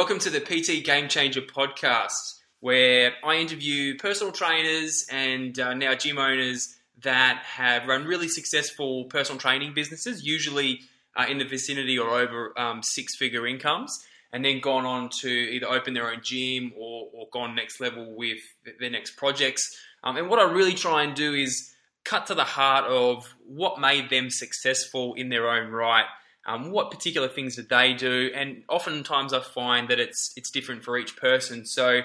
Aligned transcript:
welcome 0.00 0.18
to 0.18 0.30
the 0.30 0.40
PT 0.40 0.82
Game 0.82 1.08
Changer 1.08 1.42
podcast, 1.42 2.38
where 2.60 3.12
I 3.22 3.34
interview 3.34 3.98
personal 3.98 4.32
trainers 4.32 5.04
and 5.12 5.60
uh, 5.60 5.74
now 5.74 5.94
gym 5.94 6.16
owners 6.16 6.74
that 7.02 7.42
have 7.44 7.86
run 7.86 8.06
really 8.06 8.28
successful 8.28 9.04
personal 9.04 9.38
training 9.38 9.74
businesses, 9.74 10.24
usually 10.24 10.80
uh, 11.14 11.26
in 11.28 11.36
the 11.36 11.44
vicinity 11.44 11.98
or 11.98 12.18
over 12.18 12.58
um, 12.58 12.80
six 12.82 13.14
figure 13.14 13.46
incomes, 13.46 13.94
and 14.32 14.42
then 14.42 14.60
gone 14.60 14.86
on 14.86 15.10
to 15.20 15.28
either 15.28 15.68
open 15.68 15.92
their 15.92 16.10
own 16.10 16.22
gym 16.22 16.72
or, 16.78 17.10
or 17.12 17.26
gone 17.30 17.54
next 17.54 17.78
level 17.78 18.16
with 18.16 18.38
their 18.80 18.88
next 18.88 19.18
projects. 19.18 19.68
Um, 20.02 20.16
and 20.16 20.30
what 20.30 20.38
I 20.38 20.50
really 20.50 20.72
try 20.72 21.02
and 21.02 21.14
do 21.14 21.34
is 21.34 21.74
cut 22.04 22.26
to 22.28 22.34
the 22.34 22.44
heart 22.44 22.86
of 22.86 23.34
what 23.46 23.78
made 23.78 24.08
them 24.08 24.30
successful 24.30 25.12
in 25.12 25.28
their 25.28 25.50
own 25.50 25.70
right. 25.70 26.06
Um, 26.50 26.72
what 26.72 26.90
particular 26.90 27.28
things 27.28 27.56
did 27.56 27.68
they 27.68 27.94
do? 27.94 28.30
And 28.34 28.64
oftentimes 28.68 29.32
I 29.32 29.40
find 29.40 29.88
that 29.88 30.00
it's 30.00 30.32
it's 30.36 30.50
different 30.50 30.82
for 30.82 30.98
each 30.98 31.16
person. 31.16 31.64
So 31.64 32.02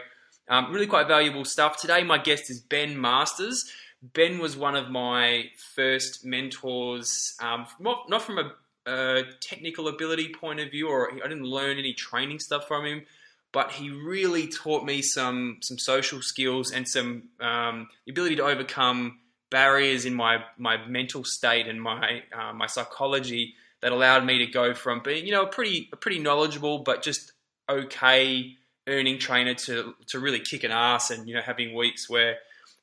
um, 0.47 0.71
really 0.71 0.87
quite 0.87 1.07
valuable 1.07 1.45
stuff. 1.45 1.81
Today 1.81 2.03
my 2.03 2.17
guest 2.17 2.49
is 2.49 2.59
Ben 2.59 2.99
Masters. 2.99 3.65
Ben 4.13 4.37
was 4.37 4.55
one 4.55 4.75
of 4.75 4.91
my 4.91 5.45
first 5.75 6.23
mentors, 6.23 7.35
um, 7.41 7.65
not, 7.79 8.07
not 8.07 8.21
from 8.21 8.37
a, 8.37 8.51
a, 8.85 9.23
technical 9.41 9.87
ability 9.87 10.31
point 10.31 10.59
of 10.59 10.69
view, 10.69 10.89
or 10.89 11.11
I 11.11 11.27
didn't 11.27 11.45
learn 11.45 11.79
any 11.79 11.93
training 11.93 12.39
stuff 12.39 12.67
from 12.67 12.85
him, 12.85 13.05
but 13.51 13.71
he 13.71 13.89
really 13.89 14.47
taught 14.47 14.85
me 14.85 15.01
some 15.01 15.57
some 15.61 15.79
social 15.79 16.21
skills 16.21 16.71
and 16.71 16.87
some 16.87 17.29
um, 17.39 17.87
ability 18.07 18.35
to 18.35 18.43
overcome 18.43 19.19
barriers 19.49 20.05
in 20.05 20.13
my 20.13 20.43
my 20.59 20.85
mental 20.85 21.23
state 21.23 21.65
and 21.67 21.81
my 21.81 22.21
uh, 22.37 22.53
my 22.53 22.67
psychology 22.67 23.55
that 23.85 23.91
allowed 23.91 24.25
me 24.25 24.39
to 24.39 24.47
go 24.47 24.73
from 24.73 24.99
being 25.03 25.27
you 25.27 25.31
know 25.31 25.43
a 25.43 25.47
pretty 25.47 25.87
a 25.93 25.95
pretty 25.95 26.17
knowledgeable 26.17 26.79
but 26.79 27.03
just 27.03 27.33
okay 27.69 28.55
earning 28.87 29.19
trainer 29.19 29.53
to 29.53 29.93
to 30.07 30.19
really 30.19 30.39
kick 30.39 30.63
an 30.63 30.71
ass 30.71 31.11
and 31.11 31.29
you 31.29 31.35
know 31.35 31.41
having 31.41 31.75
weeks 31.75 32.09
where 32.09 32.37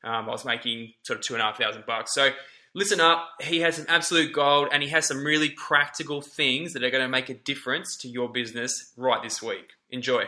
um, 0.04 0.28
I 0.28 0.30
was 0.30 0.44
making 0.44 0.92
sort 1.02 1.18
of 1.18 1.24
two 1.24 1.34
and 1.34 1.42
a 1.42 1.46
half 1.46 1.58
thousand 1.58 1.86
bucks. 1.86 2.14
So 2.14 2.30
listen 2.72 3.00
up, 3.00 3.28
he 3.40 3.60
has 3.60 3.76
some 3.76 3.86
absolute 3.88 4.32
gold 4.32 4.68
and 4.70 4.80
he 4.80 4.90
has 4.90 5.06
some 5.06 5.24
really 5.24 5.50
practical 5.50 6.20
things 6.20 6.72
that 6.72 6.84
are 6.84 6.90
going 6.90 7.02
to 7.02 7.08
make 7.08 7.28
a 7.28 7.34
difference 7.34 7.96
to 7.98 8.08
your 8.08 8.28
business 8.28 8.92
right 8.96 9.22
this 9.24 9.42
week. 9.42 9.70
Enjoy. 9.90 10.24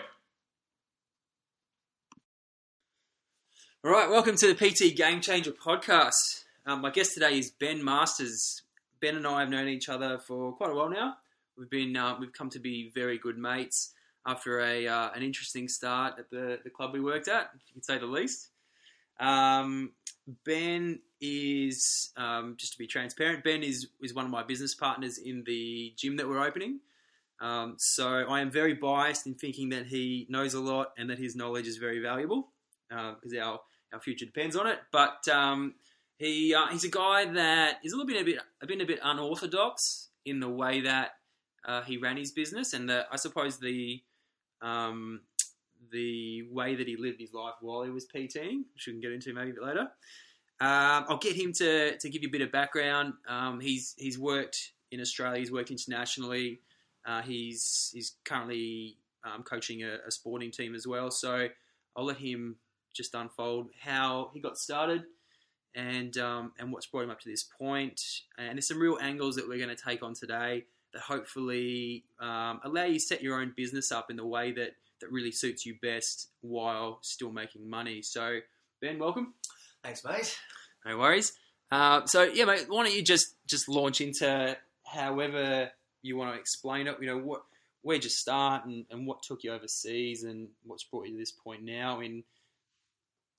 All 3.85 3.93
right, 3.93 4.11
welcome 4.11 4.37
to 4.37 4.53
the 4.53 4.55
PT 4.55 4.97
Game 4.97 5.21
Changer 5.21 5.53
podcast. 5.53 6.45
Um, 6.67 6.81
my 6.81 6.91
guest 6.91 7.15
today 7.15 7.39
is 7.39 7.53
Ben 7.53 7.85
Masters. 7.85 8.63
Ben 9.05 9.17
and 9.17 9.27
I 9.27 9.41
have 9.41 9.51
known 9.51 9.69
each 9.69 9.91
other 9.91 10.17
for 10.17 10.53
quite 10.53 10.71
a 10.71 10.75
while 10.75 10.89
now. 10.89 11.19
We've 11.59 11.69
been 11.69 11.95
uh, 11.95 12.17
we've 12.19 12.33
come 12.33 12.49
to 12.49 12.59
be 12.59 12.91
very 12.95 13.19
good 13.19 13.37
mates 13.37 13.93
after 14.27 14.61
a 14.61 14.87
uh, 14.87 15.11
an 15.15 15.23
interesting 15.23 15.69
start 15.69 16.15
at 16.19 16.31
the, 16.31 16.59
the 16.65 16.71
club 16.71 16.95
we 16.95 17.01
worked 17.01 17.29
at, 17.29 17.51
if 17.55 17.61
you 17.69 17.75
could 17.75 17.85
say 17.85 17.99
the 17.99 18.07
least. 18.07 18.49
Um, 19.21 19.93
ben 20.47 21.01
is 21.21 22.13
um, 22.17 22.57
just 22.59 22.73
to 22.73 22.79
be 22.79 22.87
transparent. 22.87 23.45
Ben 23.45 23.63
is 23.63 23.89
is 24.03 24.15
one 24.15 24.25
of 24.25 24.31
my 24.31 24.43
business 24.43 24.75
partners 24.75 25.19
in 25.19 25.45
the 25.45 25.93
gym 25.99 26.17
that 26.17 26.27
we're 26.27 26.43
opening. 26.43 26.81
Um, 27.43 27.75
so 27.77 28.09
I 28.09 28.41
am 28.41 28.51
very 28.51 28.73
biased 28.73 29.27
in 29.27 29.35
thinking 29.35 29.69
that 29.69 29.85
he 29.85 30.27
knows 30.31 30.55
a 30.55 30.61
lot 30.61 30.93
and 30.97 31.11
that 31.11 31.19
his 31.19 31.37
knowledge 31.37 31.67
is 31.67 31.77
very 31.77 32.01
valuable 32.01 32.49
because 32.89 33.35
uh, 33.37 33.41
our 33.41 33.61
our 33.93 34.01
future 34.01 34.25
depends 34.25 34.57
on 34.57 34.67
it. 34.67 34.79
But 34.91 35.29
um, 35.29 35.75
he 36.25 36.55
uh, 36.55 36.67
he's 36.69 36.85
a 36.85 36.91
guy 36.91 37.27
that 37.27 37.79
is 37.85 37.93
a 37.93 37.97
little 37.97 38.07
bit 38.07 38.21
a 38.21 38.25
bit 38.25 38.39
bit 38.67 38.81
a 38.81 38.87
bit 38.87 39.01
unorthodox 39.03 40.09
in 40.25 40.41
the 40.41 40.49
way 40.49 40.81
that 40.81 41.11
uh, 41.67 41.83
he 41.83 41.97
ran 41.99 42.17
his 42.17 42.33
business, 42.33 42.73
and 42.73 42.89
the, 42.89 43.07
I 43.11 43.17
suppose 43.17 43.59
the 43.59 44.03
um, 44.63 45.21
the 45.93 46.45
way 46.51 46.75
that 46.75 46.89
he 46.89 46.97
lived 46.97 47.21
his 47.21 47.33
life 47.33 47.55
while 47.61 47.83
he 47.83 47.91
was 47.91 48.07
PTing, 48.07 48.63
which 48.75 48.87
we 48.87 48.93
can 48.93 49.01
get 49.01 49.13
into 49.13 49.33
maybe 49.35 49.51
a 49.51 49.55
bit 49.55 49.63
later. 49.63 49.89
Um, 50.61 51.05
I'll 51.09 51.19
get 51.19 51.37
him 51.37 51.53
to, 51.55 51.99
to 51.99 52.09
give 52.09 52.23
you 52.23 52.29
a 52.29 52.33
bit 52.33 52.41
of 52.41 52.51
background. 52.51 53.15
Um, 53.29 53.61
he's 53.61 53.95
he's 53.99 54.19
worked 54.19 54.73
in 54.91 55.01
Australia. 55.01 55.39
He's 55.39 55.53
worked 55.53 55.71
internationally. 55.71 56.61
Uh, 57.05 57.21
he's 57.23 57.91
he's 57.93 58.15
currently 58.25 58.97
um, 59.25 59.43
coaching 59.43 59.83
a, 59.83 59.99
a, 60.07 60.11
sporting 60.11 60.51
team 60.51 60.75
as 60.75 60.87
well. 60.87 61.11
So 61.11 61.49
I'll 61.97 62.05
let 62.05 62.17
him 62.17 62.57
just 62.95 63.15
unfold 63.15 63.69
how 63.79 64.31
he 64.33 64.41
got 64.41 64.57
started 64.57 65.03
and 65.75 66.17
um, 66.19 66.53
and 66.59 66.73
what's 66.73 66.87
brought 66.87 67.05
him 67.05 67.11
up 67.11 67.21
to 67.21 67.29
this 67.29 67.43
point. 67.43 68.01
And 68.39 68.57
there's 68.57 68.69
some 68.69 68.79
real 68.79 68.99
angles 69.01 69.37
that 69.37 69.49
we're 69.49 69.59
going 69.59 69.75
to 69.75 69.83
take 69.83 70.03
on 70.03 70.15
today 70.15 70.65
that 70.93 71.03
hopefully 71.03 72.05
um, 72.21 72.61
allow 72.65 72.85
you 72.85 72.95
to 72.95 73.01
set 73.01 73.23
your 73.23 73.41
own 73.41 73.53
business 73.57 73.93
up 73.93 74.11
in 74.11 74.17
the 74.17 74.27
way 74.27 74.53
that 74.53 74.77
that 75.01 75.11
really 75.11 75.33
suits 75.33 75.67
you 75.67 75.77
best 75.83 76.29
while 76.41 76.99
still 77.03 77.33
making 77.33 77.69
money. 77.69 78.03
So, 78.03 78.39
Ben, 78.81 78.99
welcome. 78.99 79.35
Thanks, 79.83 80.05
mate. 80.05 80.39
No 80.87 80.99
worries. 80.99 81.33
Uh, 81.71 82.07
so, 82.07 82.23
yeah, 82.23 82.45
mate, 82.45 82.67
why 82.69 82.85
don't 82.85 82.95
you 82.95 83.03
just 83.03 83.35
just 83.47 83.69
launch 83.69 84.01
into 84.01 84.57
however 84.85 85.71
you 86.03 86.17
want 86.17 86.35
to 86.35 86.41
explain 86.41 86.87
it? 86.87 86.97
You 87.01 87.09
know, 87.09 87.19
what 87.19 87.43
where'd 87.83 88.05
you 88.05 88.11
start 88.11 88.65
and, 88.65 88.87
and 88.91 89.07
what 89.07 89.23
took 89.23 89.45
you 89.45 89.53
overseas 89.53 90.25
and 90.25 90.49
what's 90.65 90.85
brought 90.85 91.07
you 91.07 91.13
to 91.13 91.19
this 91.19 91.33
point 91.33 91.63
now? 91.63 92.01
In 92.01 92.23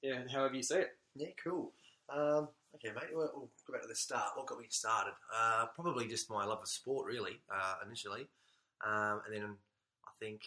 yeah, 0.02 0.19
however 0.31 0.56
you 0.56 0.63
see 0.63 0.75
it. 0.75 0.90
Yeah, 1.16 1.29
cool. 1.41 1.72
Um, 2.10 2.50
okay, 2.76 2.94
mate. 2.94 3.10
We'll, 3.14 3.32
we'll, 3.34 3.50
go 3.66 3.74
back 3.74 3.82
to 3.82 3.88
the 3.88 3.96
start. 3.96 4.32
What 4.36 4.48
got 4.48 4.60
me 4.60 4.66
started? 4.70 5.14
Uh, 5.36 5.66
probably 5.74 6.08
just 6.08 6.30
my 6.30 6.46
love 6.46 6.60
of 6.62 6.68
sport, 6.68 7.08
really. 7.08 7.42
Uh, 7.54 7.76
initially, 7.86 8.28
um, 8.86 9.22
and 9.26 9.34
then 9.34 9.44
I 9.44 10.12
think 10.20 10.42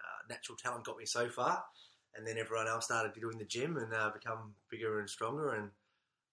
uh, 0.00 0.26
natural 0.28 0.56
talent 0.56 0.84
got 0.84 0.96
me 0.96 1.06
so 1.06 1.28
far, 1.28 1.64
and 2.16 2.26
then 2.26 2.38
everyone 2.38 2.68
else 2.68 2.86
started 2.86 3.12
doing 3.18 3.38
the 3.38 3.44
gym 3.44 3.76
and 3.76 3.92
uh, 3.92 4.10
become 4.12 4.54
bigger 4.70 5.00
and 5.00 5.08
stronger. 5.08 5.54
And 5.54 5.70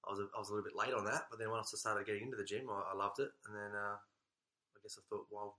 I 0.07 0.11
was 0.11 0.19
a, 0.19 0.27
I 0.35 0.39
was 0.39 0.49
a 0.49 0.53
little 0.53 0.65
bit 0.65 0.75
late 0.75 0.93
on 0.93 1.05
that, 1.05 1.27
but 1.29 1.39
then 1.39 1.51
once 1.51 1.71
I 1.73 1.77
started 1.77 2.05
getting 2.05 2.23
into 2.23 2.37
the 2.37 2.43
gym, 2.43 2.67
I, 2.69 2.93
I 2.93 2.95
loved 2.95 3.19
it. 3.19 3.29
And 3.47 3.55
then 3.55 3.71
uh, 3.75 3.97
I 3.97 4.77
guess 4.81 4.97
I 4.97 5.03
thought, 5.09 5.27
well, 5.29 5.57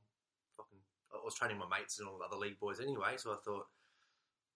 fucking, 0.56 0.78
I 1.12 1.18
was 1.24 1.34
training 1.34 1.58
my 1.58 1.66
mates 1.70 2.00
and 2.00 2.08
all 2.08 2.18
the 2.18 2.24
other 2.24 2.36
league 2.36 2.58
boys 2.58 2.80
anyway, 2.80 3.14
so 3.16 3.30
I 3.30 3.36
thought, 3.44 3.66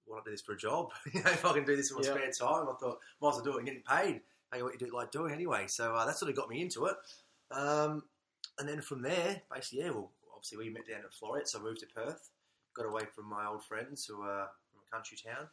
why 0.07 0.19
not 0.19 0.25
do 0.25 0.31
this 0.31 0.43
for 0.43 0.53
a 0.53 0.59
job? 0.59 0.91
you 1.13 1.23
know, 1.23 1.31
if 1.31 1.45
I 1.45 1.53
can 1.53 1.65
do 1.65 1.77
this 1.77 1.91
in 1.91 1.97
my 1.97 2.03
spare 2.03 2.31
time, 2.31 2.67
I 2.69 2.75
thought, 2.81 2.99
might 3.21 3.29
as 3.31 3.35
well 3.37 3.45
do 3.45 3.57
it 3.57 3.59
and 3.59 3.67
get 3.67 3.85
paid. 3.85 4.21
Hey, 4.53 4.63
what 4.63 4.73
you 4.73 4.79
do 4.79 4.95
like 4.95 5.11
doing 5.11 5.33
anyway. 5.33 5.67
So 5.67 5.95
uh, 5.95 6.07
that 6.07 6.17
sort 6.17 6.31
of 6.31 6.37
got 6.37 6.49
me 6.49 6.63
into 6.63 6.87
it. 6.87 6.97
Um, 7.51 8.05
and 8.59 8.69
then 8.69 8.81
from 8.81 9.03
there, 9.03 9.43
basically, 9.53 9.81
yeah, 9.81 9.91
well, 9.91 10.13
obviously 10.35 10.59
we 10.59 10.71
met 10.71 10.87
down 10.89 11.01
in 11.01 11.07
Floreat, 11.11 11.49
so 11.49 11.59
I 11.59 11.63
moved 11.63 11.81
to 11.81 11.87
Perth 11.87 12.31
got 12.77 12.87
away 12.87 13.03
from 13.15 13.29
my 13.29 13.47
old 13.47 13.65
friends 13.65 14.05
who 14.05 14.21
are 14.21 14.49
from 14.71 14.81
a 14.87 14.95
country 14.95 15.17
town. 15.17 15.49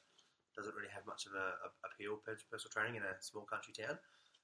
Doesn't 0.56 0.76
really 0.76 0.92
have 0.94 1.08
much 1.08 1.26
of 1.26 1.32
a, 1.34 1.56
a 1.66 1.68
appeal 1.88 2.20
personal 2.26 2.70
training 2.70 2.96
in 2.98 3.04
a 3.04 3.16
small 3.22 3.44
country 3.44 3.74
town. 3.74 3.98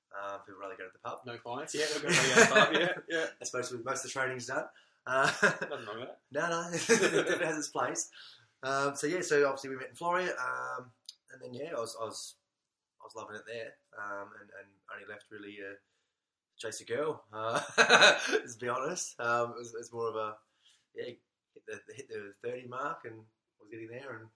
Um, 0.09 0.39
people 0.41 0.59
rather 0.59 0.73
go 0.73 0.87
to 0.87 0.93
the 0.93 1.03
pub. 1.05 1.19
No 1.27 1.37
clients. 1.37 1.75
Yeah, 1.75 1.85
we're 1.93 2.01
going 2.01 2.15
to 2.15 2.35
the 2.39 2.47
pub. 2.49 2.69
Yeah, 2.73 2.93
yeah. 3.07 3.25
That's 3.37 3.53
most 3.53 3.71
of 3.71 3.85
most 3.85 4.05
of 4.05 4.09
the 4.09 4.19
training's 4.19 4.47
done. 4.47 4.65
Uh, 5.05 5.29
Nothing 5.43 5.85
wrong 5.85 5.99
with 5.99 6.09
that. 6.09 6.19
No, 6.31 6.49
no, 6.49 6.69
it 6.73 7.45
has 7.45 7.57
its 7.57 7.67
place. 7.67 8.09
Um, 8.63 8.95
so 8.95 9.05
yeah, 9.05 9.21
so 9.21 9.45
obviously 9.45 9.69
we 9.69 9.75
met 9.75 9.89
in 9.89 9.95
Floreat, 9.95 10.33
um, 10.33 10.89
and 11.31 11.41
then 11.41 11.53
yeah, 11.53 11.77
I 11.77 11.79
was, 11.79 11.95
I 12.01 12.05
was 12.05 12.35
was 13.09 13.17
loving 13.17 13.35
it 13.35 13.47
there, 13.47 13.73
um, 13.97 14.29
and, 14.39 14.49
and 14.59 14.67
only 14.93 15.07
left 15.09 15.25
really 15.31 15.57
uh, 15.59 15.75
chase 16.57 16.81
a 16.81 16.85
girl. 16.85 17.23
Uh, 17.33 17.59
to 17.77 18.57
be 18.59 18.69
honest, 18.69 19.19
um, 19.19 19.53
it 19.55 19.59
was, 19.59 19.73
it 19.73 19.79
was 19.79 19.93
more 19.93 20.09
of 20.09 20.15
a 20.15 20.35
yeah, 20.95 21.05
hit 21.05 21.65
the 21.67 21.93
hit 21.93 22.09
the 22.09 22.33
thirty 22.43 22.67
mark 22.67 22.99
and 23.05 23.15
was 23.59 23.69
getting 23.71 23.89
there 23.89 24.19
and 24.19 24.27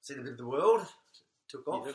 seen 0.00 0.18
a 0.18 0.22
bit 0.22 0.32
of 0.32 0.38
the 0.38 0.46
world. 0.46 0.86
Took 1.48 1.66
off. 1.68 1.88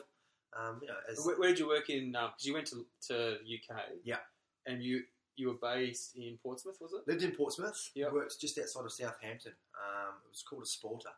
Um, 0.60 0.80
you 0.82 0.88
know, 0.88 0.94
where, 1.24 1.40
where, 1.40 1.50
did 1.50 1.60
you 1.60 1.68
work 1.68 1.90
in? 1.90 2.12
Because 2.12 2.28
um, 2.28 2.34
you 2.42 2.54
went 2.54 2.68
to 2.68 2.86
to 3.08 3.34
UK. 3.34 3.82
Yeah. 4.04 4.18
And 4.66 4.84
you 4.84 5.02
you 5.36 5.48
were 5.48 5.58
based 5.62 6.16
in 6.16 6.38
Portsmouth, 6.42 6.78
was 6.80 6.94
it? 6.94 7.08
Lived 7.08 7.24
in 7.24 7.32
Portsmouth. 7.32 7.92
Yeah. 7.96 8.12
Worked 8.12 8.40
just 8.40 8.58
outside 8.60 8.86
of 8.86 8.92
Southampton. 8.92 9.54
Um, 9.74 10.16
it 10.26 10.30
was 10.30 10.44
called 10.48 10.64
Esporta. 10.64 11.14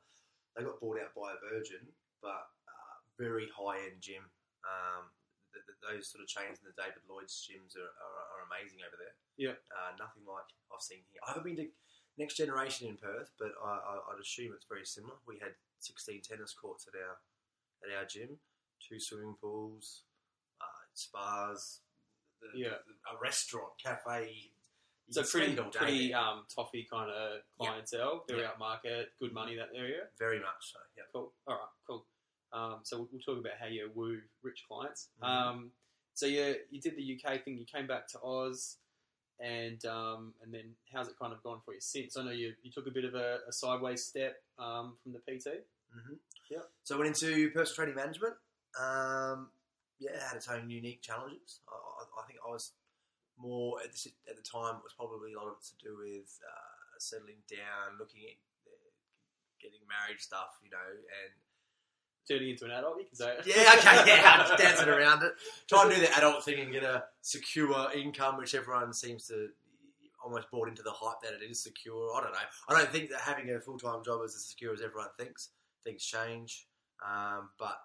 They 0.56 0.64
got 0.64 0.80
bought 0.80 1.00
out 1.00 1.14
by 1.16 1.34
a 1.34 1.54
Virgin, 1.54 1.86
but 2.22 2.30
uh, 2.30 2.96
very 3.20 3.48
high 3.56 3.78
end 3.78 4.00
gym. 4.00 4.24
Um, 4.66 5.14
the, 5.54 5.62
the, 5.70 5.76
those 5.80 6.12
sort 6.12 6.20
of 6.20 6.28
chains 6.28 6.60
in 6.60 6.68
the 6.68 6.76
David 6.76 7.06
Lloyd's 7.08 7.38
gyms 7.46 7.80
are, 7.80 7.94
are, 8.02 8.26
are 8.36 8.42
amazing 8.50 8.84
over 8.84 9.00
there. 9.00 9.16
Yeah. 9.40 9.56
Uh, 9.72 9.96
nothing 9.96 10.28
like 10.28 10.50
I've 10.74 10.84
seen 10.84 11.06
here. 11.08 11.24
I 11.24 11.32
haven't 11.32 11.48
been 11.48 11.60
to 11.64 11.70
next 12.18 12.36
generation 12.36 12.88
in 12.88 12.98
Perth, 12.98 13.32
but 13.40 13.56
I, 13.64 14.02
would 14.12 14.20
assume 14.20 14.52
it's 14.52 14.68
very 14.68 14.86
similar. 14.86 15.16
We 15.28 15.40
had 15.40 15.56
16 15.80 16.22
tennis 16.28 16.54
courts 16.54 16.88
at 16.88 16.96
our 16.98 17.16
at 17.84 17.92
our 17.96 18.06
gym, 18.06 18.40
two 18.82 19.00
swimming 19.00 19.36
pools, 19.40 20.04
uh, 20.62 20.84
spas, 20.94 21.82
the, 22.42 22.60
yeah. 22.60 22.82
The, 22.88 23.16
a 23.16 23.22
restaurant, 23.22 23.74
cafe. 23.84 24.52
So 25.12 25.22
pretty, 25.22 25.56
pretty 25.72 26.14
um, 26.16 26.46
toffee 26.54 26.88
kind 26.92 27.12
of 27.12 27.42
clientele, 27.60 28.26
very 28.28 28.42
yep. 28.42 28.58
upmarket, 28.58 29.06
good 29.20 29.34
money 29.34 29.56
that 29.56 29.70
area. 29.78 30.10
Very 30.18 30.40
much 30.40 30.74
so. 30.74 30.80
Yeah. 30.98 31.04
Cool. 31.14 31.32
All 31.48 31.56
right. 31.56 31.75
Um, 32.56 32.80
so 32.84 32.98
we'll, 32.98 33.10
we'll, 33.12 33.22
talk 33.22 33.38
about 33.38 33.60
how 33.60 33.68
you 33.68 33.90
woo 33.94 34.20
rich 34.42 34.64
clients. 34.68 35.10
Mm-hmm. 35.22 35.32
Um, 35.32 35.72
so 36.14 36.26
you 36.26 36.56
you 36.72 36.80
did 36.80 36.96
the 36.96 37.20
UK 37.20 37.44
thing. 37.44 37.58
You 37.58 37.66
came 37.66 37.88
back 37.88 38.08
to 38.10 38.20
Oz. 38.24 38.78
and 39.40 39.84
um, 39.86 40.34
and 40.42 40.54
then 40.54 40.72
how's 40.94 41.08
it 41.08 41.16
kind 41.20 41.34
of 41.34 41.44
gone 41.44 41.60
for 41.66 41.74
you 41.74 41.82
since? 41.82 42.16
I 42.18 42.24
know 42.24 42.32
you 42.32 42.54
you 42.64 42.72
took 42.72 42.88
a 42.88 42.92
bit 42.92 43.04
of 43.04 43.16
a, 43.16 43.40
a 43.48 43.52
sideways 43.52 44.04
step 44.06 44.38
um, 44.58 44.94
from 45.04 45.12
the 45.12 45.20
PT. 45.20 45.66
hmm 45.94 46.16
Yep. 46.50 46.70
So 46.84 46.96
I 46.96 47.00
went 47.00 47.10
into 47.10 47.50
personal 47.50 47.76
training 47.76 47.96
management. 47.96 48.36
Um, 48.80 49.50
yeah, 49.98 50.12
it 50.14 50.22
had 50.22 50.38
its 50.38 50.48
own 50.48 50.70
unique 50.70 51.02
challenges. 51.02 51.60
I, 51.68 51.74
I, 51.74 52.22
I 52.22 52.28
think 52.28 52.40
I 52.46 52.52
was 52.52 52.74
more 53.40 53.82
at, 53.84 53.92
this, 53.92 54.08
at 54.30 54.36
the 54.38 54.46
time. 54.46 54.78
It 54.78 54.86
was 54.86 54.94
probably 54.94 55.34
a 55.34 55.38
lot 55.38 55.48
of 55.50 55.58
it 55.58 55.66
to 55.74 55.76
do 55.82 55.98
with 55.98 56.30
uh, 56.46 56.96
settling 57.00 57.42
down, 57.50 57.98
looking 57.98 58.30
at 58.30 58.38
uh, 58.68 58.90
getting 59.60 59.82
married 59.90 60.22
stuff, 60.22 60.60
you 60.64 60.70
know, 60.70 60.86
and 60.86 61.34
Turning 62.28 62.50
into 62.50 62.66
an 62.66 62.72
adult, 62.72 62.98
you 62.98 63.06
can 63.06 63.16
say 63.16 63.36
it. 63.38 63.46
yeah, 63.46 63.76
okay, 63.78 64.04
yeah, 64.08 64.46
I'm 64.50 64.58
dancing 64.58 64.90
around 64.98 65.24
it, 65.24 65.34
trying 65.70 65.90
to 65.90 65.96
do 65.96 66.02
the 66.02 66.18
adult 66.18 66.44
thing 66.44 66.60
and 66.60 66.72
get 66.72 66.84
a 66.84 67.04
secure 67.22 67.92
income, 67.94 68.38
which 68.38 68.56
everyone 68.56 68.94
seems 68.94 69.28
to 69.28 69.50
almost 70.24 70.50
bought 70.50 70.68
into 70.68 70.82
the 70.82 70.92
hype 70.92 71.22
that 71.22 71.34
it 71.34 71.46
is 71.48 71.62
secure. 71.62 72.16
I 72.18 72.22
don't 72.22 72.32
know. 72.32 72.40
I 72.68 72.74
don't 72.80 72.92
think 72.92 73.12
that 73.12 73.22
having 73.22 73.52
a 73.52 73.60
full 73.60 73.78
time 73.78 74.04
job 74.04 74.22
is 74.26 74.36
as 74.36 74.46
secure 74.46 74.74
as 74.74 74.82
everyone 74.82 75.10
thinks. 75.20 75.50
Things 75.84 76.04
change, 76.04 76.66
um, 77.06 77.50
but 77.60 77.78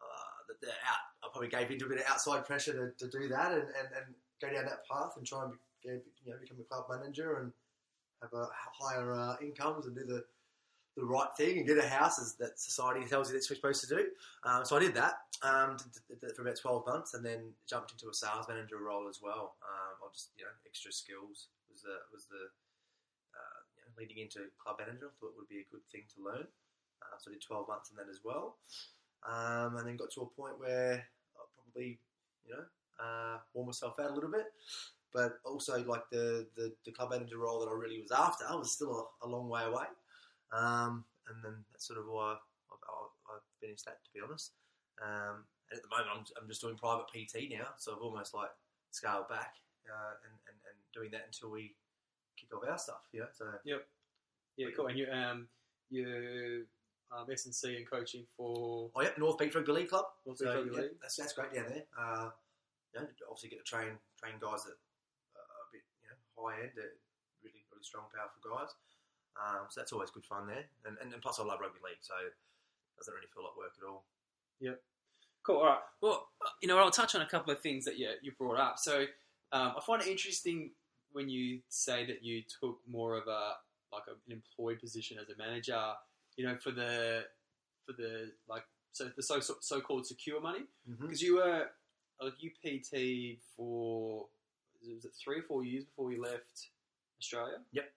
uh, 0.00 0.38
the, 0.48 0.54
the 0.66 0.72
out, 0.72 1.04
I 1.22 1.28
probably 1.30 1.50
gave 1.50 1.70
into 1.70 1.84
a 1.84 1.88
bit 1.90 1.98
of 1.98 2.04
outside 2.08 2.46
pressure 2.46 2.72
to, 2.72 3.04
to 3.04 3.18
do 3.18 3.28
that 3.28 3.52
and, 3.52 3.64
and, 3.64 3.88
and 3.94 4.14
go 4.40 4.48
down 4.48 4.64
that 4.64 4.88
path 4.90 5.12
and 5.18 5.26
try 5.26 5.44
and 5.44 5.52
be, 5.82 5.90
you 6.24 6.32
know 6.32 6.38
become 6.40 6.56
a 6.58 6.64
club 6.64 6.86
manager 6.88 7.36
and 7.40 7.52
have 8.22 8.32
a 8.32 8.46
higher 8.80 9.14
uh, 9.14 9.36
incomes 9.42 9.86
and 9.86 9.94
do 9.94 10.04
the 10.04 10.24
the 10.98 11.06
right 11.06 11.30
thing 11.36 11.58
and 11.58 11.66
get 11.66 11.78
a 11.78 11.86
house 11.86 12.18
as 12.18 12.34
that 12.34 12.58
society 12.58 13.06
tells 13.06 13.30
you 13.30 13.34
that's 13.38 13.46
what 13.46 13.54
you're 13.54 13.62
supposed 13.62 13.86
to 13.86 13.94
do. 13.94 14.02
Um, 14.42 14.64
so 14.66 14.76
I 14.76 14.80
did 14.80 14.94
that 14.98 15.14
um, 15.46 15.78
for 16.34 16.42
about 16.42 16.58
12 16.58 16.86
months 16.86 17.14
and 17.14 17.24
then 17.24 17.54
jumped 17.70 17.92
into 17.92 18.10
a 18.10 18.14
sales 18.14 18.46
manager 18.48 18.82
role 18.82 19.06
as 19.08 19.20
well. 19.22 19.54
Um, 19.62 19.94
I 20.02 20.10
just, 20.12 20.34
you 20.36 20.44
know, 20.44 20.50
extra 20.66 20.90
skills 20.90 21.54
was 21.70 21.86
the, 21.86 21.94
was 22.10 22.26
the 22.26 22.50
uh, 23.30 23.58
you 23.78 23.80
know, 23.86 23.90
leading 23.94 24.18
into 24.18 24.50
club 24.58 24.82
manager. 24.82 25.06
I 25.06 25.14
thought 25.22 25.30
it 25.30 25.38
would 25.38 25.48
be 25.48 25.62
a 25.62 25.70
good 25.70 25.86
thing 25.94 26.02
to 26.18 26.18
learn. 26.18 26.50
Uh, 26.98 27.14
so 27.22 27.30
I 27.30 27.38
did 27.38 27.46
12 27.46 27.68
months 27.70 27.94
in 27.94 27.96
that 28.02 28.10
as 28.10 28.26
well. 28.26 28.58
Um, 29.22 29.78
and 29.78 29.86
then 29.86 29.96
got 29.96 30.10
to 30.18 30.26
a 30.26 30.34
point 30.34 30.58
where 30.58 30.98
I 30.98 31.42
probably, 31.54 32.02
you 32.42 32.58
know, 32.58 32.66
uh, 32.98 33.38
wore 33.54 33.66
myself 33.66 33.94
out 34.02 34.10
a 34.10 34.14
little 34.14 34.34
bit. 34.34 34.50
But 35.14 35.38
also, 35.46 35.78
like 35.86 36.10
the, 36.10 36.46
the, 36.58 36.74
the 36.84 36.90
club 36.90 37.14
manager 37.14 37.38
role 37.38 37.60
that 37.60 37.70
I 37.70 37.78
really 37.78 38.02
was 38.02 38.10
after 38.10 38.44
I 38.50 38.54
was 38.56 38.72
still 38.72 39.08
a, 39.22 39.26
a 39.26 39.28
long 39.28 39.48
way 39.48 39.62
away. 39.62 39.86
Um, 40.52 41.04
and 41.28 41.44
then 41.44 41.64
that's 41.72 41.86
sort 41.86 41.98
of 41.98 42.06
why 42.06 42.32
I've, 42.32 42.82
I've, 42.88 43.36
I've 43.36 43.46
finished 43.60 43.84
that, 43.84 44.00
to 44.04 44.10
be 44.14 44.20
honest. 44.24 44.52
Um, 45.02 45.44
and 45.70 45.76
at 45.76 45.82
the 45.84 45.92
moment, 45.92 46.08
I'm, 46.10 46.24
I'm 46.42 46.48
just 46.48 46.60
doing 46.60 46.76
private 46.76 47.06
PT 47.12 47.52
now, 47.52 47.68
so 47.76 47.92
I've 47.94 48.02
almost 48.02 48.32
like 48.34 48.50
scaled 48.90 49.28
back 49.28 49.54
uh, 49.84 50.14
and, 50.24 50.34
and, 50.48 50.56
and 50.64 50.76
doing 50.94 51.10
that 51.12 51.28
until 51.28 51.50
we 51.50 51.74
kick 52.40 52.48
off 52.56 52.64
our 52.68 52.78
stuff. 52.78 53.04
Yeah. 53.12 53.28
so 53.32 53.44
Yeah, 54.56 54.68
cool. 54.74 54.86
And 54.88 54.98
you 54.98 55.06
um 55.12 55.48
you 55.90 56.64
um 57.12 57.26
S 57.30 57.46
and 57.46 57.54
C 57.54 57.76
and 57.76 57.88
coaching 57.88 58.24
for 58.36 58.90
oh 58.94 59.02
yeah, 59.02 59.10
North 59.18 59.38
Beach 59.38 59.54
Rugby 59.54 59.72
League 59.72 59.88
Club. 59.88 60.06
North 60.26 60.38
So 60.38 60.46
Beach 60.46 60.54
Rugby 60.56 60.70
yeah, 60.74 60.82
League. 60.82 60.98
that's 61.00 61.16
that's 61.16 61.32
great 61.32 61.52
down 61.52 61.66
there. 61.68 61.84
Uh, 61.94 62.30
you 62.94 63.00
know, 63.00 63.06
obviously 63.30 63.50
get 63.50 63.64
to 63.64 63.68
train 63.68 63.92
train 64.18 64.34
guys 64.40 64.64
that 64.64 64.76
are 65.36 65.62
a 65.62 65.68
bit 65.70 65.84
you 66.02 66.08
know 66.10 66.18
high 66.40 66.58
end, 66.64 66.72
really 66.74 67.62
really 67.70 67.84
strong, 67.84 68.08
powerful 68.10 68.40
guys. 68.42 68.72
Um, 69.38 69.66
so 69.70 69.80
that's 69.80 69.92
always 69.92 70.10
good 70.10 70.24
fun 70.24 70.46
there. 70.46 70.64
And, 70.84 70.96
and, 71.02 71.12
and 71.12 71.22
plus, 71.22 71.38
I 71.38 71.44
love 71.44 71.60
rugby 71.60 71.78
league, 71.84 72.00
so 72.00 72.14
it 72.26 72.34
doesn't 72.98 73.14
really 73.14 73.28
feel 73.32 73.44
like 73.44 73.56
work 73.56 73.72
at 73.80 73.86
all. 73.88 74.04
Cool. 75.44 75.58
All 75.58 75.66
right. 75.66 75.78
Well, 76.02 76.28
uh, 76.44 76.50
you 76.60 76.68
know, 76.68 76.76
I'll 76.78 76.90
touch 76.90 77.14
on 77.14 77.22
a 77.22 77.26
couple 77.26 77.52
of 77.52 77.60
things 77.60 77.84
that 77.86 77.98
you 77.98 78.10
you 78.22 78.32
brought 78.32 78.58
up. 78.58 78.78
So 78.78 79.02
um, 79.52 79.72
I 79.76 79.80
find 79.86 80.02
it 80.02 80.08
interesting 80.08 80.72
when 81.12 81.28
you 81.30 81.60
say 81.68 82.04
that 82.06 82.22
you 82.22 82.42
took 82.60 82.78
more 82.90 83.16
of 83.16 83.26
a 83.28 83.52
like 83.92 84.02
a, 84.08 84.12
an 84.26 84.32
employed 84.32 84.80
position 84.80 85.16
as 85.18 85.28
a 85.30 85.36
manager. 85.38 85.80
You 86.36 86.46
know, 86.46 86.56
for 86.56 86.70
the 86.70 87.24
for 87.86 87.92
the 87.92 88.32
like 88.48 88.64
so 88.92 89.10
the 89.16 89.22
so 89.22 89.40
so 89.40 89.80
called 89.80 90.06
secure 90.06 90.40
money 90.40 90.64
Mm-hmm. 90.90 91.02
because 91.06 91.22
you 91.22 91.36
were 91.36 91.66
a 92.20 92.26
UPT 92.26 93.38
for 93.56 94.26
was 94.84 95.04
it 95.04 95.12
three 95.22 95.38
or 95.38 95.42
four 95.42 95.64
years 95.64 95.84
before 95.84 96.12
you 96.12 96.20
left 96.22 96.68
Australia? 97.20 97.56
Yep. 97.72 97.90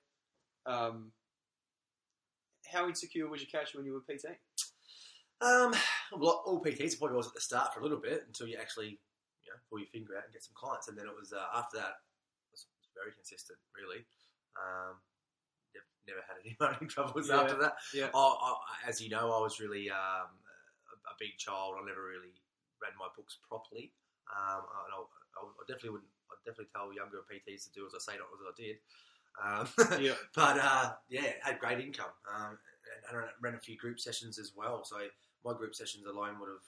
Um, 0.67 1.11
how 2.71 2.87
insecure 2.87 3.27
was 3.27 3.41
your 3.41 3.49
cash 3.51 3.75
when 3.75 3.85
you 3.85 3.93
were 3.93 4.01
PT? 4.01 4.25
Um, 5.41 5.73
well, 6.13 6.43
all 6.45 6.61
PTs 6.61 6.99
probably 6.99 7.17
was 7.17 7.27
at 7.27 7.33
the 7.33 7.41
start 7.41 7.73
for 7.73 7.79
a 7.79 7.83
little 7.83 7.99
bit 7.99 8.23
until 8.27 8.47
you 8.47 8.57
actually, 8.61 9.01
you 9.41 9.49
know, 9.49 9.57
pull 9.69 9.79
your 9.79 9.89
finger 9.89 10.13
out 10.17 10.25
and 10.25 10.33
get 10.33 10.43
some 10.43 10.53
clients, 10.53 10.87
and 10.87 10.97
then 10.97 11.05
it 11.09 11.15
was 11.17 11.33
uh, 11.33 11.49
after 11.57 11.77
that 11.77 11.97
it 11.97 12.53
was 12.53 12.67
very 12.93 13.09
consistent, 13.11 13.57
really. 13.73 14.05
Um, 14.53 15.01
nev- 15.73 15.93
never 16.05 16.21
had 16.29 16.37
any 16.45 16.53
money 16.61 16.85
troubles 16.85 17.29
Yeah, 17.29 17.41
after 17.41 17.57
that. 17.57 17.73
yeah. 17.93 18.09
I, 18.13 18.21
I, 18.21 18.51
as 18.87 19.01
you 19.01 19.09
know, 19.09 19.33
I 19.33 19.41
was 19.41 19.57
really 19.59 19.89
um, 19.89 20.29
a, 20.93 20.95
a 21.09 21.15
big 21.17 21.37
child. 21.41 21.73
I 21.81 21.85
never 21.89 22.05
really 22.05 22.37
read 22.77 22.93
my 23.01 23.09
books 23.17 23.41
properly. 23.47 23.93
Um, 24.29 24.61
I, 24.69 24.79
I 24.93 25.63
definitely 25.65 25.97
wouldn't. 25.97 26.13
I 26.29 26.37
definitely 26.45 26.69
tell 26.69 26.93
younger 26.93 27.25
PTs 27.25 27.65
to 27.65 27.71
do 27.73 27.85
as 27.89 27.97
I 27.97 28.01
say, 28.01 28.15
not 28.21 28.29
as 28.29 28.45
I 28.45 28.53
did. 28.55 28.77
Um, 29.39 29.67
Yeah. 29.99 30.17
but 30.35 30.57
uh, 30.59 30.93
yeah, 31.09 31.33
had 31.41 31.59
great 31.59 31.79
income. 31.79 32.11
Um, 32.27 32.57
and 33.09 33.17
I 33.17 33.29
ran- 33.41 33.55
a 33.55 33.59
few 33.59 33.77
group 33.77 33.99
sessions 33.99 34.37
as 34.39 34.51
well. 34.55 34.83
So 34.83 34.97
my 35.45 35.53
group 35.53 35.75
sessions 35.75 36.05
alone 36.05 36.39
would 36.39 36.49
have 36.49 36.67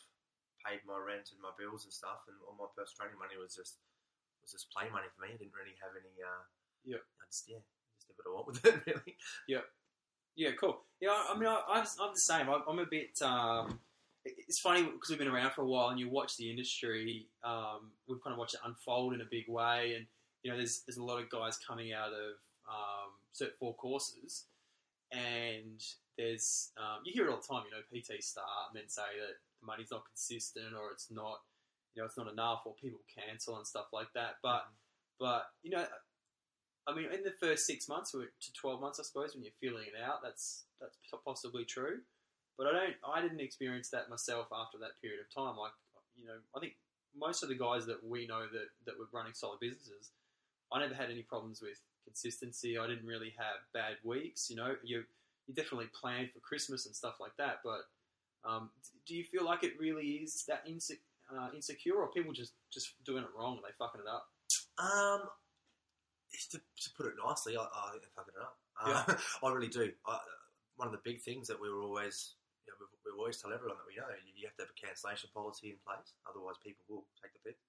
paid 0.66 0.80
my 0.88 0.98
rent 0.98 1.30
and 1.34 1.42
my 1.42 1.52
bills 1.60 1.84
and 1.84 1.94
stuff, 1.94 2.24
and 2.28 2.36
all 2.48 2.56
my 2.58 2.70
personal 2.76 3.06
training 3.10 3.20
money 3.20 3.36
was 3.42 3.56
just 3.56 3.78
was 4.42 4.52
just 4.52 4.72
play 4.72 4.88
money 4.92 5.08
for 5.16 5.24
me. 5.24 5.36
I 5.36 5.38
didn't 5.38 5.56
really 5.56 5.76
have 5.82 5.94
any. 5.98 6.14
Uh, 6.22 6.44
Yep. 6.86 7.00
I 7.00 7.24
just 7.32 7.48
yeah, 7.48 7.64
just 7.96 8.08
did 8.12 8.16
what 8.20 8.28
I 8.28 8.36
want 8.36 8.48
with 8.52 8.66
it 8.68 8.76
really. 8.86 9.16
Yeah, 10.36 10.52
cool. 10.60 10.82
Yeah, 11.00 11.12
I 11.12 11.34
I 11.34 11.38
mean, 11.38 11.48
I, 11.48 11.62
I'm, 11.70 11.86
I'm 12.02 12.14
the 12.14 12.20
same. 12.20 12.50
I'm, 12.50 12.62
I'm 12.68 12.80
a 12.80 12.86
bit. 12.86 13.22
Um, 13.22 13.80
it's 14.26 14.60
funny 14.60 14.84
because 14.84 15.10
we've 15.10 15.20
been 15.20 15.28
around 15.28 15.52
for 15.52 15.62
a 15.62 15.68
while, 15.68 15.90
and 15.90 16.00
you 16.00 16.10
watch 16.10 16.38
the 16.38 16.50
industry. 16.50 17.28
Um, 17.44 17.92
we've 18.08 18.24
kind 18.24 18.34
of 18.34 18.40
watched 18.40 18.56
it 18.56 18.62
unfold 18.66 19.14
in 19.14 19.22
a 19.22 19.26
big 19.30 19.46
way, 19.48 19.94
and 19.96 20.06
you 20.44 20.52
know, 20.52 20.58
there's 20.58 20.82
there's 20.88 20.98
a 20.98 21.04
lot 21.04 21.22
of 21.22 21.30
guys 21.30 21.58
coming 21.58 21.94
out 21.94 22.10
of 22.10 22.36
um, 22.68 23.12
Cert 23.34 23.56
Four 23.60 23.76
courses, 23.76 24.46
and 25.12 25.84
there's 26.18 26.72
um, 26.78 27.02
you 27.06 27.14
hear 27.14 27.28
it 27.28 27.32
all 27.32 27.42
the 27.42 27.48
time. 27.48 27.64
You 27.66 27.76
know, 27.78 27.84
PT 27.90 28.24
start 28.24 28.72
and 28.72 28.82
then 28.82 28.90
say 28.90 29.02
that 29.20 29.38
the 29.62 29.66
money's 29.66 29.92
not 29.92 30.06
consistent, 30.06 30.74
or 30.76 30.92
it's 30.92 31.10
not, 31.12 31.42
you 31.96 32.02
know, 32.02 32.06
it's 32.06 32.18
not 32.18 32.32
enough, 32.32 32.62
or 32.66 32.76
people 32.76 33.00
cancel 33.10 33.58
and 33.58 33.68
stuff 33.68 33.88
like 33.94 34.12
that. 34.16 34.38
But 34.42 34.66
but 35.20 35.46
you 35.64 35.72
know, 35.72 35.86
I 36.88 36.96
mean, 36.96 37.12
in 37.14 37.24
the 37.24 37.34
first 37.40 37.66
six 37.66 37.88
months 37.88 38.12
to 38.12 38.54
twelve 38.54 38.82
months, 38.82 39.00
I 39.00 39.04
suppose, 39.04 39.34
when 39.34 39.44
you're 39.44 39.60
feeling 39.62 39.88
it 39.88 40.02
out, 40.02 40.22
that's 40.24 40.66
that's 40.80 40.98
possibly 41.26 41.66
true. 41.66 42.00
But 42.58 42.68
I 42.68 42.72
don't, 42.72 42.96
I 43.02 43.22
didn't 43.22 43.42
experience 43.42 43.90
that 43.90 44.10
myself 44.10 44.48
after 44.54 44.78
that 44.78 45.02
period 45.02 45.20
of 45.20 45.34
time. 45.34 45.58
Like, 45.58 45.74
you 46.16 46.28
know, 46.28 46.38
I 46.56 46.60
think 46.60 46.74
most 47.18 47.42
of 47.42 47.50
the 47.50 47.58
guys 47.58 47.86
that 47.88 48.04
we 48.04 48.28
know 48.28 48.46
that 48.52 48.70
that 48.86 48.98
were 49.00 49.10
running 49.12 49.34
solid 49.34 49.60
businesses, 49.60 50.12
I 50.72 50.80
never 50.80 50.94
had 50.94 51.10
any 51.10 51.24
problems 51.24 51.62
with 51.62 51.82
consistency. 52.04 52.78
I 52.78 52.88
didn't 52.88 53.06
really 53.06 53.34
have 53.38 53.64
bad 53.74 53.98
weeks. 54.04 54.50
You 54.50 54.56
know, 54.58 54.76
you 54.84 55.04
you 55.48 55.54
definitely 55.54 55.88
plan 56.00 56.30
for 56.34 56.40
Christmas 56.40 56.86
and 56.86 56.96
stuff 56.96 57.16
like 57.20 57.36
that. 57.38 57.60
But 57.64 57.82
um, 58.48 58.70
do 59.08 59.16
you 59.16 59.24
feel 59.24 59.46
like 59.46 59.64
it 59.64 59.74
really 59.80 60.24
is 60.24 60.46
that 60.48 60.66
inse- 60.68 61.04
uh, 61.32 61.50
insecure, 61.56 61.96
or 61.96 62.12
people 62.12 62.34
just 62.34 62.54
just 62.72 62.94
doing 63.06 63.24
it 63.24 63.30
wrong 63.38 63.58
and 63.58 63.64
they 63.64 63.76
fucking 63.78 64.02
it 64.02 64.10
up? 64.10 64.28
Um, 64.78 65.30
to, 66.52 66.58
to 66.58 66.90
put 66.98 67.06
it 67.06 67.14
nicely, 67.22 67.58
I, 67.58 67.64
I 67.64 67.92
think 67.94 68.14
fucking 68.16 68.34
it 68.34 68.42
up. 68.42 68.58
Uh, 68.82 69.06
I 69.46 69.54
really 69.54 69.70
do. 69.70 69.92
I, 70.08 70.18
one 70.76 70.90
of 70.90 70.94
the 70.94 71.06
big 71.06 71.22
things 71.22 71.46
that 71.48 71.60
we 71.62 71.70
were 71.70 71.86
always, 71.86 72.34
you 72.66 72.74
know, 72.74 72.78
we, 72.82 72.86
we 73.06 73.10
always 73.14 73.38
tell 73.38 73.54
everyone 73.54 73.78
that 73.78 73.86
we 73.86 73.94
know, 73.94 74.10
you, 74.26 74.34
you 74.34 74.50
have 74.50 74.58
to 74.58 74.66
have 74.66 74.74
a 74.74 74.80
cancellation 74.80 75.30
policy 75.30 75.78
in 75.78 75.80
place. 75.86 76.18
Otherwise, 76.26 76.58
people 76.66 76.82
will 76.90 77.06
take 77.22 77.30
the 77.38 77.42
piss 77.46 77.60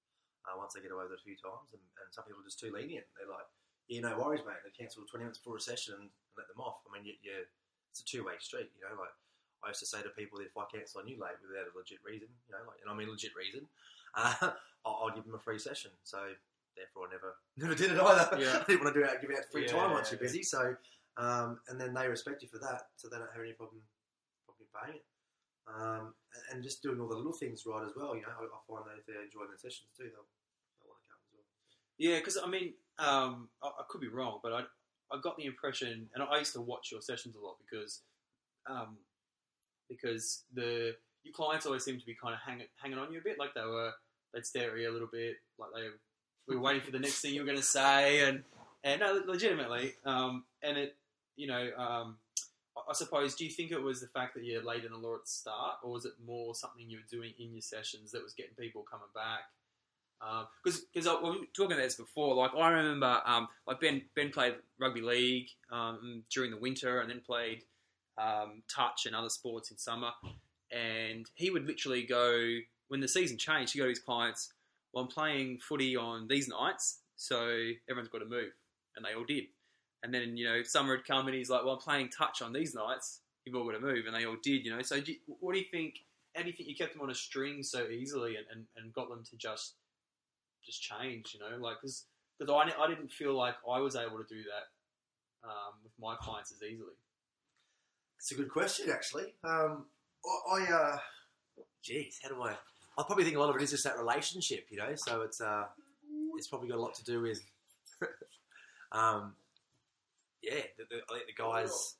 uh, 0.48 0.56
once 0.56 0.72
they 0.72 0.80
get 0.80 0.92
away 0.92 1.04
with 1.04 1.20
it 1.20 1.20
a 1.20 1.28
few 1.28 1.36
times. 1.36 1.68
And, 1.76 1.84
and 2.00 2.08
some 2.16 2.24
people 2.24 2.40
are 2.40 2.48
just 2.48 2.60
too 2.60 2.72
lenient. 2.72 3.04
They're 3.16 3.28
like, 3.28 3.48
yeah, 3.88 4.00
no 4.00 4.18
worries, 4.18 4.42
mate. 4.46 4.60
They 4.64 4.72
cancel 4.72 5.04
20 5.04 5.24
minutes 5.24 5.38
before 5.38 5.56
a 5.56 5.60
session 5.60 5.94
and, 5.98 6.10
let 6.34 6.50
them 6.50 6.58
off. 6.58 6.82
I 6.82 6.90
mean, 6.90 7.06
you, 7.06 7.14
you, 7.22 7.46
it's 7.94 8.02
a 8.02 8.04
two 8.04 8.26
way 8.26 8.34
street, 8.42 8.66
you 8.74 8.82
know. 8.82 8.98
Like 8.98 9.14
I 9.62 9.70
used 9.70 9.78
to 9.78 9.86
say 9.86 10.02
to 10.02 10.10
people 10.18 10.42
that 10.42 10.50
if 10.50 10.58
I 10.58 10.66
cancel 10.66 10.98
on 10.98 11.06
you 11.06 11.14
late 11.14 11.38
without 11.38 11.70
a 11.70 11.72
legit 11.78 12.02
reason, 12.02 12.26
you 12.26 12.50
know, 12.50 12.66
like, 12.66 12.82
and 12.82 12.90
I 12.90 12.94
mean 12.98 13.06
legit 13.06 13.38
reason, 13.38 13.70
uh, 14.18 14.58
I'll, 14.82 15.06
I'll 15.06 15.14
give 15.14 15.22
them 15.22 15.38
a 15.38 15.38
free 15.38 15.62
session. 15.62 15.94
So 16.02 16.34
therefore, 16.74 17.06
I 17.06 17.14
never 17.14 17.38
never 17.54 17.78
did 17.78 17.94
it 17.94 18.02
either. 18.02 18.34
Yeah. 18.34 18.58
I 18.62 18.66
didn't 18.66 18.82
want 18.82 18.98
to 18.98 18.98
do 18.98 19.06
it, 19.06 19.22
give 19.22 19.30
out 19.30 19.46
free 19.46 19.70
Yeah, 19.70 19.78
time 19.78 19.94
once 19.94 20.10
you're 20.10 20.18
busy. 20.18 20.42
So 20.42 20.74
um, 21.16 21.62
and 21.70 21.78
then 21.78 21.94
they 21.94 22.08
respect 22.10 22.42
you 22.42 22.50
for 22.50 22.58
that, 22.58 22.90
so 22.98 23.06
they 23.06 23.18
don't 23.18 23.30
have 23.30 23.42
any 23.46 23.54
problem 23.54 23.78
problem 24.42 24.66
paying 24.74 24.98
it. 24.98 25.06
Um, 25.70 26.12
and, 26.34 26.42
and 26.50 26.58
just 26.66 26.82
doing 26.82 26.98
all 26.98 27.08
the 27.08 27.16
little 27.16 27.32
things 27.32 27.62
right 27.64 27.86
as 27.86 27.94
well. 27.94 28.18
You 28.18 28.26
know, 28.26 28.34
I, 28.34 28.44
I 28.50 28.60
find 28.66 28.84
that 28.90 28.98
if 28.98 29.06
they're 29.06 29.22
enjoying 29.22 29.54
their 29.54 29.62
sessions 29.62 29.94
too, 29.94 30.10
they'll, 30.10 30.26
they'll 30.82 30.90
want 30.90 30.98
to 30.98 31.08
come 31.08 31.22
as 31.22 31.30
well. 31.30 31.46
Yeah, 31.96 32.18
because 32.18 32.36
I 32.42 32.50
mean, 32.50 32.74
um, 32.98 33.48
I, 33.62 33.66
I 33.66 33.82
could 33.88 34.00
be 34.00 34.08
wrong, 34.08 34.40
but 34.42 34.52
I 34.52 34.60
I 35.12 35.20
got 35.22 35.36
the 35.36 35.44
impression, 35.44 36.08
and 36.14 36.22
I 36.22 36.38
used 36.38 36.54
to 36.54 36.60
watch 36.60 36.90
your 36.90 37.00
sessions 37.00 37.36
a 37.36 37.40
lot 37.40 37.56
because 37.68 38.02
um, 38.68 38.96
because 39.88 40.44
the 40.54 40.96
your 41.22 41.32
clients 41.34 41.66
always 41.66 41.84
seem 41.84 41.98
to 41.98 42.06
be 42.06 42.14
kind 42.14 42.34
of 42.34 42.40
hanging 42.40 42.66
hanging 42.80 42.98
on 42.98 43.12
you 43.12 43.20
a 43.20 43.22
bit, 43.22 43.38
like 43.38 43.54
they 43.54 43.62
were 43.62 43.92
they'd 44.32 44.46
stare 44.46 44.72
at 44.72 44.80
you 44.80 44.90
a 44.90 44.92
little 44.92 45.08
bit, 45.10 45.36
like 45.58 45.70
they 45.74 45.88
we 46.46 46.56
were 46.56 46.62
waiting 46.62 46.82
for 46.82 46.90
the 46.90 46.98
next 46.98 47.20
thing 47.20 47.34
you 47.34 47.40
were 47.40 47.46
going 47.46 47.58
to 47.58 47.62
say, 47.62 48.28
and 48.28 48.44
and 48.82 49.00
no, 49.00 49.22
legitimately, 49.26 49.94
um, 50.04 50.44
and 50.62 50.76
it, 50.76 50.96
you 51.36 51.46
know, 51.46 51.70
um, 51.78 52.18
I- 52.76 52.92
suppose, 52.92 53.34
do 53.34 53.44
you 53.44 53.50
think 53.50 53.72
it 53.72 53.82
was 53.82 54.00
the 54.02 54.08
fact 54.08 54.34
that 54.34 54.44
you 54.44 54.60
laid 54.62 54.84
in 54.84 54.92
a 54.92 54.98
law 54.98 55.14
at 55.14 55.24
the 55.24 55.30
start, 55.30 55.76
or 55.82 55.92
was 55.92 56.04
it 56.04 56.12
more 56.24 56.54
something 56.54 56.88
you 56.88 56.98
were 56.98 57.18
doing 57.18 57.32
in 57.38 57.52
your 57.52 57.62
sessions 57.62 58.10
that 58.12 58.22
was 58.22 58.34
getting 58.34 58.54
people 58.58 58.82
coming 58.82 59.08
back? 59.14 59.44
Because 60.62 60.80
because 60.92 61.06
we 61.22 61.30
were 61.30 61.36
talking 61.54 61.72
about 61.72 61.82
this 61.82 61.96
before, 61.96 62.34
like 62.34 62.52
I 62.56 62.70
remember, 62.70 63.20
um, 63.26 63.48
like 63.66 63.80
Ben 63.80 64.02
Ben 64.16 64.30
played 64.30 64.54
rugby 64.78 65.00
league 65.00 65.48
um, 65.70 66.24
during 66.30 66.50
the 66.50 66.56
winter, 66.56 67.00
and 67.00 67.10
then 67.10 67.20
played 67.20 67.62
um, 68.18 68.62
touch 68.74 69.06
and 69.06 69.14
other 69.14 69.28
sports 69.28 69.70
in 69.70 69.76
summer, 69.76 70.10
and 70.70 71.28
he 71.34 71.50
would 71.50 71.66
literally 71.66 72.04
go 72.04 72.58
when 72.88 73.00
the 73.00 73.08
season 73.08 73.38
changed. 73.38 73.72
He 73.72 73.80
would 73.80 73.86
go 73.86 73.88
to 73.88 73.90
his 73.90 73.98
clients, 73.98 74.52
"Well, 74.92 75.04
I'm 75.04 75.10
playing 75.10 75.58
footy 75.58 75.96
on 75.96 76.28
these 76.28 76.48
nights, 76.48 77.00
so 77.16 77.72
everyone's 77.88 78.08
got 78.08 78.18
to 78.18 78.26
move," 78.26 78.52
and 78.96 79.04
they 79.04 79.14
all 79.14 79.24
did. 79.24 79.44
And 80.02 80.12
then 80.12 80.36
you 80.36 80.46
know 80.46 80.62
summer 80.62 80.96
had 80.96 81.06
come, 81.06 81.26
and 81.26 81.36
he's 81.36 81.50
like, 81.50 81.64
"Well, 81.64 81.74
I'm 81.74 81.80
playing 81.80 82.10
touch 82.10 82.40
on 82.40 82.52
these 82.52 82.74
nights. 82.74 83.20
You've 83.44 83.56
all 83.56 83.64
got 83.64 83.72
to 83.72 83.80
move," 83.80 84.06
and 84.06 84.14
they 84.14 84.24
all 84.24 84.36
did. 84.42 84.64
You 84.64 84.74
know, 84.74 84.82
so 84.82 85.00
do 85.00 85.12
you, 85.12 85.18
what 85.26 85.52
do 85.52 85.58
you 85.58 85.66
think? 85.70 85.96
How 86.34 86.42
do 86.42 86.48
you 86.48 86.54
think 86.54 86.68
you 86.68 86.74
kept 86.74 86.94
them 86.94 87.02
on 87.02 87.10
a 87.10 87.14
string 87.14 87.62
so 87.62 87.86
easily 87.86 88.34
and, 88.34 88.44
and, 88.50 88.64
and 88.76 88.92
got 88.92 89.08
them 89.08 89.22
to 89.30 89.36
just 89.36 89.74
just 90.64 90.82
change? 90.82 91.34
You 91.34 91.40
know, 91.40 91.62
like 91.62 91.76
because 91.80 92.06
I, 92.40 92.72
I 92.80 92.88
didn't 92.88 93.12
feel 93.12 93.36
like 93.36 93.54
I 93.70 93.80
was 93.80 93.96
able 93.96 94.18
to 94.18 94.24
do 94.28 94.42
that 94.42 95.48
um, 95.48 95.74
with 95.82 95.92
my 96.00 96.16
clients 96.20 96.52
as 96.52 96.62
easily. 96.62 96.94
It's 98.18 98.32
a 98.32 98.34
good 98.34 98.50
question, 98.50 98.90
actually. 98.90 99.34
Um, 99.44 99.86
I, 100.50 100.62
I 100.62 100.72
uh, 100.72 100.98
geez, 101.82 102.18
how 102.22 102.30
do 102.30 102.42
I? 102.42 102.52
I 102.96 103.02
probably 103.02 103.24
think 103.24 103.36
a 103.36 103.40
lot 103.40 103.50
of 103.50 103.56
it 103.56 103.62
is 103.62 103.70
just 103.70 103.84
that 103.84 103.98
relationship, 103.98 104.66
you 104.70 104.78
know. 104.78 104.94
So 104.94 105.22
it's 105.22 105.40
uh, 105.40 105.64
it's 106.36 106.48
probably 106.48 106.68
got 106.68 106.78
a 106.78 106.82
lot 106.82 106.94
to 106.94 107.04
do 107.04 107.20
with, 107.20 107.40
um, 108.92 109.34
yeah. 110.42 110.62
The, 110.78 110.84
the, 110.90 110.96
I 111.10 111.18
think 111.18 111.36
the 111.36 111.42
guys 111.42 111.96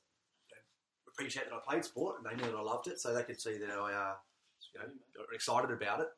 appreciate 1.14 1.49
that 1.49 1.54
I 1.54 1.61
played 1.71 1.85
sport 1.85 2.16
and 2.18 2.26
they 2.26 2.42
knew 2.42 2.50
that 2.50 2.59
I 2.59 2.62
loved 2.62 2.88
it, 2.88 3.00
so 3.00 3.14
they 3.14 3.23
could 3.23 3.40
see 3.40 3.59
that 3.59 3.71
I, 3.71 3.92
uh, 3.92 4.14
you 4.73 4.80
know, 4.80 4.87
got 5.16 5.26
excited 5.33 5.71
about 5.71 6.00
it. 6.00 6.09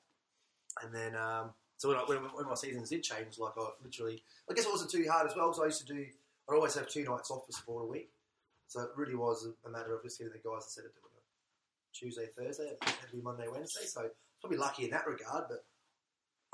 And 0.83 0.95
then, 0.95 1.17
um, 1.17 1.51
so 1.77 1.89
when, 1.89 1.99
I, 1.99 2.05
when, 2.07 2.19
when 2.19 2.47
my 2.47 2.55
seasons 2.55 2.91
did 2.91 3.03
change, 3.03 3.39
like 3.39 3.53
I 3.59 3.69
literally, 3.83 4.23
I 4.51 4.55
guess 4.55 4.65
it 4.65 4.73
wasn't 4.73 4.91
too 4.91 5.07
hard 5.11 5.29
as 5.29 5.37
well 5.37 5.49
because 5.49 5.63
I 5.63 5.67
used 5.67 5.87
to 5.87 5.93
do. 5.93 6.07
I'd 6.49 6.55
always 6.55 6.75
have 6.75 6.89
two 6.89 7.05
nights 7.05 7.31
off 7.31 7.45
for 7.45 7.53
sport 7.53 7.85
a 7.85 7.87
week. 7.87 8.11
So 8.69 8.81
it 8.83 8.91
really 8.97 9.15
was 9.15 9.47
a, 9.47 9.69
a 9.69 9.71
matter 9.71 9.95
of 9.95 10.03
just 10.03 10.19
getting 10.19 10.33
the 10.33 10.39
guys 10.39 10.65
instead 10.65 10.87
of 10.87 10.95
doing 10.95 11.15
it 11.17 11.25
Tuesday, 11.93 12.27
Thursday, 12.37 12.77
it 12.77 12.79
had 12.85 13.09
to 13.11 13.17
be 13.17 13.23
Monday, 13.23 13.47
Wednesday. 13.51 13.85
So 13.87 14.09
probably 14.41 14.59
lucky 14.59 14.85
in 14.85 14.91
that 14.91 15.07
regard, 15.07 15.45
but 15.49 15.65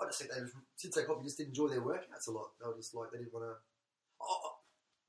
I 0.00 0.06
just 0.06 0.20
think 0.20 0.32
they 0.32 0.40
just, 0.40 0.54
since 0.76 0.94
they 0.94 1.04
probably 1.04 1.24
just 1.24 1.38
didn't 1.38 1.50
enjoy 1.50 1.68
their 1.68 1.80
workouts 1.82 2.28
a 2.28 2.30
lot. 2.30 2.50
They 2.60 2.66
were 2.68 2.76
just 2.76 2.94
like 2.94 3.10
they 3.12 3.18
didn't 3.18 3.32
want 3.34 3.46
to. 3.46 3.54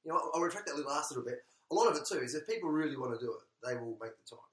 You 0.04 0.12
know, 0.12 0.20
I'll 0.34 0.42
retract 0.42 0.68
that 0.68 0.86
last 0.86 1.12
little 1.12 1.24
bit. 1.24 1.40
A 1.72 1.76
lot 1.76 1.88
of 1.88 1.96
it 1.96 2.06
too 2.06 2.20
is 2.20 2.36
if 2.36 2.48
people 2.48 2.70
really 2.70 2.98
want 2.98 3.18
to 3.18 3.26
do 3.26 3.32
it, 3.32 3.68
they 3.68 3.76
will 3.76 3.98
make 4.02 4.12
the 4.18 4.36
time. 4.36 4.50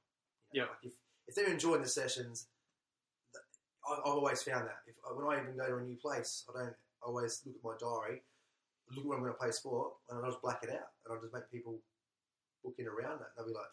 You 0.53 0.61
know, 0.61 0.67
Yeah. 0.67 0.71
Like 0.71 0.85
if, 0.85 0.93
if 1.29 1.35
they're 1.35 1.53
enjoying 1.53 1.83
the 1.83 1.89
sessions, 1.89 2.47
I- 3.91 3.99
I've 4.01 4.15
always 4.17 4.43
found 4.43 4.67
that 4.67 4.83
if 4.87 4.95
when 5.03 5.27
I 5.27 5.41
even 5.43 5.57
go 5.57 5.67
to 5.67 5.77
a 5.77 5.83
new 5.83 5.97
place, 5.97 6.45
I 6.49 6.59
don't 6.65 6.77
always 7.03 7.43
look 7.47 7.57
at 7.57 7.65
my 7.65 7.77
diary, 7.79 8.23
look 8.91 9.05
at 9.05 9.09
when 9.09 9.19
I'm 9.19 9.25
going 9.25 9.35
to 9.35 9.39
play 9.39 9.51
sport, 9.51 9.95
and 10.09 10.19
I'll 10.19 10.31
just 10.31 10.43
black 10.43 10.63
it 10.63 10.71
out, 10.71 10.91
and 11.05 11.15
I'll 11.15 11.21
just 11.21 11.33
make 11.35 11.51
people 11.51 11.81
book 12.63 12.75
in 12.79 12.87
around 12.87 13.21
that. 13.21 13.33
They'll 13.37 13.47
be 13.47 13.53
like, 13.55 13.73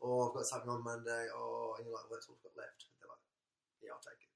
"Oh, 0.00 0.28
I've 0.28 0.34
got 0.34 0.46
something 0.46 0.70
on 0.70 0.84
Monday." 0.84 1.26
Oh, 1.34 1.74
and 1.76 1.86
you're 1.86 1.94
like, 1.94 2.04
well, 2.08 2.18
"That's 2.18 2.28
all 2.28 2.36
I've 2.38 2.54
got 2.54 2.62
left." 2.62 2.84
They're 3.00 3.08
like, 3.10 3.24
"Yeah, 3.82 3.90
I'll 3.94 4.04
take 4.04 4.20
it." 4.22 4.28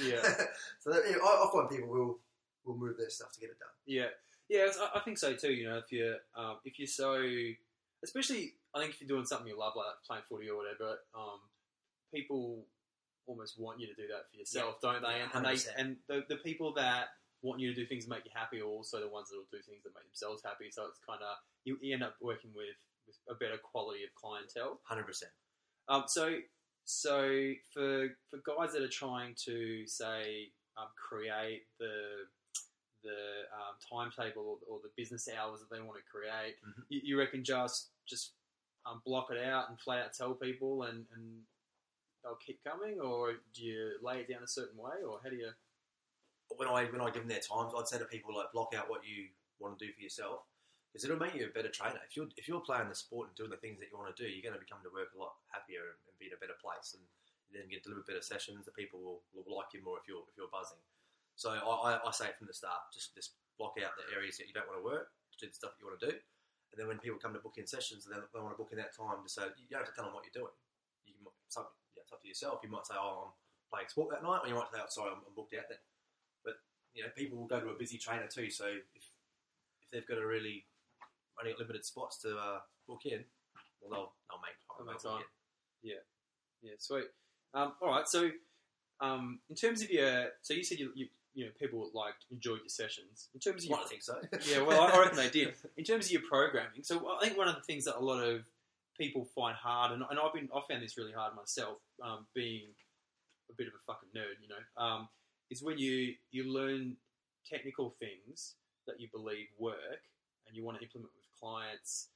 Yeah. 0.00 0.46
so 0.80 0.90
that, 0.90 1.02
yeah, 1.08 1.16
I, 1.22 1.44
I 1.44 1.50
find 1.52 1.68
people 1.70 1.88
will 1.88 2.18
will 2.64 2.76
move 2.76 2.96
their 2.98 3.10
stuff 3.10 3.32
to 3.32 3.40
get 3.40 3.50
it 3.50 3.58
done. 3.58 3.68
Yeah, 3.86 4.08
yeah, 4.48 4.68
I, 4.80 4.98
I 4.98 5.00
think 5.00 5.18
so 5.18 5.34
too. 5.34 5.52
You 5.52 5.68
know, 5.68 5.78
if 5.78 5.92
you're 5.92 6.16
um, 6.34 6.58
if 6.64 6.78
you're 6.78 6.88
so, 6.88 7.20
especially 8.02 8.54
I 8.74 8.80
think 8.80 8.94
if 8.94 9.00
you're 9.00 9.08
doing 9.08 9.26
something 9.26 9.46
you 9.48 9.58
love, 9.58 9.74
like 9.76 9.86
playing 10.06 10.24
footy 10.28 10.48
or 10.48 10.56
whatever, 10.56 10.98
um, 11.14 11.40
people 12.14 12.64
almost 13.26 13.58
want 13.58 13.80
you 13.80 13.86
to 13.86 13.94
do 13.94 14.06
that 14.08 14.30
for 14.30 14.36
yourself, 14.36 14.80
don't 14.80 15.02
they? 15.02 15.20
And, 15.22 15.30
and 15.34 15.44
they 15.44 15.54
100%. 15.60 15.68
and 15.76 15.96
the, 16.08 16.24
the 16.28 16.36
people 16.36 16.72
that 16.74 17.08
want 17.42 17.60
you 17.60 17.68
to 17.72 17.74
do 17.74 17.86
things 17.86 18.04
that 18.06 18.10
make 18.14 18.24
you 18.24 18.30
happy 18.34 18.60
are 18.60 18.66
also 18.66 19.00
the 19.00 19.08
ones 19.08 19.30
that 19.30 19.36
will 19.36 19.48
do 19.50 19.62
things 19.62 19.82
that 19.84 19.94
make 19.94 20.04
themselves 20.04 20.42
happy. 20.44 20.70
So 20.70 20.84
it's 20.86 21.00
kind 21.06 21.20
of 21.22 21.36
you, 21.64 21.78
end 21.92 22.02
up 22.02 22.14
working 22.20 22.50
with, 22.54 22.76
with 23.06 23.16
a 23.28 23.34
better 23.38 23.56
quality 23.62 24.04
of 24.04 24.10
clientele. 24.14 24.80
Hundred 24.84 25.06
percent. 25.06 25.32
Um, 25.88 26.04
so, 26.06 26.36
so 26.84 27.52
for 27.72 28.08
for 28.30 28.38
guys 28.44 28.72
that 28.72 28.82
are 28.82 28.88
trying 28.88 29.34
to 29.46 29.86
say 29.86 30.48
um, 30.76 30.88
create 30.96 31.62
the 31.78 32.26
the 33.02 33.48
um, 33.56 33.74
timetable 33.88 34.58
or, 34.68 34.74
or 34.74 34.80
the 34.82 34.90
business 34.96 35.26
hours 35.38 35.60
that 35.60 35.74
they 35.74 35.80
want 35.82 35.96
to 35.98 36.04
create, 36.10 36.56
Mhm. 36.66 36.84
you, 36.90 37.00
you 37.04 37.18
reckon 37.18 37.42
just 37.42 37.88
just 38.06 38.32
um, 38.86 39.00
block 39.06 39.28
it 39.30 39.42
out 39.42 39.68
and 39.70 39.78
flat 39.80 40.04
out 40.04 40.12
tell 40.14 40.34
people 40.34 40.82
and, 40.84 41.06
and 41.14 41.42
they'll 42.22 42.38
keep 42.44 42.62
coming, 42.64 43.00
or 43.00 43.34
do 43.54 43.64
you 43.64 43.92
lay 44.02 44.20
it 44.20 44.28
down 44.28 44.42
a 44.42 44.48
certain 44.48 44.78
way, 44.78 45.02
or 45.06 45.20
how 45.22 45.30
do 45.30 45.36
you? 45.36 45.50
when 46.56 46.68
I 46.68 46.84
when 46.90 47.00
I 47.00 47.10
give 47.10 47.22
them 47.22 47.30
their 47.30 47.42
times, 47.44 47.74
I'd 47.76 47.86
say 47.86 47.98
to 47.98 48.06
people 48.06 48.34
like 48.34 48.50
block 48.50 48.74
out 48.74 48.90
what 48.90 49.06
you 49.06 49.30
want 49.60 49.78
to 49.78 49.80
do 49.80 49.92
for 49.92 50.02
yourself 50.02 50.48
because 50.90 51.06
it'll 51.06 51.20
make 51.20 51.34
you 51.38 51.46
a 51.46 51.54
better 51.54 51.70
trainer. 51.70 52.02
If 52.02 52.16
you're 52.16 52.30
if 52.34 52.48
you're 52.48 52.64
playing 52.64 52.90
the 52.90 52.98
sport 52.98 53.30
and 53.30 53.36
doing 53.36 53.52
the 53.52 53.60
things 53.60 53.78
that 53.78 53.92
you 53.92 53.96
want 53.98 54.10
to 54.10 54.18
do, 54.18 54.26
you're 54.26 54.42
going 54.42 54.58
to 54.58 54.62
become 54.62 54.82
to 54.82 54.90
work 54.90 55.14
a 55.14 55.18
lot 55.20 55.38
happier 55.54 55.94
and, 55.94 55.98
and 56.10 56.14
be 56.18 56.26
in 56.26 56.34
a 56.34 56.40
better 56.42 56.58
place, 56.58 56.98
and 56.98 57.02
then 57.54 57.70
get 57.70 57.86
deliver 57.86 58.02
better 58.02 58.24
sessions. 58.24 58.66
The 58.66 58.74
people 58.74 58.98
will, 58.98 59.20
will 59.30 59.46
like 59.46 59.70
you 59.70 59.82
more 59.86 60.02
if 60.02 60.10
you're 60.10 60.26
if 60.26 60.34
you're 60.34 60.50
buzzing. 60.50 60.82
So 61.38 61.54
I, 61.56 61.96
I, 61.96 62.12
say 62.12 62.28
from 62.36 62.50
the 62.50 62.56
start, 62.56 62.90
just 62.92 63.14
just 63.14 63.38
block 63.56 63.78
out 63.80 63.96
the 63.96 64.04
areas 64.12 64.36
that 64.36 64.50
you 64.50 64.52
don't 64.52 64.68
want 64.68 64.76
to 64.76 64.84
work, 64.84 65.14
do 65.38 65.48
the 65.48 65.56
stuff 65.56 65.72
that 65.72 65.80
you 65.80 65.88
want 65.88 65.96
to 66.04 66.12
do, 66.12 66.14
and 66.74 66.76
then 66.76 66.84
when 66.84 67.00
people 67.00 67.16
come 67.16 67.32
to 67.32 67.40
book 67.40 67.56
in 67.56 67.64
sessions, 67.64 68.04
they, 68.04 68.12
they 68.12 68.42
want 68.42 68.52
to 68.52 68.60
book 68.60 68.74
in 68.74 68.82
that 68.82 68.92
time. 68.92 69.24
Just 69.24 69.40
so 69.40 69.48
you 69.56 69.70
don't 69.72 69.86
have 69.86 69.88
to 69.88 69.96
tell 69.96 70.04
them 70.04 70.12
what 70.12 70.28
you're 70.28 70.36
doing. 70.36 70.52
You 71.08 71.16
can, 71.16 71.24
yeah, 71.24 71.79
it's 72.10 72.16
up 72.16 72.22
to 72.22 72.28
yourself. 72.28 72.60
You 72.62 72.70
might 72.70 72.86
say, 72.86 72.94
"Oh, 72.98 73.30
I'm 73.30 73.32
playing 73.70 73.88
sport 73.88 74.10
that 74.10 74.22
night," 74.22 74.40
or 74.42 74.48
you 74.48 74.54
might 74.54 74.70
say, 74.72 74.80
"Oh, 74.82 74.88
sorry, 74.88 75.10
I'm, 75.10 75.22
I'm 75.22 75.34
booked 75.34 75.54
out 75.54 75.68
then." 75.68 75.78
But 76.44 76.54
you 76.94 77.02
know, 77.02 77.10
people 77.16 77.38
will 77.38 77.46
go 77.46 77.60
to 77.60 77.70
a 77.70 77.78
busy 77.78 77.98
trainer 77.98 78.26
too. 78.26 78.50
So 78.50 78.66
if 78.66 79.04
if 79.82 79.90
they've 79.92 80.06
got 80.06 80.18
a 80.18 80.26
really 80.26 80.66
only 81.38 81.54
limited 81.58 81.84
spots 81.84 82.18
to 82.22 82.36
uh, 82.36 82.58
book 82.88 83.06
in, 83.06 83.24
well, 83.80 83.90
they'll 83.90 84.12
they'll 84.26 84.42
make 84.42 84.58
time. 84.58 84.76
They'll 84.78 84.92
make 84.92 85.02
time. 85.02 85.26
Yeah, 85.82 86.02
yeah, 86.62 86.74
sweet. 86.78 87.06
Um, 87.54 87.72
all 87.80 87.88
right, 87.88 88.08
so 88.08 88.30
um, 89.00 89.40
in 89.48 89.56
terms 89.56 89.82
of 89.82 89.90
your, 89.90 90.28
so 90.42 90.54
you 90.54 90.64
said 90.64 90.78
you, 90.78 90.92
you 90.94 91.06
you 91.34 91.44
know 91.46 91.50
people 91.58 91.90
like 91.94 92.14
enjoyed 92.30 92.60
your 92.60 92.68
sessions. 92.68 93.28
In 93.34 93.40
terms 93.40 93.64
of 93.64 93.70
your, 93.70 93.78
Well, 93.78 93.86
I 93.86 93.88
think 93.88 94.02
so. 94.02 94.16
yeah, 94.50 94.62
well, 94.62 94.82
I, 94.82 94.90
I 94.90 95.00
reckon 95.00 95.16
they 95.16 95.30
did. 95.30 95.54
In 95.76 95.84
terms 95.84 96.06
of 96.06 96.12
your 96.12 96.22
programming, 96.22 96.82
so 96.82 97.08
I 97.20 97.24
think 97.24 97.38
one 97.38 97.48
of 97.48 97.54
the 97.54 97.62
things 97.62 97.84
that 97.84 97.96
a 97.96 98.04
lot 98.04 98.22
of 98.22 98.42
people 98.98 99.24
find 99.34 99.56
hard, 99.56 99.92
and, 99.92 100.02
and 100.10 100.18
I've 100.18 100.34
been 100.34 100.48
I 100.54 100.60
found 100.68 100.82
this 100.82 100.96
really 100.98 101.12
hard 101.12 101.34
myself, 101.34 101.78
um, 102.02 102.26
being 102.34 102.68
a 103.50 103.54
bit 103.56 103.66
of 103.66 103.74
a 103.74 103.82
fucking 103.86 104.10
nerd, 104.16 104.38
you 104.42 104.48
know, 104.48 104.82
um, 104.82 105.08
is 105.50 105.62
when 105.62 105.78
you 105.78 106.14
you 106.30 106.52
learn 106.52 106.96
technical 107.46 107.94
things 107.98 108.54
that 108.86 109.00
you 109.00 109.08
believe 109.12 109.46
work 109.58 110.02
and 110.46 110.56
you 110.56 110.64
want 110.64 110.78
to 110.78 110.84
implement 110.84 111.10
with 111.16 111.26
clients. 111.40 112.08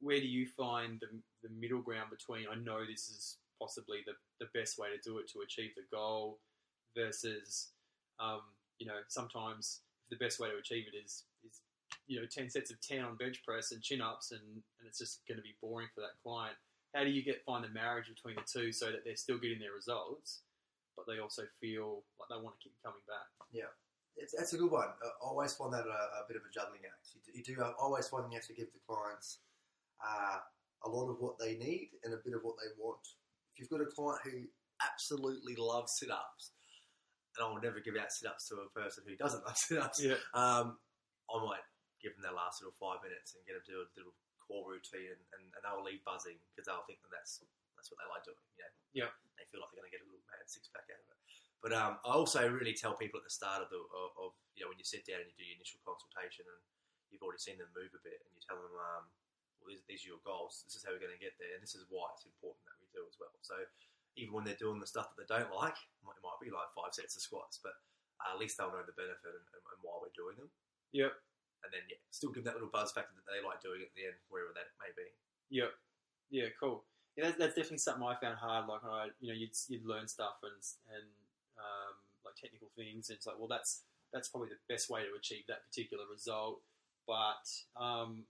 Where 0.00 0.20
do 0.20 0.26
you 0.26 0.46
find 0.46 1.00
the, 1.00 1.08
the 1.42 1.54
middle 1.58 1.80
ground 1.80 2.10
between 2.10 2.46
I 2.50 2.56
know 2.56 2.84
this 2.84 3.08
is 3.08 3.38
possibly 3.60 3.98
the, 4.06 4.12
the 4.44 4.50
best 4.58 4.78
way 4.78 4.88
to 4.88 5.00
do 5.02 5.18
it 5.18 5.30
to 5.32 5.40
achieve 5.40 5.70
the 5.76 5.84
goal 5.94 6.38
versus 6.96 7.68
um, 8.18 8.40
you 8.78 8.86
know 8.86 9.00
sometimes 9.08 9.80
the 10.10 10.16
best 10.16 10.40
way 10.40 10.48
to 10.50 10.56
achieve 10.56 10.84
it 10.92 10.96
is 10.96 11.24
is 11.46 11.60
you 12.06 12.20
know 12.20 12.26
ten 12.30 12.50
sets 12.50 12.70
of 12.70 12.80
ten 12.80 13.04
on 13.04 13.16
bench 13.16 13.42
press 13.44 13.72
and 13.72 13.82
chin 13.82 14.00
ups 14.00 14.32
and, 14.32 14.42
and 14.42 14.84
it's 14.86 14.98
just 14.98 15.20
going 15.28 15.38
to 15.38 15.42
be 15.42 15.54
boring 15.60 15.88
for 15.94 16.00
that 16.00 16.18
client. 16.22 16.56
How 16.94 17.04
do 17.04 17.10
you 17.10 17.22
get 17.22 17.44
find 17.46 17.62
the 17.62 17.70
marriage 17.70 18.10
between 18.10 18.34
the 18.34 18.46
two 18.46 18.72
so 18.72 18.90
that 18.90 19.04
they're 19.04 19.16
still 19.16 19.38
getting 19.38 19.60
their 19.60 19.74
results, 19.74 20.42
but 20.96 21.06
they 21.06 21.22
also 21.22 21.42
feel 21.60 22.02
like 22.18 22.28
they 22.30 22.42
want 22.42 22.58
to 22.58 22.62
keep 22.62 22.74
coming 22.82 23.04
back? 23.06 23.30
Yeah, 23.54 23.70
it's, 24.16 24.34
that's 24.34 24.52
a 24.54 24.58
good 24.58 24.70
one. 24.70 24.90
I 24.90 25.08
always 25.22 25.54
find 25.54 25.72
that 25.72 25.86
a, 25.86 26.00
a 26.18 26.26
bit 26.26 26.36
of 26.36 26.42
a 26.42 26.50
juggling 26.50 26.82
act. 26.82 27.14
You 27.14 27.20
do, 27.22 27.30
you 27.30 27.44
do 27.46 27.62
uh, 27.62 27.72
always 27.78 28.08
find 28.08 28.26
you 28.26 28.38
have 28.38 28.50
to 28.50 28.58
give 28.58 28.74
the 28.74 28.82
clients 28.82 29.38
uh, 30.02 30.42
a 30.84 30.88
lot 30.88 31.10
of 31.10 31.20
what 31.20 31.38
they 31.38 31.54
need 31.54 31.94
and 32.02 32.14
a 32.14 32.22
bit 32.24 32.34
of 32.34 32.42
what 32.42 32.56
they 32.58 32.70
want. 32.74 33.06
If 33.54 33.62
you've 33.62 33.70
got 33.70 33.86
a 33.86 33.90
client 33.90 34.20
who 34.26 34.50
absolutely 34.82 35.54
loves 35.54 35.94
sit 35.98 36.10
ups, 36.10 36.52
and 37.36 37.46
I 37.46 37.48
will 37.48 37.62
never 37.62 37.78
give 37.78 37.94
out 37.94 38.10
sit 38.10 38.26
ups 38.26 38.48
to 38.48 38.58
a 38.58 38.70
person 38.74 39.04
who 39.06 39.14
doesn't 39.14 39.46
love 39.46 39.56
sit 39.56 39.78
ups, 39.78 40.02
Yeah, 40.02 40.18
um, 40.34 40.74
I 41.30 41.36
might 41.38 41.66
give 42.02 42.16
them 42.16 42.24
their 42.24 42.34
last 42.34 42.58
little 42.58 42.74
five 42.80 43.04
minutes 43.04 43.36
and 43.36 43.44
get 43.46 43.54
them 43.54 43.62
to 43.62 43.72
do 43.72 43.80
a 43.84 43.92
little 43.94 44.16
core 44.50 44.66
routine, 44.66 45.14
and, 45.14 45.22
and, 45.54 45.62
they'll 45.62 45.86
leave 45.86 46.02
buzzing 46.02 46.42
because 46.50 46.66
they'll 46.66 46.82
think 46.90 46.98
that 47.06 47.14
that's 47.14 47.46
that's 47.78 47.86
what 47.86 48.02
they 48.02 48.08
like 48.10 48.26
doing. 48.26 48.42
You 48.58 48.66
know, 48.66 49.06
Yeah. 49.06 49.10
they 49.38 49.46
feel 49.54 49.62
like 49.62 49.70
they're 49.70 49.86
going 49.86 49.94
to 49.94 49.94
get 49.94 50.02
a 50.02 50.10
little 50.10 50.26
mad 50.26 50.50
six 50.50 50.66
pack 50.74 50.90
out 50.90 50.98
of 50.98 51.06
it. 51.14 51.18
But 51.62 51.72
um, 51.76 52.02
I 52.02 52.10
also 52.18 52.42
really 52.50 52.74
tell 52.74 52.98
people 52.98 53.22
at 53.22 53.26
the 53.28 53.32
start 53.32 53.62
of 53.62 53.70
the 53.70 53.78
of, 53.78 54.10
of 54.18 54.30
you 54.58 54.66
know 54.66 54.74
when 54.74 54.82
you 54.82 54.88
sit 54.88 55.06
down 55.06 55.22
and 55.22 55.30
you 55.30 55.36
do 55.38 55.46
your 55.46 55.54
initial 55.54 55.78
consultation 55.86 56.42
and 56.50 56.60
you've 57.14 57.22
already 57.22 57.38
seen 57.40 57.62
them 57.62 57.70
move 57.76 57.94
a 57.94 58.02
bit 58.02 58.18
and 58.26 58.30
you 58.34 58.42
tell 58.42 58.58
them 58.58 58.74
um, 58.74 59.04
well 59.62 59.70
these, 59.70 59.84
these 59.86 60.02
are 60.08 60.14
your 60.16 60.22
goals 60.24 60.62
this 60.64 60.78
is 60.78 60.82
how 60.86 60.90
we're 60.94 61.02
going 61.02 61.12
to 61.12 61.20
get 61.20 61.36
there 61.42 61.52
and 61.58 61.60
this 61.60 61.74
is 61.74 61.84
why 61.90 62.06
it's 62.14 62.22
important 62.22 62.62
that 62.70 62.78
we 62.78 62.86
do 62.94 63.02
as 63.02 63.18
well 63.18 63.34
so 63.42 63.58
even 64.14 64.30
when 64.30 64.46
they're 64.46 64.58
doing 64.62 64.78
the 64.78 64.86
stuff 64.88 65.10
that 65.10 65.18
they 65.18 65.28
don't 65.28 65.50
like 65.50 65.74
it 65.74 66.00
might, 66.06 66.14
it 66.16 66.22
might 66.24 66.38
be 66.38 66.54
like 66.54 66.70
five 66.70 66.94
sets 66.94 67.18
of 67.18 67.22
squats 67.26 67.58
but 67.58 67.74
uh, 68.22 68.36
at 68.36 68.38
least 68.40 68.56
they'll 68.56 68.72
know 68.72 68.84
the 68.84 68.96
benefit 68.96 69.32
and, 69.32 69.46
and, 69.56 69.62
and 69.64 69.80
why 69.80 69.96
we're 69.96 70.12
doing 70.12 70.36
them. 70.36 70.50
Yep. 70.92 71.12
And 71.62 71.70
then 71.72 71.84
yeah, 71.88 72.00
still 72.10 72.32
give 72.32 72.44
that 72.44 72.54
little 72.54 72.72
buzz 72.72 72.92
factor 72.92 73.12
that 73.14 73.26
they 73.28 73.44
like 73.44 73.60
doing 73.60 73.80
it 73.84 73.92
at 73.92 73.94
the 73.96 74.06
end, 74.08 74.18
wherever 74.28 74.52
that 74.56 74.72
may 74.80 74.90
be. 74.96 75.08
Yep. 75.50 75.70
Yeah, 76.30 76.48
cool. 76.58 76.84
Yeah, 77.16 77.26
that's, 77.26 77.38
that's 77.38 77.54
definitely 77.54 77.78
something 77.82 78.04
I 78.06 78.14
found 78.20 78.38
hard. 78.38 78.68
Like, 78.68 78.84
I, 78.86 79.08
you 79.20 79.28
know, 79.28 79.38
you'd, 79.38 79.52
you'd 79.68 79.84
learn 79.84 80.06
stuff 80.08 80.38
and 80.42 80.56
and 80.94 81.08
um, 81.58 81.94
like 82.24 82.36
technical 82.40 82.70
things, 82.76 83.10
and 83.10 83.16
it's 83.16 83.26
like, 83.26 83.36
well, 83.38 83.48
that's 83.50 83.82
that's 84.12 84.28
probably 84.28 84.48
the 84.50 84.62
best 84.72 84.90
way 84.90 85.02
to 85.02 85.12
achieve 85.18 85.44
that 85.48 85.66
particular 85.66 86.04
result. 86.10 86.60
But 87.06 87.44
um, 87.80 88.24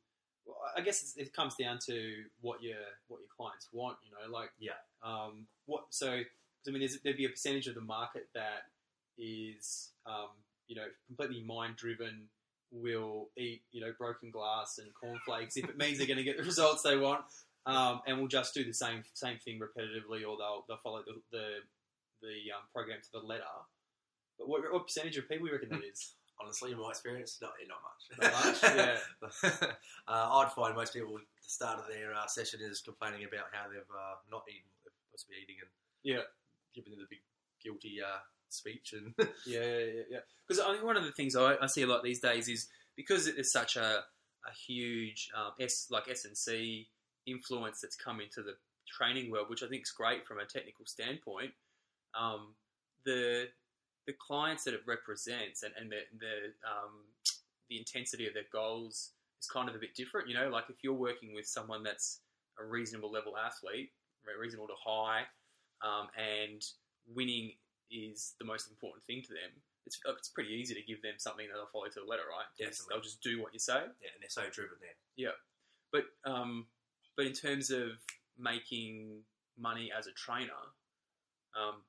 well, 0.46 0.56
I 0.76 0.80
guess 0.80 1.02
it's, 1.02 1.16
it 1.16 1.32
comes 1.32 1.54
down 1.56 1.78
to 1.86 2.24
what 2.40 2.62
your 2.62 2.80
what 3.08 3.20
your 3.20 3.28
clients 3.36 3.68
want. 3.72 3.98
You 4.02 4.10
know, 4.12 4.32
like 4.32 4.50
Yeah. 4.58 4.80
Um, 5.02 5.46
what 5.66 5.84
so? 5.90 6.18
'cause 6.18 6.68
I 6.68 6.70
mean, 6.72 6.88
there'd 7.04 7.16
be 7.16 7.24
a 7.26 7.30
percentage 7.30 7.66
of 7.68 7.74
the 7.74 7.80
market 7.80 8.28
that 8.34 8.68
is 9.18 9.92
um, 10.06 10.30
you 10.68 10.76
know 10.76 10.86
completely 11.06 11.42
mind 11.44 11.76
driven. 11.76 12.28
Will 12.72 13.28
eat 13.36 13.62
you 13.72 13.80
know 13.80 13.92
broken 13.98 14.30
glass 14.30 14.78
and 14.78 14.88
cornflakes 14.94 15.56
if 15.56 15.68
it 15.68 15.76
means 15.76 15.98
they're 15.98 16.06
going 16.06 16.18
to 16.18 16.24
get 16.24 16.36
the 16.36 16.44
results 16.44 16.82
they 16.82 16.96
want 16.96 17.24
um, 17.66 18.00
and 18.06 18.18
will 18.18 18.28
just 18.28 18.54
do 18.54 18.64
the 18.64 18.72
same 18.72 19.02
same 19.14 19.38
thing 19.38 19.58
repetitively, 19.58 20.26
or 20.26 20.36
they'll 20.38 20.64
they'll 20.68 20.78
follow 20.82 21.02
the 21.06 21.14
the, 21.30 21.46
the 22.22 22.52
um, 22.54 22.62
program 22.72 22.98
to 23.02 23.12
the 23.12 23.18
letter. 23.26 23.42
But 24.38 24.48
what, 24.48 24.62
what 24.72 24.86
percentage 24.86 25.16
of 25.18 25.28
people 25.28 25.46
you 25.46 25.52
reckon 25.52 25.68
that 25.70 25.84
is? 25.84 26.14
Honestly, 26.40 26.72
in 26.72 26.78
my 26.80 26.88
experience, 26.88 27.36
not 27.42 27.52
not 27.68 27.82
much. 27.84 28.02
Not 28.16 28.32
much? 28.32 28.62
Yeah. 28.74 29.68
uh, 30.08 30.40
I'd 30.40 30.52
find 30.56 30.74
most 30.74 30.94
people 30.94 31.16
at 31.16 31.20
the 31.42 31.50
start 31.50 31.78
of 31.78 31.84
their 31.92 32.14
uh, 32.14 32.26
session 32.26 32.60
is 32.62 32.80
complaining 32.80 33.24
about 33.24 33.52
how 33.52 33.68
they've 33.68 33.82
uh, 33.92 34.16
not 34.30 34.44
eaten 34.48 34.64
what 34.82 34.88
they're 34.96 35.04
supposed 35.04 35.26
to 35.26 35.30
be 35.32 35.42
eating 35.42 35.56
and 35.60 35.68
Yeah. 36.02 36.24
giving 36.74 36.92
them 36.92 37.00
the 37.04 37.10
big 37.10 37.20
guilty 37.62 38.00
uh, 38.00 38.24
speech 38.52 38.94
and 38.94 39.14
Yeah, 39.46 39.60
yeah, 39.60 40.02
yeah. 40.10 40.18
Because 40.46 40.62
I 40.62 40.72
think 40.72 40.84
one 40.84 40.96
of 40.96 41.04
the 41.04 41.12
things 41.12 41.36
I, 41.36 41.56
I 41.60 41.66
see 41.66 41.82
a 41.82 41.86
lot 41.86 42.02
these 42.02 42.20
days 42.20 42.48
is 42.48 42.68
because 42.96 43.26
it 43.26 43.36
is 43.38 43.52
such 43.52 43.76
a 43.76 44.04
a 44.46 44.52
huge 44.66 45.28
um, 45.36 45.52
S 45.60 45.88
like 45.90 46.08
S 46.08 46.24
and 46.24 46.36
C 46.36 46.88
influence 47.26 47.80
that's 47.80 47.96
come 47.96 48.20
into 48.20 48.42
the 48.42 48.54
training 48.88 49.30
world, 49.30 49.48
which 49.48 49.62
I 49.62 49.68
think 49.68 49.82
is 49.82 49.90
great 49.90 50.26
from 50.26 50.38
a 50.38 50.44
technical 50.44 50.86
standpoint. 50.86 51.52
Um, 52.18 52.54
the 53.04 53.48
the 54.06 54.14
clients 54.14 54.64
that 54.64 54.74
it 54.74 54.80
represents 54.86 55.62
and, 55.62 55.72
and 55.78 55.90
the 55.90 56.00
the 56.18 56.68
um, 56.68 57.04
the 57.68 57.78
intensity 57.78 58.26
of 58.26 58.34
their 58.34 58.48
goals 58.52 59.10
is 59.40 59.46
kind 59.46 59.68
of 59.68 59.74
a 59.74 59.78
bit 59.78 59.94
different. 59.94 60.28
You 60.28 60.34
know, 60.34 60.48
like 60.48 60.64
if 60.68 60.76
you're 60.82 60.94
working 60.94 61.34
with 61.34 61.46
someone 61.46 61.82
that's 61.82 62.20
a 62.58 62.64
reasonable 62.64 63.10
level 63.10 63.34
athlete, 63.36 63.90
reasonable 64.38 64.68
to 64.68 64.74
high, 64.84 65.22
um, 65.82 66.08
and 66.16 66.62
winning 67.14 67.52
is 67.90 68.34
the 68.38 68.44
most 68.44 68.70
important 68.70 69.04
thing 69.04 69.22
to 69.22 69.28
them. 69.28 69.50
It's, 69.86 69.98
it's 70.06 70.28
pretty 70.28 70.50
easy 70.50 70.74
to 70.74 70.82
give 70.82 71.02
them 71.02 71.14
something 71.18 71.46
that 71.48 71.54
they'll 71.54 71.72
follow 71.72 71.88
to 71.88 72.00
the 72.00 72.06
letter, 72.06 72.22
right? 72.28 72.46
Definitely. 72.58 72.86
They'll 72.90 73.02
just 73.02 73.22
do 73.22 73.42
what 73.42 73.52
you 73.52 73.58
say. 73.58 73.80
yeah, 74.02 74.12
and 74.14 74.20
they're 74.20 74.30
so 74.30 74.42
driven 74.52 74.76
there. 74.80 74.96
Yeah. 75.16 75.36
But 75.92 76.04
um, 76.24 76.66
but 77.16 77.26
in 77.26 77.32
terms 77.32 77.70
of 77.70 77.98
making 78.38 79.20
money 79.58 79.90
as 79.96 80.06
a 80.06 80.12
trainer, 80.12 80.52
um, 81.58 81.82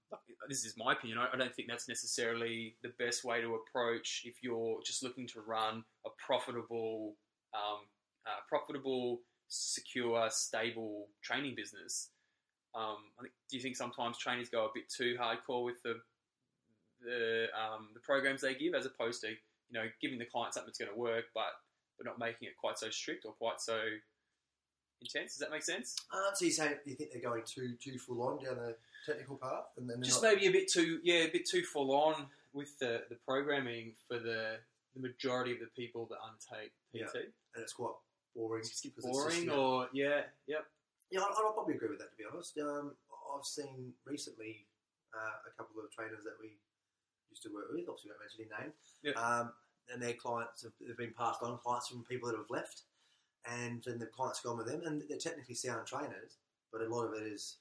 this 0.50 0.65
is 0.65 0.75
my 0.77 0.93
opinion. 0.93 1.20
I, 1.20 1.27
I 1.34 1.38
don't 1.38 1.53
think 1.53 1.67
that's 1.67 1.88
necessarily 1.88 2.75
the 2.81 2.91
best 2.98 3.24
way 3.24 3.41
to 3.41 3.55
approach 3.55 4.24
if 4.25 4.41
you're 4.41 4.79
just 4.84 5.03
looking 5.03 5.27
to 5.29 5.41
run 5.41 5.84
a 6.05 6.10
profitable, 6.25 7.15
um, 7.53 7.81
uh, 8.25 8.39
profitable, 8.50 9.22
secure, 9.48 10.27
stable 10.31 11.08
training 11.24 11.53
business. 11.55 12.10
Um, 12.74 12.98
I 13.20 13.24
think, 13.24 13.34
do 13.50 13.58
you 13.58 13.63
think 13.63 13.75
sometimes 13.75 14.18
trainers 14.18 14.50
go 14.50 14.66
a 14.66 14.70
bit 14.74 14.90
too 14.90 15.18
hardcore 15.20 15.63
with 15.66 15.82
the 15.84 16.00
the 17.04 17.48
um, 17.58 17.90
the 17.94 18.00
programs 18.00 18.42
they 18.42 18.54
give, 18.56 18.74
as 18.75 18.86
opposed 18.86 19.22
to 19.22 19.29
you 19.29 19.36
know 19.74 19.86
giving 20.01 20.20
the 20.20 20.25
client 20.25 20.53
something 20.53 20.68
that's 20.68 20.77
going 20.79 20.92
to 20.92 20.98
work, 20.98 21.25
but 21.34 21.51
but 21.98 22.05
not 22.05 22.20
making 22.20 22.48
it 22.48 22.55
quite 22.57 22.77
so 22.77 22.90
strict 22.90 23.25
or 23.25 23.34
quite 23.34 23.60
so 23.60 23.79
intense. 25.01 25.34
Does 25.34 25.40
that 25.40 25.51
make 25.51 25.64
sense? 25.64 25.96
Uh, 26.14 26.34
so 26.34 26.46
you 26.46 26.51
say 26.51 26.75
you 26.86 26.96
think 26.96 27.12
they're 27.12 27.22
going 27.22 27.44
too 27.46 27.75
too 27.81 27.98
full 27.98 28.22
on 28.22 28.44
down 28.44 28.55
the 28.55 28.75
technical 29.05 29.38
path, 29.38 29.66
and 29.77 29.90
then 29.90 30.01
Just 30.01 30.22
not- 30.22 30.34
maybe 30.34 30.48
a 30.48 30.51
bit 30.51 30.72
too, 30.72 31.00
yeah, 31.03 31.24
a 31.24 31.29
bit 31.31 31.46
too 31.48 31.64
full 31.64 31.92
on 31.94 32.27
with 32.53 32.77
the, 32.79 33.03
the 33.10 33.16
programming 33.27 33.94
for 34.07 34.20
the 34.20 34.57
the 34.96 35.00
majority 35.01 35.53
of 35.53 35.60
the 35.60 35.68
people 35.75 36.05
that 36.10 36.18
undertake 36.22 36.72
PT. 36.94 37.16
and 37.55 37.64
it's 37.64 37.74
quite 37.74 37.94
boring. 38.36 38.64
Just 38.64 38.86
it's 38.86 38.96
just, 38.96 39.07
boring, 39.07 39.46
know- 39.48 39.55
or 39.79 39.90
yeah, 39.94 40.22
yep, 40.48 40.66
Yeah, 41.12 41.22
I'd, 41.22 41.36
I'd 41.36 41.54
probably 41.54 41.76
agree 41.76 41.90
with 41.90 42.00
that 42.00 42.12
to 42.12 42.18
be 42.18 42.24
honest. 42.26 42.58
Um, 42.58 42.96
I've 43.36 43.46
seen 43.46 43.94
recently 44.06 44.66
uh, 45.14 45.38
a 45.48 45.52
couple 45.60 45.80
of 45.84 45.92
trainers 45.92 46.24
that 46.24 46.40
we 46.40 46.58
used 47.30 47.44
to 47.44 47.52
work 47.54 47.68
with, 47.72 47.88
obviously, 47.88 48.12
we 48.12 48.16
won't 48.16 48.24
mention 48.24 48.40
any 48.44 48.52
name, 48.52 48.72
Yeah. 49.04 49.16
um, 49.20 49.54
and 49.92 50.02
their 50.02 50.14
clients 50.16 50.64
have, 50.64 50.76
have 50.88 50.98
been 50.98 51.14
passed 51.16 51.44
on, 51.44 51.58
clients 51.64 51.88
from 51.88 52.04
people 52.04 52.28
that 52.32 52.38
have 52.38 52.50
left, 52.52 52.84
and 53.48 53.84
then 53.86 54.00
the 54.00 54.06
clients 54.08 54.42
gone 54.42 54.58
with 54.58 54.68
them, 54.68 54.84
and 54.86 55.02
they're 55.08 55.18
technically 55.18 55.56
sound 55.56 55.88
trainers, 55.88 56.40
but 56.72 56.82
a 56.82 56.88
lot 56.92 57.06
of 57.08 57.14
it 57.16 57.24
is 57.28 57.58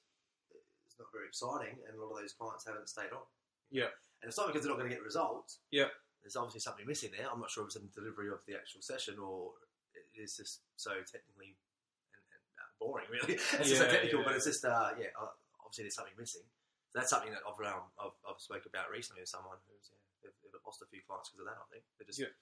is 0.87 0.95
not 0.99 1.07
very 1.15 1.27
exciting, 1.27 1.79
and 1.87 1.95
a 1.95 2.01
lot 2.03 2.11
of 2.11 2.19
those 2.19 2.33
clients 2.35 2.67
haven't 2.67 2.87
stayed 2.89 3.11
on. 3.15 3.23
Yeah. 3.71 3.91
and 4.21 4.27
it's 4.27 4.37
not 4.37 4.47
because 4.47 4.61
they're 4.63 4.71
not 4.71 4.77
going 4.77 4.89
to 4.91 4.95
get 4.95 5.03
results. 5.03 5.59
Yeah. 5.71 5.87
there's 6.21 6.35
obviously 6.35 6.59
something 6.59 6.85
missing 6.85 7.11
there. 7.15 7.27
I'm 7.31 7.39
not 7.39 7.49
sure 7.49 7.63
if 7.63 7.67
it's 7.71 7.75
in 7.79 7.87
the 7.87 7.95
delivery 7.95 8.27
of 8.27 8.43
the 8.45 8.53
actual 8.55 8.81
session 8.83 9.15
or 9.17 9.51
it 9.95 10.19
is 10.21 10.35
just 10.35 10.59
so 10.75 10.91
technically 11.07 11.55
boring, 12.81 13.05
really. 13.13 13.33
it's 13.37 13.69
just 13.69 13.77
so 13.77 13.85
technical, 13.87 14.19
yeah. 14.19 14.25
but 14.25 14.35
it's 14.35 14.49
just 14.49 14.65
uh, 14.65 14.97
yeah. 14.97 15.13
uh, 15.13 15.29
Obviously, 15.61 15.85
there's 15.85 15.95
something 15.95 16.17
missing. 16.17 16.43
So 16.91 16.99
that's 16.99 17.13
something 17.13 17.31
that 17.31 17.45
I've 17.47 17.55
um, 17.63 17.87
I've, 18.01 18.17
I've 18.27 18.41
spoke 18.41 18.65
about 18.65 18.89
recently 18.91 19.21
with 19.21 19.29
someone 19.31 19.55
who's 19.69 19.93
yeah, 19.93 20.27
they've, 20.27 20.51
they've 20.51 20.65
lost 20.67 20.81
a 20.83 20.89
few 20.89 20.99
clients 21.07 21.29
because 21.29 21.45
of 21.45 21.53
that. 21.53 21.61
I 21.61 21.67
think 21.71 21.85
they 21.95 22.03
just 22.03 22.19
Yeah. 22.19 22.33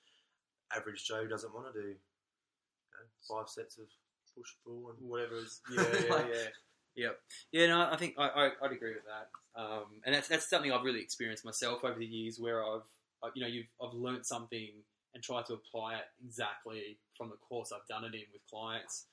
average 0.73 1.05
Joe 1.05 1.27
doesn't 1.27 1.53
want 1.53 1.69
to 1.69 1.75
do 1.77 1.93
you 1.93 2.93
know, 2.95 3.05
five 3.29 3.45
sets 3.51 3.77
of 3.77 3.85
push 4.33 4.55
pull 4.65 4.89
and 4.89 4.97
whatever 5.11 5.37
is, 5.37 5.61
yeah, 5.69 5.83
yeah, 5.83 6.25
yeah, 6.25 6.49
yep, 6.95 7.19
yeah. 7.51 7.67
No, 7.69 7.85
I 7.91 7.97
think 8.01 8.15
I, 8.17 8.27
I 8.27 8.43
I'd 8.65 8.71
agree 8.73 8.97
with 8.97 9.05
that, 9.05 9.29
um, 9.53 10.01
and 10.07 10.15
that's 10.15 10.27
that's 10.27 10.49
something 10.49 10.71
I've 10.71 10.83
really 10.87 11.01
experienced 11.05 11.45
myself 11.45 11.85
over 11.85 11.99
the 11.99 12.05
years, 12.09 12.39
where 12.39 12.65
I've 12.65 12.89
I- 13.21 13.29
you 13.35 13.41
know 13.43 13.47
you've 13.51 13.69
I've 13.77 13.93
learnt 13.93 14.25
something 14.25 14.69
and 15.13 15.23
tried 15.23 15.45
to 15.47 15.53
apply 15.53 15.95
it 15.95 16.05
exactly 16.25 16.97
from 17.17 17.29
the 17.29 17.37
course 17.37 17.71
I've 17.71 17.85
done 17.87 18.05
it 18.05 18.13
in 18.17 18.25
with 18.33 18.41
clients. 18.49 19.05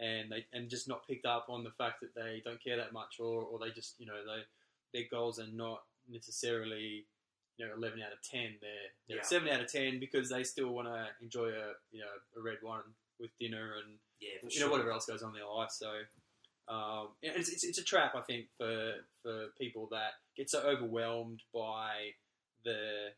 And 0.00 0.32
they 0.32 0.46
and 0.52 0.70
just 0.70 0.88
not 0.88 1.06
picked 1.06 1.26
up 1.26 1.46
on 1.50 1.62
the 1.62 1.70
fact 1.72 2.00
that 2.00 2.14
they 2.14 2.40
don't 2.44 2.62
care 2.62 2.76
that 2.78 2.92
much, 2.92 3.16
or, 3.20 3.42
or 3.42 3.58
they 3.58 3.70
just 3.70 3.96
you 3.98 4.06
know 4.06 4.14
they 4.24 4.98
their 4.98 5.08
goals 5.10 5.38
are 5.38 5.46
not 5.52 5.82
necessarily 6.08 7.04
you 7.58 7.66
know 7.66 7.72
eleven 7.76 8.00
out 8.00 8.12
of 8.12 8.22
ten. 8.22 8.56
They're 8.60 8.90
they're 9.08 9.18
Yeah. 9.18 9.22
seven 9.22 9.48
out 9.48 9.60
of 9.60 9.70
ten 9.70 10.00
because 10.00 10.30
they 10.30 10.42
still 10.44 10.70
want 10.70 10.88
to 10.88 11.06
enjoy 11.20 11.48
a 11.48 11.74
you 11.92 12.00
know 12.00 12.14
a 12.36 12.40
red 12.42 12.58
wine 12.62 12.82
with 13.18 13.30
dinner 13.38 13.74
and 13.84 13.98
yeah, 14.20 14.30
you 14.42 14.50
sure. 14.50 14.66
know 14.66 14.72
whatever 14.72 14.90
else 14.92 15.04
goes 15.06 15.22
on 15.22 15.30
in 15.30 15.34
their 15.34 15.46
life. 15.46 15.70
So 15.70 15.90
um, 16.68 17.08
it's, 17.20 17.50
it's 17.50 17.64
it's 17.64 17.78
a 17.78 17.84
trap 17.84 18.14
I 18.14 18.22
think 18.22 18.46
for 18.56 18.94
for 19.22 19.48
people 19.58 19.88
that 19.90 20.12
get 20.36 20.48
so 20.48 20.60
overwhelmed 20.62 21.42
by 21.52 22.12
the 22.64 23.08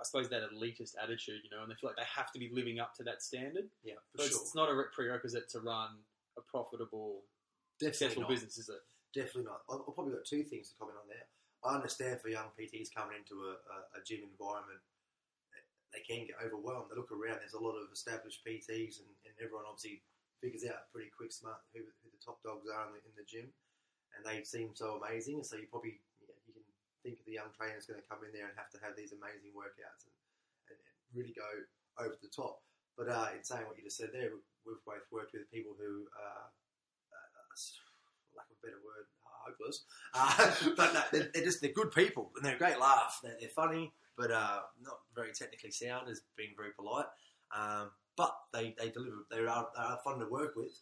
I 0.00 0.04
suppose 0.04 0.28
that 0.30 0.42
elitist 0.48 0.96
attitude, 0.96 1.44
you 1.44 1.52
know, 1.52 1.60
and 1.62 1.70
they 1.70 1.76
feel 1.76 1.92
like 1.92 2.00
they 2.00 2.08
have 2.08 2.32
to 2.32 2.40
be 2.40 2.48
living 2.48 2.80
up 2.80 2.96
to 2.96 3.04
that 3.04 3.22
standard. 3.22 3.68
yeah, 3.84 4.00
for 4.16 4.24
sure. 4.24 4.40
it's 4.40 4.56
not 4.56 4.72
a 4.72 4.74
prerequisite 4.96 5.52
to 5.52 5.60
run 5.60 6.00
a 6.38 6.42
profitable, 6.48 7.28
Definitely 7.76 7.92
successful 7.92 8.22
not. 8.24 8.30
business, 8.32 8.56
is 8.56 8.68
it? 8.72 8.80
Definitely 9.12 9.52
not. 9.52 9.60
I've 9.68 9.84
I've 9.84 9.94
probably 9.94 10.16
got 10.16 10.24
two 10.24 10.42
things 10.42 10.72
to 10.72 10.74
comment 10.80 10.96
on 10.96 11.08
there. 11.10 11.28
I 11.60 11.76
understand 11.76 12.24
for 12.24 12.32
young 12.32 12.48
PTs 12.56 12.88
coming 12.88 13.20
into 13.20 13.36
a, 13.44 13.60
a, 13.60 13.76
a 13.96 14.04
gym 14.06 14.24
environment, 14.24 14.80
they 15.92 16.00
can 16.00 16.24
get 16.24 16.40
overwhelmed. 16.40 16.88
They 16.88 16.96
look 16.96 17.12
around, 17.12 17.44
there's 17.44 17.58
a 17.58 17.60
lot 17.60 17.76
of 17.76 17.92
established 17.92 18.40
PTs, 18.46 19.04
and, 19.04 19.10
and 19.28 19.34
everyone 19.36 19.68
obviously 19.68 20.00
figures 20.40 20.64
out 20.64 20.88
pretty 20.88 21.12
quick, 21.12 21.36
smart 21.36 21.60
who, 21.76 21.84
who 21.84 22.08
the 22.08 22.22
top 22.24 22.40
dogs 22.40 22.64
are 22.72 22.88
in 22.88 22.96
the, 22.96 23.02
in 23.04 23.14
the 23.20 23.28
gym, 23.28 23.52
and 24.16 24.24
they 24.24 24.40
seem 24.40 24.72
so 24.72 24.96
amazing. 24.96 25.44
So 25.44 25.60
you 25.60 25.68
probably 25.68 26.00
yeah, 26.00 26.00
you 26.00 26.00
can 26.00 26.09
think 27.02 27.20
of 27.20 27.26
the 27.26 27.36
young 27.36 27.52
trainer's 27.56 27.88
going 27.88 28.00
to 28.00 28.08
come 28.08 28.24
in 28.24 28.32
there 28.32 28.48
and 28.48 28.56
have 28.56 28.72
to 28.72 28.80
have 28.84 28.94
these 28.96 29.12
amazing 29.16 29.52
workouts 29.56 30.08
and, 30.08 30.16
and, 30.72 30.78
really 31.10 31.34
go 31.34 31.50
over 31.98 32.14
the 32.22 32.30
top. 32.30 32.62
But 32.94 33.10
uh, 33.10 33.34
in 33.34 33.42
saying 33.42 33.66
what 33.66 33.74
you 33.74 33.82
just 33.82 33.98
said 33.98 34.14
there, 34.14 34.30
we've 34.62 34.84
both 34.86 35.02
worked 35.10 35.34
with 35.34 35.50
people 35.50 35.74
who 35.74 36.06
are, 36.14 36.46
uh, 37.10 37.26
for 37.50 38.38
lack 38.38 38.46
of 38.46 38.60
a 38.60 38.62
better 38.62 38.78
word, 38.84 39.10
hopeless. 39.50 39.84
Uh, 40.12 40.50
but 40.76 40.92
no, 40.92 41.02
they're, 41.12 41.30
they're 41.32 41.44
just 41.44 41.62
they're 41.62 41.72
good 41.72 41.92
people 41.92 42.32
and 42.34 42.44
they're 42.44 42.56
a 42.56 42.58
great 42.58 42.80
laugh. 42.80 43.20
They're, 43.22 43.36
they're 43.38 43.48
funny, 43.48 43.92
but 44.16 44.30
uh, 44.30 44.60
not 44.82 44.98
very 45.14 45.32
technically 45.32 45.70
sound, 45.70 46.08
as 46.08 46.22
being 46.36 46.50
very 46.56 46.70
polite. 46.76 47.06
Um, 47.56 47.90
but 48.16 48.34
they, 48.52 48.74
they 48.78 48.90
deliver. 48.90 49.24
They 49.30 49.38
are, 49.38 49.68
they 49.74 49.82
are 49.82 50.00
fun 50.04 50.18
to 50.18 50.26
work 50.26 50.54
with, 50.56 50.74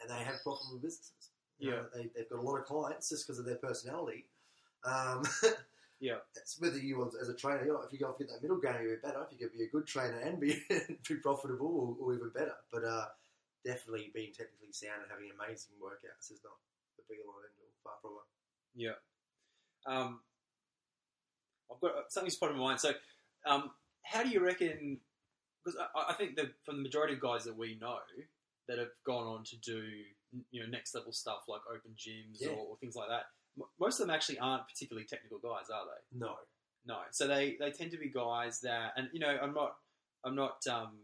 and 0.00 0.10
they 0.10 0.24
have 0.24 0.42
profitable 0.42 0.80
businesses. 0.82 1.30
You 1.58 1.70
know, 1.70 1.84
they, 1.94 2.10
they've 2.14 2.28
got 2.28 2.40
a 2.40 2.42
lot 2.42 2.58
of 2.58 2.66
clients 2.66 3.08
just 3.08 3.26
because 3.26 3.38
of 3.38 3.46
their 3.46 3.56
personality. 3.56 4.26
Um, 4.86 5.22
Yeah. 5.98 6.16
whether 6.58 6.76
you 6.76 6.98
want 6.98 7.14
as 7.20 7.30
a 7.30 7.34
trainer, 7.34 7.64
you 7.64 7.72
know, 7.72 7.80
if 7.80 7.90
you 7.90 7.98
go 7.98 8.08
and 8.08 8.18
get 8.18 8.28
that 8.28 8.42
middle 8.42 8.58
ground, 8.58 8.84
you'll 8.84 8.96
be 8.96 9.00
better. 9.00 9.24
If 9.24 9.32
you 9.32 9.38
could 9.48 9.56
be 9.56 9.64
a 9.64 9.68
good 9.70 9.86
trainer 9.86 10.18
and 10.18 10.38
be 10.38 10.62
be 11.08 11.14
profitable, 11.16 11.66
or, 11.66 11.96
or 11.98 12.14
even 12.14 12.28
better. 12.34 12.52
But 12.70 12.84
uh, 12.84 13.06
definitely 13.64 14.10
being 14.12 14.32
technically 14.36 14.72
sound 14.72 15.00
and 15.02 15.10
having 15.10 15.30
amazing 15.32 15.72
workouts 15.82 16.30
is 16.30 16.40
not 16.44 16.52
the 16.98 17.02
be 17.08 17.16
all 17.24 17.40
and 17.40 17.48
end 17.48 17.56
all. 17.64 17.72
Far 17.82 17.94
from 18.02 18.10
it. 18.20 18.28
Yeah. 18.76 18.98
Um, 19.86 20.20
I've 21.72 21.80
got 21.80 21.92
uh, 21.96 22.02
something's 22.08 22.36
put 22.36 22.50
in 22.50 22.58
my 22.58 22.64
mind. 22.64 22.80
So, 22.80 22.92
um, 23.46 23.70
how 24.02 24.22
do 24.22 24.28
you 24.28 24.44
reckon? 24.44 24.98
Because 25.64 25.80
I, 25.96 26.10
I 26.10 26.14
think 26.14 26.36
that 26.36 26.52
from 26.64 26.76
the 26.76 26.82
majority 26.82 27.14
of 27.14 27.20
guys 27.20 27.44
that 27.44 27.56
we 27.56 27.78
know 27.80 27.96
that 28.68 28.78
have 28.78 28.92
gone 29.06 29.26
on 29.26 29.44
to 29.44 29.56
do 29.56 29.82
you 30.50 30.60
know 30.60 30.68
next 30.68 30.94
level 30.94 31.12
stuff 31.12 31.44
like 31.48 31.62
open 31.72 31.92
gyms 31.96 32.40
Yeah. 32.40 32.48
or, 32.50 32.66
or 32.66 32.76
things 32.76 32.96
like 32.96 33.08
that, 33.08 33.26
most 33.80 34.00
of 34.00 34.06
them 34.06 34.14
actually 34.14 34.38
aren't 34.38 34.68
particularly 34.68 35.06
technical 35.06 35.38
guys, 35.38 35.70
are 35.72 35.84
they? 35.84 36.18
No. 36.18 36.34
No. 36.86 36.98
So 37.10 37.26
they, 37.26 37.56
they 37.58 37.70
tend 37.70 37.90
to 37.92 37.98
be 37.98 38.10
guys 38.10 38.60
that, 38.60 38.92
and 38.96 39.08
you 39.12 39.20
know, 39.20 39.36
I'm 39.42 39.54
not, 39.54 39.76
I'm 40.24 40.34
not, 40.34 40.66
um, 40.70 40.98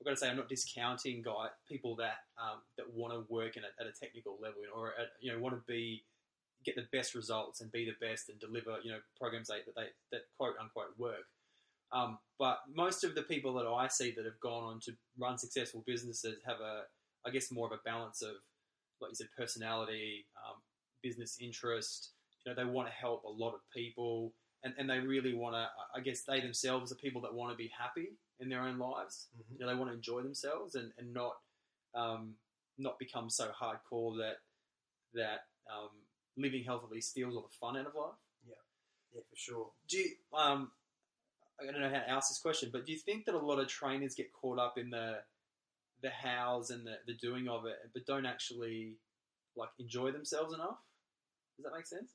I've 0.00 0.04
got 0.04 0.10
to 0.10 0.16
say, 0.16 0.28
I'm 0.28 0.36
not 0.36 0.48
discounting 0.48 1.22
guy 1.22 1.46
people 1.68 1.94
that 1.96 2.26
um, 2.36 2.58
that 2.76 2.92
want 2.92 3.12
to 3.14 3.24
work 3.32 3.56
in 3.56 3.62
a, 3.62 3.70
at 3.80 3.86
a 3.86 3.92
technical 3.92 4.36
level, 4.42 4.62
or 4.74 4.88
at, 5.00 5.10
you 5.20 5.32
know, 5.32 5.38
want 5.38 5.54
to 5.54 5.62
be 5.66 6.04
get 6.64 6.74
the 6.76 6.86
best 6.92 7.14
results 7.14 7.60
and 7.60 7.70
be 7.70 7.84
the 7.84 8.06
best 8.06 8.28
and 8.28 8.38
deliver, 8.40 8.78
you 8.82 8.90
know, 8.90 8.98
programs 9.16 9.48
that 9.48 9.64
that 9.66 9.76
they 9.76 9.86
that 10.10 10.22
quote 10.36 10.54
unquote 10.60 10.98
work. 10.98 11.26
Um, 11.92 12.18
but 12.38 12.58
most 12.72 13.04
of 13.04 13.14
the 13.14 13.22
people 13.22 13.54
that 13.54 13.66
I 13.66 13.86
see 13.86 14.12
that 14.16 14.24
have 14.24 14.40
gone 14.40 14.64
on 14.64 14.80
to 14.80 14.92
run 15.18 15.38
successful 15.38 15.84
businesses 15.86 16.38
have 16.46 16.60
a, 16.60 16.82
I 17.26 17.30
guess, 17.30 17.52
more 17.52 17.66
of 17.66 17.72
a 17.72 17.82
balance 17.84 18.22
of, 18.22 18.34
like 19.00 19.10
you 19.10 19.14
said, 19.14 19.28
personality, 19.36 20.26
um, 20.36 20.56
business 21.02 21.38
interest. 21.40 22.10
You 22.44 22.52
know, 22.52 22.56
they 22.56 22.70
want 22.70 22.88
to 22.88 22.94
help 22.94 23.24
a 23.24 23.30
lot 23.30 23.54
of 23.54 23.60
people 23.74 24.32
and, 24.64 24.74
and 24.78 24.88
they 24.88 24.98
really 24.98 25.34
want 25.34 25.54
to. 25.54 25.66
I 25.94 26.00
guess 26.00 26.22
they 26.22 26.40
themselves 26.40 26.92
are 26.92 26.96
people 26.96 27.20
that 27.22 27.34
want 27.34 27.52
to 27.52 27.56
be 27.56 27.70
happy 27.76 28.10
in 28.40 28.48
their 28.48 28.62
own 28.62 28.78
lives. 28.78 29.28
Mhm. 29.36 29.58
You 29.58 29.66
know, 29.66 29.72
they 29.72 29.78
want 29.78 29.90
to 29.90 29.96
enjoy 29.96 30.22
themselves 30.22 30.74
and 30.74 30.92
and 30.98 31.12
not 31.12 31.36
um, 31.94 32.34
not 32.78 32.98
become 32.98 33.28
so 33.28 33.50
hardcore 33.50 34.16
that 34.18 34.36
that 35.14 35.46
um, 35.72 35.90
living 36.36 36.64
healthily 36.64 37.00
steals 37.00 37.34
all 37.36 37.42
the 37.42 37.56
fun 37.60 37.76
out 37.76 37.86
of 37.86 37.94
life. 37.94 38.14
Yeah, 39.12 39.20
for 39.28 39.36
sure. 39.36 39.70
Do 39.88 39.98
you, 39.98 40.10
um, 40.32 40.70
I 41.60 41.70
don't 41.70 41.80
know 41.80 41.88
how 41.88 42.00
to 42.00 42.10
ask 42.10 42.30
this 42.30 42.38
question, 42.38 42.70
but 42.72 42.86
do 42.86 42.92
you 42.92 42.98
think 42.98 43.26
that 43.26 43.34
a 43.34 43.38
lot 43.38 43.58
of 43.58 43.68
trainers 43.68 44.14
get 44.14 44.32
caught 44.32 44.58
up 44.58 44.78
in 44.78 44.90
the 44.90 45.18
the 46.02 46.10
hows 46.10 46.70
and 46.70 46.86
the, 46.86 46.96
the 47.06 47.14
doing 47.14 47.48
of 47.48 47.64
it, 47.66 47.76
but 47.94 48.06
don't 48.06 48.26
actually 48.26 48.96
like 49.56 49.70
enjoy 49.78 50.10
themselves 50.10 50.54
enough? 50.54 50.78
Does 51.62 51.70
that 51.70 51.76
make 51.78 51.86
sense? 51.86 52.12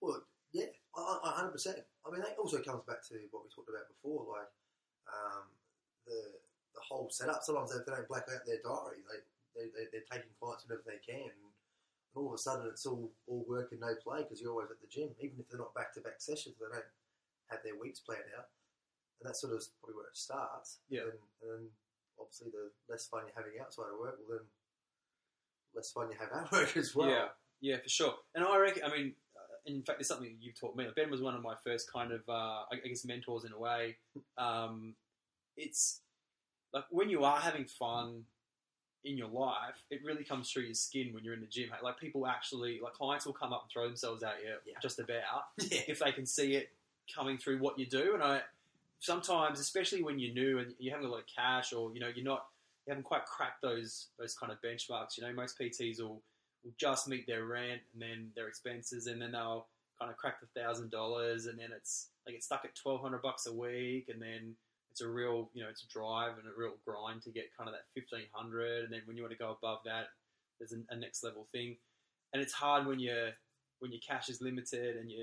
Well, 0.00 0.22
yeah, 0.52 0.70
I- 0.94 1.20
I- 1.24 1.36
hundred 1.42 1.52
percent. 1.52 1.78
I 2.06 2.10
mean, 2.10 2.22
that 2.22 2.38
also 2.38 2.62
comes 2.62 2.84
back 2.84 3.02
to 3.10 3.14
what 3.30 3.42
we 3.44 3.50
talked 3.50 3.68
about 3.68 3.88
before, 3.90 4.26
like 4.30 4.50
um, 5.10 5.44
the 6.06 6.38
the 6.74 6.80
whole 6.80 7.10
setup. 7.10 7.42
Sometimes 7.42 7.74
if 7.74 7.84
they 7.84 7.92
don't 7.92 8.06
black 8.08 8.24
out 8.30 8.46
their 8.46 8.62
diary, 8.62 9.02
they, 9.10 9.18
they, 9.58 9.66
they 9.74 9.84
they're 9.90 10.06
taking 10.10 10.30
clients 10.38 10.64
whenever 10.66 10.86
they 10.86 11.02
can, 11.02 11.26
and 11.34 11.50
all 12.14 12.28
of 12.30 12.34
a 12.34 12.38
sudden 12.38 12.66
it's 12.70 12.86
all 12.86 13.10
all 13.26 13.44
work 13.48 13.72
and 13.72 13.80
no 13.80 13.94
play 14.02 14.22
because 14.22 14.40
you're 14.40 14.50
always 14.54 14.70
at 14.70 14.80
the 14.80 14.86
gym, 14.90 15.10
even 15.18 15.38
if 15.38 15.48
they're 15.50 15.58
not 15.60 15.74
back 15.74 15.92
to 15.94 16.00
back 16.00 16.18
sessions. 16.22 16.54
They 16.58 16.66
don't 16.70 16.90
have 17.50 17.62
their 17.62 17.76
weeks 17.78 18.00
planned 18.00 18.30
out, 18.38 18.48
and 19.20 19.26
that's 19.28 19.40
sort 19.42 19.52
of 19.54 19.62
probably 19.82 19.96
where 19.98 20.06
it 20.10 20.16
starts. 20.16 20.78
Yeah. 20.88 21.10
and, 21.10 21.18
and 21.42 21.46
then 21.50 21.62
obviously 22.18 22.50
the 22.50 22.70
less 22.90 23.06
fun 23.06 23.26
you're 23.26 23.34
having 23.36 23.58
outside 23.60 23.90
of 23.92 23.98
work, 23.98 24.18
well 24.26 24.38
then 24.38 24.46
less 25.74 25.90
fun 25.92 26.10
you 26.10 26.18
have 26.18 26.30
at 26.32 26.50
work 26.52 26.76
as 26.76 26.94
well. 26.94 27.08
Yeah, 27.10 27.28
yeah, 27.60 27.76
for 27.82 27.88
sure. 27.88 28.14
And 28.34 28.44
I 28.44 28.58
reckon, 28.58 28.82
I 28.84 28.90
mean, 28.96 29.14
uh, 29.36 29.40
in 29.66 29.82
fact, 29.82 30.00
it's 30.00 30.08
something 30.08 30.34
you've 30.40 30.58
taught 30.58 30.76
me. 30.76 30.86
Ben 30.96 31.10
was 31.10 31.20
one 31.20 31.34
of 31.34 31.42
my 31.42 31.54
first 31.64 31.90
kind 31.92 32.12
of, 32.12 32.20
uh, 32.28 32.32
I 32.32 32.80
I 32.84 32.88
guess, 32.88 33.04
mentors 33.04 33.44
in 33.44 33.52
a 33.52 33.58
way. 33.58 33.96
Um, 34.38 34.94
it's 35.56 36.00
like 36.72 36.84
when 36.90 37.10
you 37.10 37.24
are 37.24 37.38
having 37.38 37.64
fun 37.64 38.24
in 39.04 39.16
your 39.16 39.28
life, 39.28 39.82
it 39.90 40.00
really 40.04 40.24
comes 40.24 40.50
through 40.50 40.64
your 40.64 40.74
skin 40.74 41.12
when 41.12 41.24
you're 41.24 41.34
in 41.34 41.40
the 41.40 41.46
gym. 41.46 41.70
Like 41.82 41.98
people 41.98 42.26
actually, 42.26 42.80
like 42.82 42.92
clients 42.94 43.26
will 43.26 43.32
come 43.32 43.52
up 43.52 43.62
and 43.62 43.70
throw 43.70 43.86
themselves 43.86 44.22
at 44.22 44.36
you 44.42 44.54
Yeah. 44.66 44.74
just 44.82 44.98
about 44.98 45.44
yeah. 45.58 45.80
if 45.88 45.98
they 46.00 46.12
can 46.12 46.26
see 46.26 46.54
it 46.54 46.70
coming 47.14 47.38
through 47.38 47.58
what 47.58 47.78
you 47.78 47.86
do. 47.86 48.14
And 48.14 48.22
I 48.22 48.42
sometimes, 49.00 49.58
especially 49.58 50.02
when 50.02 50.18
you're 50.18 50.34
new 50.34 50.58
and 50.58 50.74
you 50.78 50.90
haven't 50.90 51.06
got 51.06 51.10
a 51.10 51.14
lot 51.16 51.20
of 51.20 51.26
cash, 51.34 51.72
or 51.72 51.92
you 51.94 52.00
know 52.00 52.08
you're 52.14 52.24
not, 52.24 52.46
you 52.86 52.90
haven't 52.90 53.04
quite 53.04 53.24
cracked 53.24 53.62
those 53.62 54.08
those 54.18 54.34
kind 54.34 54.52
of 54.52 54.60
benchmarks. 54.62 55.16
You 55.18 55.24
know, 55.24 55.32
most 55.32 55.58
PTs 55.58 56.00
will 56.00 56.22
will 56.64 56.72
just 56.78 57.08
meet 57.08 57.26
their 57.26 57.44
rent 57.46 57.80
and 57.92 58.02
then 58.02 58.30
their 58.36 58.48
expenses, 58.48 59.06
and 59.06 59.20
then 59.20 59.32
they'll 59.32 59.66
kind 59.98 60.10
of 60.10 60.16
crack 60.16 60.40
the 60.40 60.60
thousand 60.60 60.90
dollars, 60.90 61.46
and 61.46 61.58
then 61.58 61.70
it's 61.76 62.08
they 62.26 62.32
get 62.32 62.42
stuck 62.44 62.64
at 62.64 62.74
twelve 62.74 63.00
hundred 63.00 63.22
bucks 63.22 63.46
a 63.46 63.52
week, 63.52 64.08
and 64.08 64.20
then 64.20 64.54
it's 64.90 65.00
a 65.00 65.08
real, 65.08 65.50
you 65.54 65.62
know, 65.62 65.68
it's 65.70 65.84
a 65.84 65.88
drive 65.88 66.32
and 66.38 66.46
a 66.48 66.58
real 66.58 66.74
grind 66.84 67.22
to 67.22 67.30
get 67.30 67.44
kind 67.56 67.68
of 67.68 67.74
that 67.74 67.84
fifteen 67.94 68.26
hundred, 68.32 68.84
and 68.84 68.92
then 68.92 69.02
when 69.06 69.16
you 69.16 69.22
want 69.22 69.32
to 69.32 69.38
go 69.38 69.50
above 69.52 69.78
that, 69.84 70.06
there's 70.58 70.72
a, 70.72 70.78
a 70.92 70.96
next 70.96 71.22
level 71.22 71.46
thing, 71.52 71.76
and 72.32 72.42
it's 72.42 72.52
hard 72.52 72.86
when 72.86 72.98
you 72.98 73.28
when 73.78 73.90
your 73.92 74.00
cash 74.06 74.28
is 74.28 74.40
limited 74.42 74.96
and 74.96 75.10
you 75.10 75.18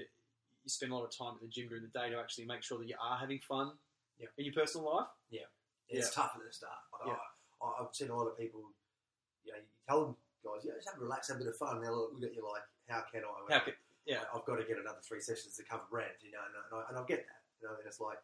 you 0.64 0.70
spend 0.70 0.92
a 0.92 0.96
lot 0.96 1.04
of 1.06 1.16
time 1.16 1.34
at 1.36 1.42
the 1.42 1.48
gym 1.48 1.68
during 1.70 1.84
the 1.84 2.00
day 2.00 2.10
to 2.10 2.18
actually 2.18 2.46
make 2.46 2.64
sure 2.64 2.78
that 2.80 2.88
you 2.88 2.96
are 3.02 3.18
having 3.18 3.40
fun 3.40 3.72
Yeah. 4.20 4.28
in 4.38 4.46
your 4.46 4.54
personal 4.54 4.94
life. 4.96 5.08
Yeah, 5.30 5.42
it's 5.88 6.14
tough 6.14 6.32
at 6.36 6.42
the 6.46 6.52
start. 6.52 6.74
Like, 6.92 7.14
Yeah. 7.16 7.22
I, 7.62 7.84
I've 7.84 7.94
seen 7.96 8.10
a 8.10 8.16
lot 8.16 8.28
of 8.28 8.38
people, 8.38 8.62
you 9.46 9.52
know, 9.54 9.60
you 9.60 9.66
tell 9.88 10.06
them, 10.06 10.16
guys, 10.46 10.66
yeah, 10.66 10.78
just 10.78 10.90
have 10.90 11.00
a 11.00 11.06
relax, 11.06 11.28
have 11.30 11.38
a 11.38 11.44
bit 11.46 11.52
of 11.52 11.58
fun. 11.58 11.78
And 11.78 11.86
they'll 11.86 12.14
look 12.14 12.24
at 12.24 12.36
you 12.36 12.44
like, 12.46 12.66
how 12.90 13.04
can 13.10 13.24
I? 13.24 13.36
How 13.54 13.62
can, 13.64 13.74
yeah, 14.08 14.24
I've 14.32 14.48
got 14.48 14.58
to 14.58 14.66
get 14.66 14.80
another 14.80 15.04
three 15.04 15.20
sessions 15.20 15.60
to 15.60 15.64
cover 15.68 15.84
rent, 15.92 16.16
you 16.24 16.32
know, 16.32 16.40
and, 16.40 16.56
and, 16.56 16.74
I, 16.74 16.82
and 16.90 16.96
I 16.96 17.04
get 17.04 17.28
that, 17.28 17.44
you 17.60 17.68
know, 17.68 17.76
and 17.76 17.84
it's 17.84 18.00
like, 18.00 18.22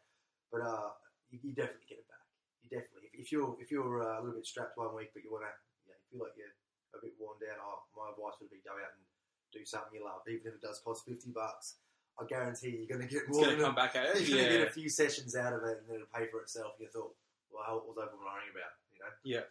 but 0.47 0.63
uh, 0.63 0.95
you, 1.27 1.43
you 1.43 1.51
definitely 1.51 1.89
get 1.91 1.99
it 1.99 2.07
back. 2.07 2.23
You 2.63 2.69
definitely, 2.71 3.11
if, 3.11 3.27
if 3.27 3.27
you're 3.35 3.51
if 3.59 3.67
you're 3.67 3.99
uh, 3.99 4.17
a 4.17 4.21
little 4.23 4.39
bit 4.39 4.47
strapped 4.47 4.79
one 4.79 4.95
week, 4.95 5.11
but 5.11 5.27
you 5.27 5.33
want 5.33 5.43
to, 5.43 5.53
you 5.83 5.91
know, 5.91 5.99
feel 6.07 6.21
like 6.23 6.37
you're 6.39 6.55
a 6.95 7.03
bit 7.03 7.17
worn 7.19 7.35
down, 7.43 7.59
oh, 7.59 7.83
my 7.97 8.13
advice 8.15 8.39
would 8.39 8.53
be 8.53 8.63
go 8.63 8.71
out 8.79 8.95
and 8.95 9.03
do 9.51 9.67
something 9.67 9.99
you 9.99 10.07
love, 10.07 10.23
even 10.31 10.47
if 10.47 10.55
it 10.55 10.63
does 10.63 10.79
cost 10.79 11.03
fifty 11.03 11.35
bucks. 11.35 11.81
I 12.15 12.29
guarantee 12.29 12.77
you're 12.77 12.87
going 12.87 13.01
to 13.01 13.09
get 13.09 13.25
it's 13.25 13.33
more 13.33 13.49
going 13.49 13.57
than 13.57 13.65
to 13.65 13.73
come 13.73 13.75
back 13.75 13.97
at 13.97 14.13
you're 14.21 14.37
it. 14.37 14.47
going 14.47 14.53
to 14.53 14.57
get 14.63 14.67
a 14.69 14.77
few 14.77 14.87
sessions 14.87 15.35
out 15.35 15.51
of 15.51 15.65
it, 15.65 15.81
and 15.81 15.85
then 15.89 15.95
it'll 15.99 16.13
pay 16.13 16.29
for 16.29 16.39
itself. 16.45 16.77
You 16.79 16.87
thought, 16.87 17.11
well, 17.49 17.81
what 17.81 17.89
was 17.89 17.97
I 17.99 18.05
worrying 18.13 18.53
about? 18.53 18.71
You 18.93 18.99
know. 19.01 19.11
Yeah, 19.25 19.45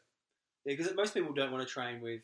yeah, 0.65 0.79
because 0.79 0.95
most 0.95 1.13
people 1.13 1.35
don't 1.35 1.51
want 1.51 1.67
to 1.67 1.71
train 1.71 2.01
with 2.01 2.23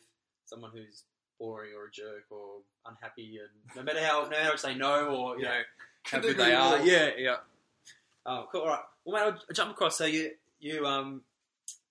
someone 0.49 0.71
who's 0.73 1.03
boring 1.39 1.71
or 1.77 1.85
a 1.85 1.91
jerk 1.91 2.25
or 2.29 2.61
unhappy, 2.85 3.39
and 3.39 3.75
no 3.75 3.83
matter 3.83 4.03
how 4.05 4.23
no 4.23 4.29
matter 4.29 4.43
how 4.43 4.49
much 4.51 4.61
they 4.61 4.75
know 4.75 5.07
or 5.07 5.37
you 5.37 5.45
know 5.45 5.61
how 6.03 6.19
good 6.19 6.37
they 6.37 6.53
are. 6.53 6.79
Yeah, 6.79 7.11
yeah. 7.17 7.35
Oh, 8.25 8.47
cool. 8.51 8.61
All 8.61 8.67
right. 8.67 8.79
Well, 9.05 9.25
mate, 9.25 9.33
I'll 9.49 9.53
jump 9.53 9.71
across. 9.71 9.97
So 9.97 10.05
you 10.05 10.31
you 10.59 10.85
um 10.85 11.21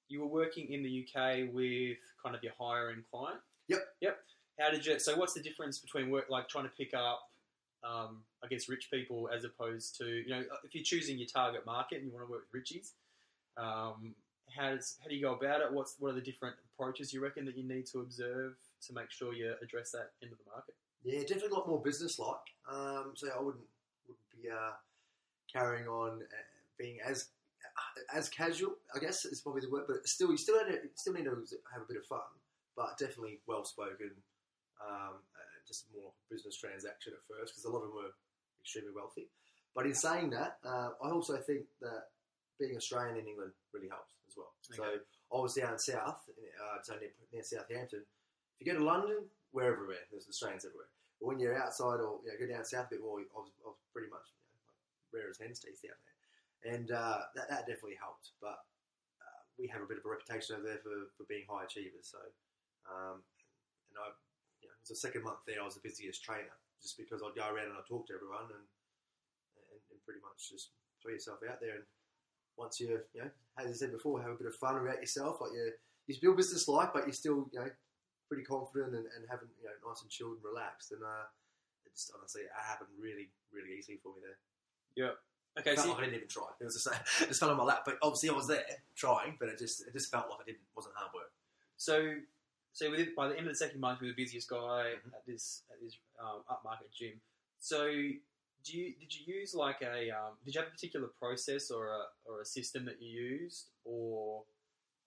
you 0.08 0.20
were 0.20 0.26
working 0.26 0.72
in 0.72 0.82
the 0.82 1.06
UK 1.06 1.52
with 1.52 1.98
kind 2.22 2.34
of 2.34 2.42
your 2.42 2.52
higher 2.58 2.90
end 2.90 3.04
client. 3.10 3.40
Yep. 3.68 3.80
Yep. 4.00 4.18
How 4.60 4.70
did 4.70 4.84
you? 4.84 4.98
So 4.98 5.16
what's 5.16 5.34
the 5.34 5.40
difference 5.40 5.78
between 5.78 6.10
work 6.10 6.26
like 6.28 6.48
trying 6.48 6.64
to 6.64 6.70
pick 6.76 6.94
up? 6.94 7.30
Um, 7.84 8.22
I 8.42 8.48
guess 8.48 8.68
rich 8.68 8.88
people 8.92 9.30
as 9.34 9.44
opposed 9.44 9.96
to 9.98 10.06
you 10.06 10.28
know 10.28 10.42
if 10.64 10.74
you're 10.74 10.84
choosing 10.84 11.16
your 11.16 11.28
target 11.28 11.64
market 11.64 11.98
and 11.98 12.06
you 12.06 12.12
want 12.12 12.26
to 12.26 12.30
work 12.30 12.42
with 12.52 12.62
richies, 12.64 12.90
um, 13.56 14.14
how 14.56 14.74
does 14.74 14.96
how 15.02 15.08
do 15.08 15.14
you 15.14 15.22
go 15.22 15.34
about 15.34 15.60
it? 15.60 15.72
What's 15.72 15.96
what 15.98 16.10
are 16.10 16.14
the 16.14 16.20
different 16.20 16.56
approaches 16.72 17.12
you 17.12 17.22
reckon 17.22 17.44
that 17.46 17.56
you 17.56 17.66
need 17.66 17.86
to 17.92 18.00
observe 18.00 18.54
to 18.86 18.92
make 18.92 19.10
sure 19.10 19.34
you 19.34 19.54
address 19.62 19.90
that 19.92 20.10
end 20.22 20.32
of 20.32 20.38
the 20.38 20.50
market? 20.50 20.74
Yeah, 21.04 21.20
definitely 21.20 21.50
a 21.50 21.54
lot 21.54 21.68
more 21.68 21.82
business 21.82 22.18
like. 22.18 22.48
Um, 22.70 23.12
so 23.14 23.28
I 23.28 23.40
wouldn't 23.40 23.64
wouldn't 24.06 24.30
be 24.30 24.50
uh, 24.50 24.72
carrying 25.52 25.86
on 25.86 26.22
uh, 26.22 26.44
being 26.78 26.98
as 27.04 27.28
as 28.14 28.28
casual. 28.28 28.74
I 28.94 28.98
guess 28.98 29.24
is 29.24 29.40
probably 29.40 29.62
the 29.62 29.70
word, 29.70 29.84
but 29.86 30.06
still, 30.06 30.30
you 30.30 30.38
still 30.38 30.56
need 30.64 30.72
to, 30.72 30.88
still 30.94 31.14
need 31.14 31.24
to 31.24 31.36
have 31.72 31.82
a 31.82 31.88
bit 31.88 31.96
of 31.96 32.06
fun, 32.06 32.28
but 32.76 32.98
definitely 32.98 33.40
well 33.46 33.64
spoken. 33.64 34.10
Um, 34.78 35.18
uh, 35.34 35.58
just 35.66 35.86
more 35.94 36.12
business 36.30 36.56
transaction 36.56 37.12
at 37.12 37.26
first 37.26 37.52
because 37.52 37.64
a 37.64 37.70
lot 37.70 37.82
of 37.82 37.90
them 37.90 37.96
were 37.96 38.14
extremely 38.62 38.94
wealthy. 38.94 39.28
But 39.74 39.86
in 39.86 39.94
saying 39.94 40.30
that, 40.30 40.58
uh, 40.64 40.90
I 41.02 41.10
also 41.10 41.36
think 41.36 41.66
that 41.80 42.14
being 42.58 42.76
Australian 42.76 43.18
in 43.18 43.26
England 43.26 43.52
really 43.72 43.88
helps 43.88 44.17
well. 44.38 44.54
So 44.62 45.02
I 45.34 45.36
was 45.42 45.54
down 45.54 45.78
south, 45.78 46.22
uh, 46.30 46.78
so 46.82 46.94
near, 46.96 47.10
near 47.32 47.42
Southampton. 47.42 48.06
If 48.56 48.56
you 48.62 48.72
go 48.72 48.78
to 48.78 48.84
London, 48.84 49.26
we're 49.52 49.72
everywhere. 49.72 50.06
There's 50.10 50.28
Australians 50.28 50.64
everywhere. 50.64 50.88
But 51.18 51.26
when 51.26 51.38
you're 51.42 51.58
outside 51.58 51.98
or 51.98 52.22
you 52.22 52.30
know, 52.30 52.38
go 52.38 52.46
down 52.46 52.64
south 52.64 52.86
a 52.88 52.96
bit 52.96 53.02
more, 53.02 53.18
I 53.18 53.38
was, 53.42 53.50
I 53.66 53.74
was 53.74 53.82
pretty 53.90 54.08
much 54.08 54.30
you 54.54 54.62
know, 54.62 54.70
like 54.70 54.80
rare 55.10 55.30
as 55.30 55.42
hen's 55.42 55.58
teeth 55.58 55.82
down 55.82 55.98
there, 55.98 56.18
and 56.74 56.88
uh, 56.94 57.26
that, 57.34 57.50
that 57.50 57.66
definitely 57.66 57.98
helped. 57.98 58.38
But 58.38 58.62
uh, 59.18 59.42
we 59.58 59.66
have 59.68 59.82
a 59.82 59.90
bit 59.90 59.98
of 59.98 60.06
a 60.06 60.10
reputation 60.14 60.54
over 60.54 60.64
there 60.64 60.78
for, 60.78 61.10
for 61.18 61.26
being 61.26 61.44
high 61.50 61.66
achievers. 61.66 62.06
So, 62.06 62.22
um, 62.86 63.18
and 63.90 63.98
I, 63.98 64.14
you 64.62 64.70
know, 64.70 64.78
it 64.78 64.86
was 64.86 64.94
the 64.94 65.02
second 65.02 65.26
month 65.26 65.42
there. 65.42 65.58
I 65.58 65.66
was 65.66 65.74
the 65.74 65.82
busiest 65.82 66.22
trainer 66.22 66.54
just 66.78 66.94
because 66.94 67.18
I'd 67.20 67.34
go 67.34 67.50
around 67.50 67.74
and 67.74 67.78
I'd 67.78 67.90
talk 67.90 68.06
to 68.06 68.14
everyone 68.14 68.46
and, 68.54 68.66
and 69.74 69.80
and 69.90 69.98
pretty 70.06 70.22
much 70.22 70.54
just 70.54 70.70
throw 71.02 71.12
yourself 71.12 71.42
out 71.42 71.58
there. 71.58 71.82
And 71.82 71.86
once 72.58 72.80
you, 72.80 73.00
you 73.14 73.22
know, 73.22 73.30
as 73.56 73.70
I 73.70 73.72
said 73.72 73.92
before, 73.92 74.20
have 74.20 74.32
a 74.32 74.34
bit 74.34 74.46
of 74.46 74.56
fun 74.56 74.76
about 74.76 75.00
yourself. 75.00 75.38
Like 75.40 75.52
you, 75.52 75.72
you 76.06 76.14
still 76.14 76.34
business 76.34 76.68
like, 76.68 76.92
but 76.92 77.04
you're 77.06 77.12
still, 77.12 77.48
you 77.52 77.60
know, 77.60 77.70
pretty 78.28 78.44
confident 78.44 78.94
and, 78.94 79.06
and 79.16 79.24
having, 79.30 79.48
you 79.62 79.64
know, 79.68 79.88
nice 79.88 80.02
and 80.02 80.10
chilled 80.10 80.36
and 80.36 80.44
relaxed. 80.44 80.92
And 80.92 81.02
uh, 81.02 81.26
it 81.86 81.94
just 81.94 82.12
honestly, 82.18 82.42
it 82.42 82.50
happened 82.54 82.90
really, 83.00 83.30
really 83.52 83.78
easily 83.78 83.98
for 84.02 84.10
me 84.14 84.20
there. 84.22 84.38
Yeah. 84.96 85.14
Okay, 85.58 85.74
so 85.74 85.88
like 85.88 85.98
I 85.98 86.00
didn't 86.02 86.16
even 86.16 86.28
try. 86.28 86.46
It 86.60 86.64
was 86.64 86.74
just, 86.74 86.86
it 87.22 87.28
just 87.28 87.40
fell 87.40 87.50
on 87.50 87.56
my 87.56 87.64
lap. 87.64 87.82
But 87.84 87.98
obviously, 88.02 88.30
I 88.30 88.32
was 88.34 88.46
there 88.46 88.64
trying, 88.96 89.36
but 89.40 89.48
it 89.48 89.58
just, 89.58 89.86
it 89.86 89.92
just 89.92 90.10
felt 90.10 90.26
like 90.30 90.40
I 90.42 90.44
didn't, 90.46 90.62
wasn't 90.76 90.94
hard 90.96 91.10
work. 91.14 91.32
So, 91.76 92.14
so 92.72 92.90
within, 92.90 93.08
by 93.16 93.28
the 93.28 93.36
end 93.36 93.46
of 93.46 93.52
the 93.52 93.58
second 93.58 93.80
month, 93.80 94.00
we 94.00 94.06
were 94.08 94.14
the 94.14 94.22
busiest 94.22 94.48
guy 94.50 94.94
Mhm. 95.02 95.14
at 95.14 95.26
this 95.26 95.62
at 95.70 95.80
this 95.82 95.96
um, 96.22 96.42
upmarket 96.50 96.92
gym. 96.94 97.20
So, 97.58 97.90
do 98.70 98.78
you 98.78 98.94
did 99.00 99.10
you 99.14 99.34
use 99.40 99.54
like 99.54 99.80
a 99.82 100.10
um, 100.10 100.32
did 100.44 100.54
you 100.54 100.60
have 100.60 100.68
a 100.68 100.72
particular 100.72 101.08
process 101.18 101.70
or 101.70 101.82
a 101.88 102.02
or 102.28 102.40
a 102.40 102.44
system 102.44 102.84
that 102.84 103.00
you 103.00 103.10
used 103.40 103.66
or 103.84 104.44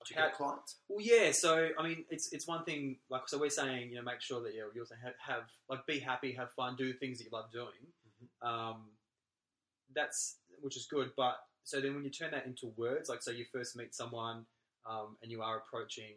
To 0.07 0.15
how- 0.15 0.29
clients. 0.31 0.77
well 0.89 0.99
yeah 1.13 1.31
so 1.31 1.69
I 1.79 1.81
mean 1.87 2.05
it's 2.09 2.31
it's 2.33 2.47
one 2.47 2.63
thing 2.65 2.97
like 3.13 3.29
so 3.29 3.37
we're 3.37 3.49
saying 3.63 3.89
you 3.91 3.97
know 3.97 4.01
make 4.11 4.21
sure 4.21 4.41
that 4.45 4.53
you 4.55 4.63
you 4.75 4.81
also 4.81 4.95
have, 5.05 5.13
have 5.31 5.43
like 5.69 5.85
be 5.85 5.99
happy 5.99 6.31
have 6.33 6.51
fun 6.59 6.75
do 6.75 6.91
things 6.93 7.17
that 7.17 7.25
you 7.25 7.31
love 7.39 7.51
doing 7.51 7.81
Mhm. 8.19 8.47
um, 8.49 8.77
that's 9.93 10.37
which 10.61 10.75
is 10.77 10.85
good 10.95 11.11
but 11.15 11.35
so 11.63 11.79
then 11.81 11.93
when 11.95 12.03
you 12.03 12.09
turn 12.09 12.31
that 12.31 12.45
into 12.45 12.67
words 12.77 13.09
like 13.09 13.21
so 13.21 13.31
you 13.31 13.45
first 13.51 13.75
meet 13.75 13.93
someone 13.93 14.45
um, 14.89 15.09
and 15.21 15.31
you 15.31 15.41
are 15.41 15.57
approaching 15.57 16.15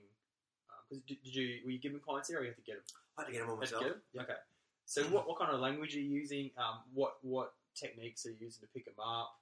because 0.89 1.03
did, 1.09 1.19
did 1.25 1.35
you 1.35 1.49
were 1.65 1.71
you 1.71 1.79
giving 1.79 2.01
clients 2.01 2.29
here 2.29 2.39
or 2.39 2.43
you 2.43 2.49
have 2.49 2.57
to 2.57 2.63
get 2.63 2.77
them 2.77 2.85
I 3.19 3.21
had 3.23 3.27
to 3.27 3.33
get 3.33 3.41
them 3.41 3.51
all 3.51 3.57
Had 3.57 3.61
myself. 3.61 3.83
get 3.85 3.93
'em? 3.93 4.21
Okay. 4.25 4.41
So 4.87 5.03
what, 5.05 5.27
what 5.27 5.39
kind 5.39 5.51
of 5.51 5.61
language 5.61 5.97
are 5.97 6.01
you 6.01 6.21
using? 6.21 6.51
Um, 6.59 6.81
what 6.93 7.17
what 7.23 7.55
techniques 7.75 8.27
are 8.27 8.31
you 8.31 8.37
using 8.41 8.61
to 8.63 8.69
pick 8.75 8.85
them 8.85 9.01
up? 9.01 9.41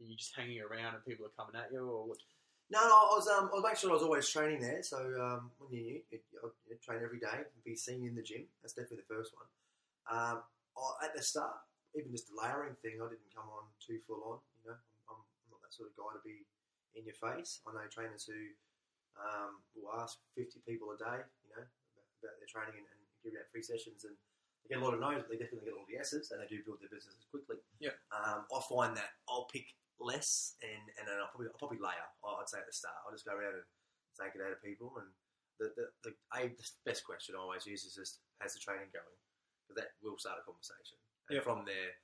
Are 0.00 0.04
you 0.04 0.16
just 0.16 0.34
hanging 0.34 0.60
around 0.60 0.94
and 0.94 1.04
people 1.04 1.26
are 1.26 1.34
coming 1.36 1.60
at 1.60 1.72
you, 1.72 1.84
or 1.84 2.08
what? 2.08 2.18
No, 2.70 2.80
no, 2.84 2.92
I 2.92 3.08
was 3.16 3.28
um, 3.28 3.50
I 3.52 3.60
making 3.60 3.80
sure 3.80 3.90
I 3.90 3.94
was 3.94 4.02
always 4.02 4.28
training 4.28 4.60
there. 4.60 4.82
So 4.82 4.98
um, 5.20 5.50
when 5.58 5.72
you 5.72 5.84
new, 5.84 6.00
you 6.12 6.76
train 6.84 7.00
every 7.02 7.18
day, 7.18 7.48
be 7.64 7.76
seen 7.76 8.04
in 8.04 8.14
the 8.14 8.22
gym. 8.22 8.44
That's 8.62 8.74
definitely 8.74 9.04
the 9.08 9.14
first 9.14 9.32
one. 9.32 9.48
Um, 10.08 10.36
I, 10.76 11.06
at 11.08 11.16
the 11.16 11.22
start, 11.22 11.56
even 11.96 12.12
just 12.12 12.28
the 12.28 12.36
layering 12.36 12.76
thing, 12.84 13.00
I 13.00 13.08
didn't 13.08 13.32
come 13.32 13.48
on 13.48 13.64
too 13.80 14.00
full 14.04 14.20
on. 14.24 14.38
You 14.60 14.72
know, 14.72 14.78
I'm, 15.08 15.20
I'm 15.20 15.48
not 15.48 15.64
that 15.64 15.72
sort 15.72 15.88
of 15.88 15.96
guy 15.96 16.12
to 16.12 16.22
be 16.24 16.44
in 16.96 17.08
your 17.08 17.16
face. 17.16 17.60
I 17.64 17.72
know 17.72 17.88
trainers 17.88 18.28
who 18.28 18.36
um, 19.16 19.64
will 19.72 19.92
ask 19.96 20.20
50 20.36 20.60
people 20.68 20.92
a 20.92 20.98
day, 21.00 21.24
you 21.44 21.50
know, 21.56 21.64
about, 21.64 22.08
about 22.20 22.36
their 22.36 22.50
training 22.50 22.84
and, 22.84 22.88
and 22.88 23.02
give 23.24 23.34
out 23.34 23.48
free 23.50 23.64
sessions, 23.64 24.04
and 24.04 24.14
they 24.64 24.74
get 24.74 24.82
a 24.82 24.84
lot 24.84 24.94
of 24.94 25.00
no's, 25.00 25.22
but 25.24 25.30
they 25.32 25.40
definitely 25.40 25.66
get 25.68 25.74
a 25.74 25.80
lot 25.80 25.88
of 25.88 25.94
yeses, 25.94 26.30
and 26.30 26.40
they 26.42 26.48
do 26.50 26.60
build 26.66 26.80
their 26.82 26.92
businesses 26.92 27.24
quickly. 27.30 27.56
Yeah. 27.80 27.96
Um, 28.12 28.44
I 28.50 28.58
find 28.68 28.92
that 28.96 29.16
I'll 29.28 29.48
pick 29.48 29.70
less, 29.98 30.54
and 30.62 30.84
and 30.98 31.04
then 31.08 31.16
I'll 31.18 31.30
probably 31.32 31.48
I'll 31.50 31.60
probably 31.60 31.80
layer. 31.82 32.06
I'd 32.24 32.50
say 32.50 32.60
at 32.62 32.68
the 32.68 32.76
start, 32.76 32.96
I'll 33.06 33.14
just 33.14 33.24
go 33.26 33.34
around 33.34 33.56
and 33.58 33.66
say 34.14 34.28
good 34.34 34.44
day 34.44 34.50
to 34.52 34.60
people, 34.60 34.94
and 35.00 35.08
the 35.58 35.72
the 35.74 35.86
the, 36.04 36.12
a, 36.36 36.52
the 36.52 36.66
best 36.84 37.02
question 37.06 37.34
I 37.34 37.42
always 37.42 37.64
use 37.66 37.82
is 37.88 37.94
just 37.96 38.20
how's 38.38 38.54
the 38.54 38.62
training 38.62 38.92
going, 38.94 39.18
because 39.66 39.78
that 39.80 39.96
will 40.04 40.18
start 40.20 40.38
a 40.38 40.44
conversation, 40.44 40.98
and 41.30 41.38
Yeah. 41.40 41.46
from 41.46 41.64
there 41.64 41.96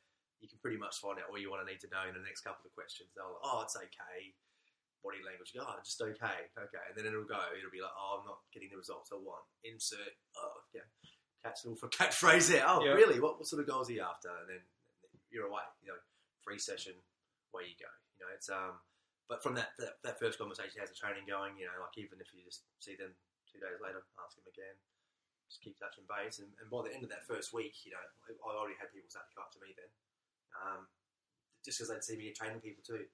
you 0.42 0.50
can 0.50 0.58
pretty 0.60 0.76
much 0.76 1.00
find 1.00 1.16
out 1.16 1.30
all 1.32 1.40
you 1.40 1.48
want 1.48 1.64
to 1.64 1.68
need 1.70 1.80
to 1.80 1.88
know 1.88 2.04
in 2.04 2.12
the 2.12 2.20
next 2.20 2.44
couple 2.44 2.66
of 2.68 2.72
questions. 2.76 3.08
They'll 3.16 3.38
oh 3.44 3.62
it's 3.64 3.76
okay. 3.76 4.34
Body 5.04 5.20
language, 5.20 5.52
go, 5.52 5.60
oh, 5.60 5.76
just 5.84 6.00
okay, 6.00 6.48
okay, 6.56 6.84
and 6.88 6.96
then 6.96 7.04
it'll 7.04 7.28
go. 7.28 7.36
It'll 7.52 7.68
be 7.68 7.84
like, 7.84 7.92
oh, 7.92 8.20
I'm 8.20 8.24
not 8.24 8.40
getting 8.56 8.72
the 8.72 8.80
results 8.80 9.12
I 9.12 9.20
want. 9.20 9.44
Insert, 9.60 10.16
oh, 10.40 10.64
yeah, 10.72 10.88
catch 11.44 11.60
little 11.68 11.76
for 11.76 11.92
catchphrase 11.92 12.48
there. 12.48 12.64
Oh, 12.64 12.80
really? 12.80 13.20
What, 13.20 13.36
what 13.36 13.46
sort 13.46 13.60
of 13.60 13.68
goals 13.68 13.92
are 13.92 13.92
you 13.92 14.00
after? 14.00 14.32
And 14.32 14.48
then 14.48 14.64
you're 15.28 15.46
away. 15.46 15.62
You 15.84 15.92
know, 15.92 16.00
free 16.40 16.58
session, 16.58 16.96
where 17.52 17.68
you 17.68 17.76
go. 17.76 17.92
You 18.16 18.24
know, 18.24 18.32
it's 18.32 18.48
um. 18.48 18.80
But 19.28 19.40
from 19.40 19.56
that, 19.56 19.72
that 19.80 20.00
that 20.04 20.20
first 20.20 20.40
conversation, 20.40 20.80
how's 20.80 20.92
the 20.92 20.96
training 20.96 21.28
going? 21.28 21.56
You 21.60 21.68
know, 21.68 21.76
like 21.80 21.96
even 22.00 22.20
if 22.20 22.32
you 22.32 22.44
just 22.44 22.64
see 22.80 22.96
them 22.96 23.12
two 23.48 23.60
days 23.60 23.80
later, 23.80 24.00
ask 24.20 24.36
them 24.36 24.48
again. 24.48 24.76
Just 25.48 25.60
keep 25.60 25.76
touching 25.76 26.08
base, 26.08 26.40
and, 26.40 26.48
and 26.56 26.72
by 26.72 26.88
the 26.88 26.92
end 26.92 27.04
of 27.04 27.12
that 27.12 27.28
first 27.28 27.52
week, 27.52 27.76
you 27.84 27.92
know, 27.92 28.00
I 28.00 28.32
I 28.32 28.52
already 28.56 28.80
had 28.80 28.88
people 28.92 29.12
start 29.12 29.28
to 29.28 29.34
come 29.36 29.44
up 29.44 29.52
to 29.52 29.60
me 29.60 29.76
then, 29.76 29.92
um, 30.56 30.88
just 31.60 31.76
because 31.76 31.92
they'd 31.92 32.04
see 32.04 32.16
me 32.16 32.32
training 32.32 32.64
people 32.64 32.80
too. 32.80 33.04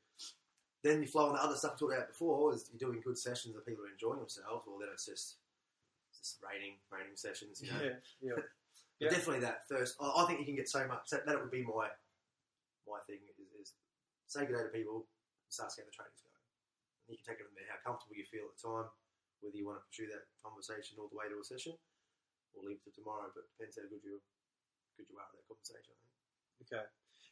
Then 0.87 1.03
you 1.03 1.11
flow 1.11 1.29
on 1.29 1.35
the 1.35 1.43
other 1.43 1.59
stuff 1.59 1.75
I 1.75 1.79
talked 1.79 1.93
about 1.93 2.14
before. 2.14 2.55
Is 2.55 2.71
you're 2.71 2.81
doing 2.81 3.03
good 3.03 3.19
sessions 3.19 3.59
and 3.59 3.66
people 3.66 3.83
are 3.85 3.93
enjoying 3.93 4.23
themselves. 4.23 4.62
Well, 4.64 4.79
then 4.79 4.95
it's 4.95 5.11
just 5.11 5.39
just 6.22 6.38
rating 6.44 6.76
rating 6.92 7.16
sessions. 7.16 7.61
You 7.64 7.72
know, 7.72 7.80
Yeah, 7.83 7.96
yeah. 8.20 8.33
but 8.38 8.46
Yeah. 9.00 9.11
definitely 9.11 9.40
that 9.44 9.66
first. 9.68 9.96
I 10.00 10.06
I 10.06 10.22
think 10.28 10.40
you 10.40 10.46
can 10.46 10.56
get 10.56 10.68
so 10.68 10.87
much. 10.87 11.09
That, 11.11 11.24
that 11.26 11.40
would 11.40 11.50
be 11.50 11.62
my 11.64 11.88
my 12.88 13.00
thing 13.09 13.20
is, 13.28 13.38
is 13.61 13.72
say 14.26 14.44
good 14.46 14.56
day 14.56 14.64
to 14.66 14.74
people, 14.74 15.06
and 15.06 15.50
start 15.52 15.70
to 15.74 15.80
get 15.80 15.87
the 15.88 15.94
trainings 15.96 16.20
going. 16.22 16.44
And 17.06 17.11
you 17.14 17.18
can 17.22 17.26
take 17.35 17.40
it 17.40 17.46
from 17.48 17.56
there. 17.56 17.68
How 17.70 17.80
comfortable 17.83 18.16
you 18.18 18.26
feel 18.28 18.46
at 18.50 18.54
the 18.56 18.62
time, 18.62 18.88
whether 19.40 19.56
you 19.56 19.64
want 19.66 19.80
to 19.80 19.87
pursue 19.88 20.09
that 20.12 20.28
conversation 20.44 20.98
all 21.00 21.09
the 21.09 21.16
way 21.18 21.26
to 21.30 21.38
a 21.40 21.44
session, 21.46 21.74
or 22.54 22.62
leave 22.66 22.78
it 22.83 22.85
to 22.88 22.92
tomorrow. 22.94 23.30
But 23.33 23.48
it 23.48 23.50
depends 23.56 23.78
how 23.80 23.88
good 23.88 24.04
you 24.04 24.20
good 24.98 25.09
you 25.09 25.16
are 25.16 25.24
at 25.26 25.33
that 25.35 25.46
conversation. 25.48 25.94
I 25.96 25.98
think. 26.04 26.68
Okay. 26.68 26.85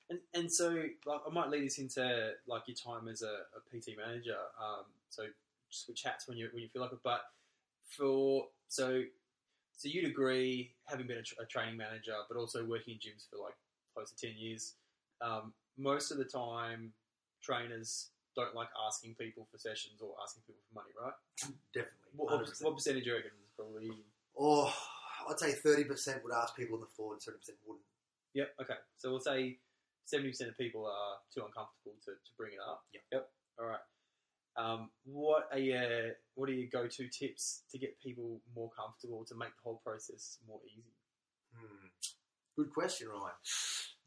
And 0.09 0.19
and 0.33 0.47
so 0.49 0.73
like 1.05 1.21
I 1.27 1.31
might 1.31 1.53
lead 1.53 1.67
us 1.69 1.77
into 1.77 2.01
like 2.49 2.65
your 2.65 2.81
time 2.81 3.09
as 3.13 3.21
a, 3.21 3.45
a 3.53 3.61
PT 3.69 3.93
manager. 3.99 4.41
Um, 4.57 4.89
so 5.13 5.29
just 5.69 5.85
with 5.87 6.01
chats 6.01 6.25
when 6.27 6.39
you 6.41 6.49
when 6.55 6.63
you 6.65 6.69
feel 6.73 6.81
like 6.83 6.93
it. 6.97 7.05
But 7.05 7.29
for 7.85 8.49
so 8.69 9.03
so 9.79 9.89
you'd 9.89 10.07
agree, 10.07 10.73
having 10.87 11.07
been 11.07 11.19
a, 11.19 11.23
tra- 11.23 11.45
a 11.45 11.47
training 11.47 11.77
manager, 11.77 12.15
but 12.29 12.37
also 12.37 12.65
working 12.65 12.95
in 12.95 12.99
gyms 12.99 13.31
for 13.31 13.39
like 13.43 13.55
close 13.95 14.11
to 14.11 14.27
ten 14.27 14.37
years, 14.37 14.75
um, 15.21 15.53
most 15.79 16.11
of 16.11 16.19
the 16.19 16.25
time 16.25 16.93
trainers 17.43 18.11
don't 18.35 18.55
like 18.55 18.69
asking 18.87 19.15
people 19.15 19.47
for 19.51 19.59
sessions 19.59 20.01
or 20.01 20.15
asking 20.23 20.43
people 20.47 20.63
for 20.69 20.83
money, 20.83 20.91
right? 21.01 21.15
Definitely. 21.75 22.11
What, 22.17 22.31
what, 22.31 22.53
what 22.61 22.75
percentage 22.75 23.05
do 23.05 23.11
you 23.11 23.17
reckon? 23.17 23.31
is 23.39 23.51
Probably. 23.57 23.91
Oh, 24.39 24.73
I'd 25.31 25.39
say 25.39 25.53
thirty 25.53 25.85
percent 25.85 26.23
would 26.25 26.35
ask 26.35 26.57
people 26.57 26.77
on 26.77 26.81
the 26.81 26.93
floor, 26.95 27.13
and 27.13 27.23
thirty 27.23 27.39
percent 27.39 27.59
wouldn't. 27.67 27.85
Yep. 28.35 28.55
Okay. 28.63 28.79
So 28.97 29.11
we'll 29.11 29.21
say 29.21 29.59
seventy 30.05 30.31
percent 30.31 30.51
of 30.51 30.59
people 30.59 30.87
are 30.87 31.19
too 31.35 31.47
uncomfortable 31.47 31.95
to, 32.07 32.13
to 32.13 32.31
bring 32.37 32.53
it 32.53 32.63
up. 32.63 32.83
Yep. 32.95 33.03
Yep. 33.13 33.29
All 33.61 33.67
right. 33.67 33.85
Um, 34.59 34.91
what 35.07 35.47
are 35.53 35.59
your 35.59 36.19
what 36.35 36.51
are 36.51 36.53
your 36.53 36.67
go 36.67 36.89
to 36.91 37.09
tips 37.09 37.63
to 37.71 37.79
get 37.79 37.95
people 38.03 38.43
more 38.55 38.71
comfortable 38.75 39.25
to 39.31 39.35
make 39.39 39.55
the 39.55 39.63
whole 39.63 39.81
process 39.87 40.39
more 40.47 40.59
easy? 40.67 40.99
Hmm. 41.55 41.87
Good 42.59 42.75
question, 42.75 43.07
Ryan. 43.07 43.39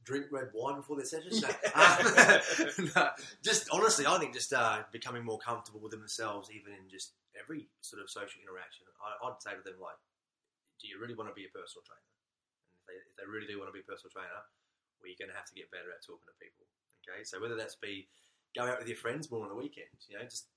Drink 0.04 0.28
red 0.28 0.52
wine 0.52 0.76
before 0.76 1.00
their 1.00 1.08
sessions? 1.08 1.40
No. 1.44 1.48
Yeah. 1.48 2.42
No. 2.96 3.10
Just 3.40 3.72
honestly, 3.72 4.04
I 4.04 4.20
think 4.20 4.36
just 4.36 4.52
uh, 4.52 4.84
becoming 4.92 5.24
more 5.24 5.40
comfortable 5.40 5.80
with 5.80 5.96
themselves, 5.96 6.52
even 6.52 6.76
in 6.76 6.92
just 6.92 7.16
every 7.32 7.72
sort 7.80 8.04
of 8.04 8.12
social 8.12 8.44
interaction. 8.44 8.84
I, 9.00 9.32
I'd 9.32 9.40
say 9.40 9.56
to 9.56 9.64
them 9.64 9.80
like, 9.80 9.96
"Do 10.84 10.92
you 10.92 11.00
really 11.00 11.16
want 11.16 11.32
to 11.32 11.38
be 11.38 11.48
a 11.48 11.54
personal 11.56 11.88
trainer?" 11.88 12.12
And 12.68 12.76
if 12.76 12.84
they, 12.92 12.98
if 13.00 13.16
they 13.16 13.28
really 13.30 13.48
do 13.48 13.56
want 13.56 13.72
to 13.72 13.78
be 13.78 13.86
a 13.86 13.88
personal 13.88 14.12
trainer, 14.12 14.44
well, 15.00 15.08
you're 15.08 15.22
going 15.22 15.32
to 15.32 15.40
have 15.40 15.48
to 15.48 15.56
get 15.56 15.72
better 15.72 15.96
at 15.96 16.04
talking 16.04 16.28
to 16.28 16.36
people. 16.44 16.68
Okay, 17.08 17.24
so 17.24 17.40
whether 17.40 17.56
that's 17.56 17.80
be 17.80 18.12
go 18.56 18.64
out 18.64 18.80
with 18.80 18.88
your 18.88 18.98
friends 18.98 19.32
more 19.32 19.44
on 19.44 19.50
the 19.50 19.56
weekends, 19.56 20.08
you 20.10 20.18
know, 20.18 20.24
just 20.24 20.48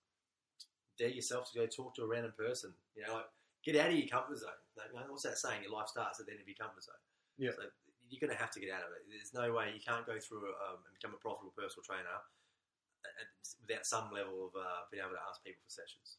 dare 0.98 1.08
yourself 1.08 1.50
to 1.52 1.58
go 1.58 1.66
talk 1.66 1.94
to 1.94 2.02
a 2.02 2.06
random 2.06 2.32
person. 2.36 2.72
You 2.94 3.06
know, 3.06 3.22
like 3.22 3.30
get 3.64 3.76
out 3.76 3.90
of 3.90 3.96
your 3.96 4.08
comfort 4.08 4.38
zone. 4.38 4.60
Like, 4.76 4.90
you 4.92 4.98
know, 4.98 5.06
what's 5.08 5.22
that 5.24 5.38
saying? 5.38 5.62
Your 5.62 5.72
life 5.72 5.88
starts 5.88 6.20
at 6.20 6.26
the 6.26 6.32
end 6.32 6.42
of 6.42 6.48
your 6.48 6.58
comfort 6.58 6.82
zone. 6.82 7.02
Yeah. 7.38 7.54
So 7.54 7.70
you're 8.10 8.20
going 8.20 8.34
to 8.34 8.40
have 8.40 8.52
to 8.52 8.60
get 8.60 8.70
out 8.70 8.84
of 8.86 8.92
it. 8.94 9.06
There's 9.08 9.34
no 9.34 9.54
way 9.54 9.72
you 9.72 9.82
can't 9.82 10.06
go 10.06 10.18
through 10.20 10.52
um, 10.68 10.82
and 10.84 10.92
become 10.94 11.14
a 11.16 11.20
profitable 11.22 11.54
personal 11.56 11.82
trainer 11.82 12.20
without 13.60 13.86
some 13.86 14.10
level 14.12 14.48
of 14.48 14.52
uh, 14.56 14.86
being 14.90 15.02
able 15.02 15.16
to 15.16 15.24
ask 15.28 15.42
people 15.44 15.60
for 15.64 15.72
sessions. 15.72 16.16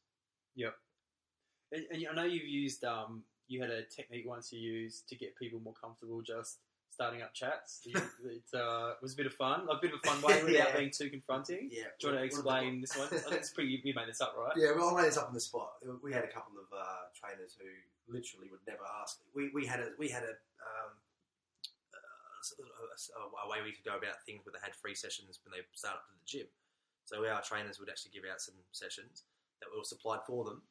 And, 1.72 1.86
and 1.92 2.00
I 2.08 2.14
know 2.14 2.28
you've 2.28 2.48
used 2.48 2.84
um, 2.84 3.24
you 3.48 3.62
had 3.62 3.70
a 3.70 3.84
technique 3.84 4.26
once 4.28 4.52
you 4.52 4.60
used 4.60 5.08
to 5.10 5.16
get 5.16 5.36
people 5.38 5.60
more 5.60 5.74
comfortable 5.74 6.22
just 6.22 6.60
starting 6.96 7.22
up 7.22 7.34
chats. 7.34 7.82
You- 7.86 8.00
it 8.24 8.48
uh, 8.58 8.94
was 9.04 9.14
a 9.14 9.18
bit 9.18 9.26
of 9.28 9.34
fun, 9.36 9.68
like 9.68 9.78
a 9.78 9.82
bit 9.82 9.92
of 9.94 10.00
a 10.04 10.08
fun 10.08 10.22
way 10.24 10.40
without 10.48 10.72
Yeah. 10.72 10.78
being 10.80 10.92
too 10.92 11.10
confronting. 11.12 11.68
Yeah. 11.72 11.92
Do 12.00 12.08
you 12.08 12.14
want 12.16 12.16
to 12.16 12.16
One 12.16 12.16
of 12.16 12.20
the- 12.20 12.26
explain 12.26 12.82
this 12.82 12.96
one? 12.98 13.08
I 13.12 13.18
think 13.20 13.36
it's 13.44 13.52
pretty. 13.52 13.82
You 13.84 13.94
made 13.94 14.08
this 14.08 14.22
up, 14.22 14.34
right? 14.40 14.56
Yeah, 14.56 14.72
well, 14.76 14.96
I 14.96 15.02
made 15.02 15.08
this 15.12 15.18
up 15.20 15.28
on 15.28 15.34
the 15.36 15.44
spot. 15.44 15.74
We 16.02 16.14
had 16.14 16.24
a 16.24 16.32
couple 16.32 16.56
of 16.58 16.68
uh, 16.72 17.12
trainers 17.14 17.58
who 17.60 17.68
literally 18.08 18.48
would 18.50 18.64
never 18.68 18.84
ask. 19.02 19.20
We, 19.36 19.52
we 19.54 19.66
had 19.68 19.80
a 19.82 19.90
we 20.00 20.08
had 20.10 20.24
a, 20.24 20.34
um, 20.64 20.92
a, 22.56 23.46
a 23.46 23.50
way 23.50 23.60
we 23.64 23.72
could 23.76 23.84
go 23.86 23.98
about 23.98 24.22
things 24.26 24.46
where 24.46 24.54
they 24.54 24.64
had 24.64 24.76
free 24.76 24.96
sessions 24.96 25.40
when 25.44 25.52
they 25.52 25.62
started 25.76 26.00
at 26.00 26.16
the 26.16 26.26
gym. 26.26 26.48
So 27.06 27.22
our 27.28 27.42
trainers 27.42 27.78
would 27.80 27.90
actually 27.90 28.12
give 28.16 28.24
out 28.30 28.40
some 28.42 28.56
sessions 28.72 29.24
that 29.62 29.68
were 29.70 29.84
supplied 29.84 30.22
for 30.26 30.44
them, 30.46 30.62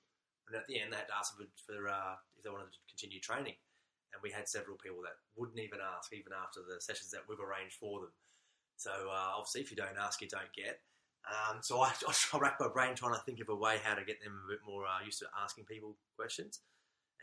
and 0.49 0.57
at 0.57 0.67
the 0.67 0.81
end 0.81 0.93
they 0.93 0.97
had 0.99 1.09
to 1.09 1.17
ask 1.17 1.37
them 1.37 1.47
for 1.67 1.89
uh, 1.89 2.17
if 2.37 2.43
they 2.43 2.51
wanted 2.51 2.73
to 2.73 2.81
continue 2.89 3.21
training. 3.21 3.55
And 4.14 4.22
we 4.22 4.31
had 4.31 4.48
several 4.48 4.79
people 4.79 5.03
that 5.03 5.18
wouldn't 5.35 5.59
even 5.59 5.83
ask, 5.83 6.14
even 6.14 6.31
after 6.31 6.62
the 6.62 6.79
sessions 6.81 7.11
that 7.11 7.27
we've 7.27 7.42
arranged 7.42 7.77
for 7.83 8.00
them. 8.00 8.14
So 8.77 8.90
uh, 8.90 9.35
obviously, 9.35 9.61
if 9.62 9.70
you 9.70 9.77
don't 9.77 9.98
ask, 9.98 10.22
you 10.22 10.31
don't 10.31 10.55
get. 10.55 10.79
Um, 11.27 11.59
so 11.62 11.81
I, 11.81 11.90
I 12.33 12.38
racked 12.38 12.61
my 12.61 12.68
brain 12.68 12.94
trying 12.94 13.14
to 13.14 13.24
think 13.27 13.40
of 13.40 13.48
a 13.48 13.57
way 13.57 13.79
how 13.83 13.94
to 13.94 14.05
get 14.05 14.22
them 14.22 14.38
a 14.46 14.50
bit 14.50 14.62
more 14.66 14.87
uh, 14.87 15.03
used 15.05 15.18
to 15.20 15.27
asking 15.42 15.64
people 15.64 15.96
questions, 16.16 16.61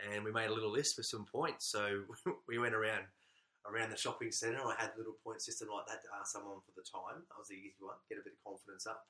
and 0.03 0.23
we 0.23 0.31
made 0.31 0.49
a 0.49 0.53
little 0.53 0.71
list 0.71 0.97
with 0.97 1.05
some 1.05 1.25
points. 1.25 1.65
So 1.71 2.03
we 2.47 2.59
went 2.59 2.75
around 2.75 3.07
around 3.69 3.91
the 3.91 3.97
shopping 3.97 4.31
centre. 4.31 4.61
I 4.65 4.75
had 4.77 4.91
a 4.95 4.97
little 4.97 5.17
point 5.23 5.41
system 5.41 5.69
like 5.69 5.85
that 5.85 6.01
to 6.01 6.09
ask 6.17 6.33
someone 6.33 6.65
for 6.65 6.73
the 6.73 6.85
time. 6.85 7.21
That 7.29 7.37
was 7.37 7.49
the 7.49 7.61
easy 7.61 7.77
one, 7.79 7.97
get 8.09 8.17
a 8.17 8.25
bit 8.25 8.33
of 8.33 8.41
confidence 8.41 8.87
up. 8.89 9.05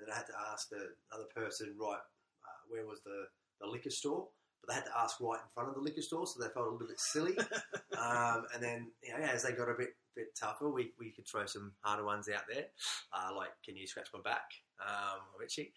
Then 0.00 0.08
I 0.08 0.16
had 0.16 0.28
to 0.32 0.38
ask 0.52 0.72
the 0.72 0.96
other 1.12 1.28
person, 1.36 1.76
right, 1.76 2.00
uh, 2.00 2.60
where 2.72 2.88
was 2.88 3.04
the, 3.04 3.28
the 3.60 3.68
liquor 3.68 3.92
store? 3.92 4.32
But 4.60 4.68
they 4.68 4.74
had 4.74 4.86
to 4.86 4.98
ask 4.98 5.20
right 5.20 5.40
in 5.40 5.48
front 5.54 5.68
of 5.68 5.74
the 5.74 5.80
liquor 5.80 6.02
store, 6.02 6.26
so 6.26 6.40
they 6.40 6.52
felt 6.52 6.66
a 6.66 6.70
little 6.70 6.86
bit 6.86 7.00
silly. 7.00 7.36
um, 7.98 8.44
and 8.54 8.62
then, 8.62 8.90
you 9.02 9.12
know, 9.12 9.24
as 9.24 9.42
they 9.42 9.52
got 9.52 9.68
a 9.68 9.74
bit 9.74 9.90
bit 10.14 10.36
tougher, 10.38 10.68
we, 10.68 10.92
we 10.98 11.10
could 11.10 11.26
throw 11.26 11.46
some 11.46 11.72
harder 11.80 12.04
ones 12.04 12.28
out 12.28 12.42
there, 12.52 12.66
uh, 13.12 13.34
like 13.34 13.50
can 13.64 13.76
you 13.76 13.86
scratch 13.86 14.08
my 14.12 14.20
back, 14.20 14.50
um, 14.84 15.20
itchy, 15.42 15.72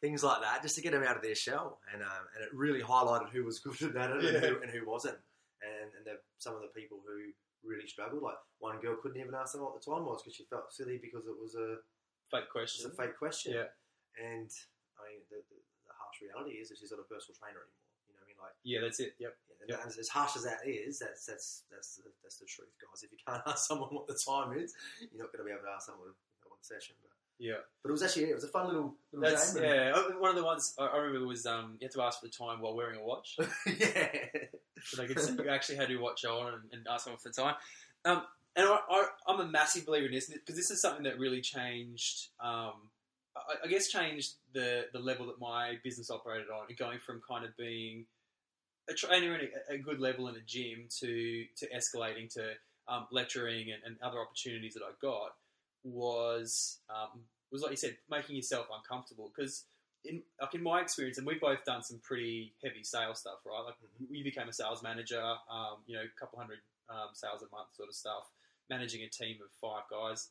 things 0.00 0.24
like 0.24 0.42
that, 0.42 0.60
just 0.60 0.74
to 0.74 0.82
get 0.82 0.92
them 0.92 1.04
out 1.04 1.16
of 1.16 1.22
their 1.22 1.36
shell. 1.36 1.78
And 1.92 2.02
um, 2.02 2.24
and 2.34 2.44
it 2.44 2.50
really 2.52 2.82
highlighted 2.82 3.30
who 3.30 3.44
was 3.44 3.58
good 3.60 3.96
at 3.96 4.10
it 4.10 4.24
and, 4.24 4.44
who, 4.44 4.60
and 4.60 4.70
who 4.70 4.86
wasn't. 4.86 5.18
And 5.62 5.90
and 5.96 6.04
the, 6.04 6.18
some 6.38 6.54
of 6.54 6.60
the 6.60 6.68
people 6.78 6.98
who 7.06 7.32
really 7.64 7.86
struggled. 7.86 8.22
Like 8.22 8.38
one 8.58 8.80
girl 8.80 8.96
couldn't 9.00 9.20
even 9.20 9.34
ask 9.34 9.52
them 9.52 9.62
what 9.62 9.74
the 9.74 9.82
time 9.82 10.06
was 10.06 10.22
because 10.22 10.36
she 10.36 10.46
felt 10.46 10.72
silly 10.72 10.98
because 11.02 11.26
it 11.26 11.34
was 11.34 11.54
a 11.54 11.82
Fake 12.30 12.50
it 12.50 12.50
question. 12.50 12.86
was 12.86 12.90
a 12.90 12.96
fake 12.96 13.18
question. 13.18 13.54
Yeah. 13.54 13.70
And 14.18 14.50
I 14.98 15.00
mean, 15.06 15.22
the, 15.30 15.38
the, 15.46 15.58
the 15.86 15.94
harsh 15.94 16.18
reality 16.22 16.58
is 16.58 16.70
that 16.70 16.78
she's 16.78 16.90
not 16.90 17.02
a 17.02 17.06
personal 17.06 17.38
trainer 17.38 17.62
anymore. 17.62 17.85
You 18.36 18.42
know 18.42 18.42
what 18.42 18.48
I 18.48 18.48
mean? 18.48 18.48
Like, 18.48 18.54
Yeah, 18.64 18.80
that's 18.82 19.00
it. 19.00 19.14
Yep. 19.18 19.34
yeah, 19.68 19.76
Yep. 19.76 19.86
as, 19.86 19.98
as 19.98 20.08
harsh 20.08 20.36
as 20.36 20.44
that 20.44 20.60
is, 20.66 20.98
that's 20.98 21.26
that's 21.26 21.64
that's 21.70 21.96
the, 21.96 22.02
that's 22.22 22.38
the 22.38 22.46
truth, 22.46 22.68
guys. 22.80 23.02
If 23.02 23.10
you 23.12 23.18
can't 23.26 23.42
ask 23.46 23.66
someone 23.66 23.88
what 23.90 24.06
the 24.06 24.18
time 24.18 24.56
is, 24.58 24.74
you're 25.12 25.22
not 25.24 25.32
going 25.32 25.42
to 25.42 25.44
be 25.44 25.50
able 25.50 25.62
to 25.64 25.74
ask 25.74 25.86
someone 25.86 26.08
on 26.08 26.14
the 26.60 26.64
session. 26.64 26.94
But, 27.02 27.10
Yeah. 27.38 27.60
but 27.82 27.90
it 27.90 27.92
was 27.92 28.02
actually 28.02 28.30
it 28.30 28.34
was 28.34 28.44
a 28.44 28.48
fun 28.48 28.66
little, 28.68 28.94
little 29.12 29.28
That's 29.30 29.54
game. 29.54 29.64
yeah. 29.64 29.92
One 30.18 30.30
of 30.30 30.36
the 30.36 30.44
ones 30.44 30.74
I 30.78 30.96
remember 30.96 31.26
was 31.26 31.46
um, 31.46 31.76
you 31.80 31.86
had 31.86 31.92
to 31.92 32.02
ask 32.02 32.20
for 32.20 32.26
the 32.26 32.32
time 32.32 32.60
while 32.60 32.74
wearing 32.76 32.98
a 33.00 33.02
watch, 33.04 33.36
yeah. 33.66 34.08
so 34.84 34.96
they 35.02 35.06
could 35.08 35.20
see 35.20 35.32
you 35.32 35.48
actually 35.48 35.76
had 35.76 35.90
your 35.90 36.00
watch 36.00 36.24
on 36.24 36.54
and, 36.54 36.62
and 36.72 36.86
ask 36.90 37.04
someone 37.04 37.18
for 37.20 37.28
the 37.30 37.34
time. 37.42 37.54
Um, 38.04 38.22
and 38.54 38.66
I, 38.66 38.78
I, 38.90 39.06
I'm 39.28 39.40
a 39.40 39.46
massive 39.46 39.84
believer 39.84 40.06
in 40.06 40.12
this 40.12 40.30
because 40.30 40.56
this 40.56 40.70
is 40.70 40.80
something 40.80 41.02
that 41.04 41.18
really 41.18 41.40
changed. 41.42 42.28
Um, 42.40 42.90
I, 43.36 43.64
I 43.64 43.68
guess 43.68 43.88
changed 43.88 44.34
the 44.54 44.86
the 44.92 44.98
level 44.98 45.26
that 45.26 45.38
my 45.40 45.74
business 45.84 46.10
operated 46.10 46.46
on, 46.48 46.66
going 46.78 46.98
from 47.00 47.20
kind 47.28 47.44
of 47.44 47.54
being 47.58 48.06
a 48.88 48.94
trainer 48.94 49.34
in 49.34 49.48
a, 49.70 49.74
a 49.74 49.78
good 49.78 50.00
level 50.00 50.28
in 50.28 50.36
a 50.36 50.40
gym 50.46 50.88
to 51.00 51.44
to 51.56 51.68
escalating 51.70 52.32
to 52.34 52.52
um, 52.88 53.06
lecturing 53.10 53.72
and, 53.72 53.82
and 53.84 53.96
other 54.02 54.18
opportunities 54.20 54.74
that 54.74 54.82
I 54.82 54.92
got 55.02 55.34
was 55.84 56.78
um, 56.90 57.20
was 57.52 57.62
like 57.62 57.70
you 57.72 57.76
said, 57.76 57.96
making 58.10 58.36
yourself 58.36 58.66
uncomfortable 58.74 59.32
because. 59.34 59.64
In, 60.08 60.22
like 60.40 60.54
in 60.54 60.62
my 60.62 60.80
experience, 60.80 61.18
and 61.18 61.26
we've 61.26 61.40
both 61.40 61.64
done 61.64 61.82
some 61.82 61.98
pretty 61.98 62.54
heavy 62.62 62.84
sales 62.84 63.18
stuff, 63.18 63.38
right? 63.44 63.64
Like 63.66 63.74
Mhm. 64.00 64.06
you 64.08 64.22
became 64.22 64.48
a 64.48 64.52
sales 64.52 64.80
manager, 64.80 65.20
um, 65.50 65.82
you 65.86 65.96
know, 65.96 66.04
a 66.04 66.20
couple 66.20 66.38
hundred 66.38 66.60
um, 66.88 67.08
sales 67.12 67.42
a 67.42 67.48
month 67.50 67.74
sort 67.74 67.88
of 67.88 67.94
stuff, 67.96 68.30
managing 68.70 69.02
a 69.02 69.08
team 69.08 69.38
of 69.42 69.50
five 69.60 69.82
guys, 69.90 70.30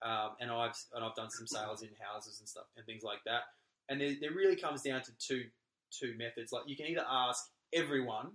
um, 0.00 0.36
and 0.40 0.50
I've 0.50 0.74
and 0.94 1.04
I've 1.04 1.14
done 1.14 1.28
some 1.30 1.46
sales 1.46 1.82
in 1.82 1.90
houses 2.00 2.40
and 2.40 2.48
stuff 2.48 2.64
and 2.78 2.86
things 2.86 3.02
like 3.02 3.22
that. 3.24 3.42
And 3.90 4.00
there, 4.00 4.14
there 4.18 4.32
really 4.32 4.56
comes 4.56 4.80
down 4.80 5.02
to 5.02 5.12
two 5.18 5.44
two 5.90 6.14
methods. 6.16 6.50
Like 6.50 6.62
you 6.66 6.76
can 6.76 6.86
either 6.86 7.04
ask 7.06 7.44
everyone, 7.72 8.32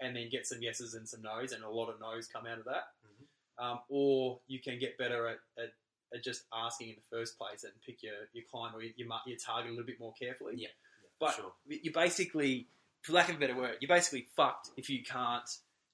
and 0.00 0.14
then 0.14 0.28
get 0.30 0.46
some 0.46 0.60
yeses 0.62 0.94
and 0.94 1.08
some 1.08 1.22
nos, 1.22 1.52
and 1.52 1.64
a 1.64 1.70
lot 1.70 1.88
of 1.88 1.98
nos 2.00 2.26
come 2.26 2.46
out 2.46 2.58
of 2.58 2.64
that, 2.66 2.88
Mhm. 3.04 3.64
um, 3.64 3.80
or 3.88 4.40
you 4.46 4.60
can 4.60 4.78
get 4.78 4.98
better 4.98 5.26
at, 5.28 5.38
at, 5.58 5.72
at 6.14 6.22
just 6.22 6.44
asking 6.52 6.90
in 6.90 6.96
the 6.96 7.16
first 7.16 7.38
place 7.38 7.64
and 7.64 7.72
pick 7.84 8.02
your, 8.02 8.14
your 8.32 8.44
client 8.50 8.76
or 8.76 8.82
your, 8.82 8.92
your, 8.96 9.08
your 9.26 9.38
target 9.38 9.68
a 9.68 9.72
little 9.72 9.86
bit 9.86 9.98
more 9.98 10.12
carefully. 10.14 10.54
Yeah. 10.56 10.68
Yeah, 10.68 11.08
But 11.18 11.34
sure. 11.36 11.52
you 11.66 11.90
basically, 11.92 12.68
for 13.02 13.12
lack 13.12 13.28
of 13.30 13.36
a 13.36 13.38
better 13.38 13.56
word, 13.56 13.78
you're 13.80 13.88
basically 13.88 14.28
fucked 14.36 14.70
if 14.76 14.88
you 14.90 15.02
can't 15.02 15.48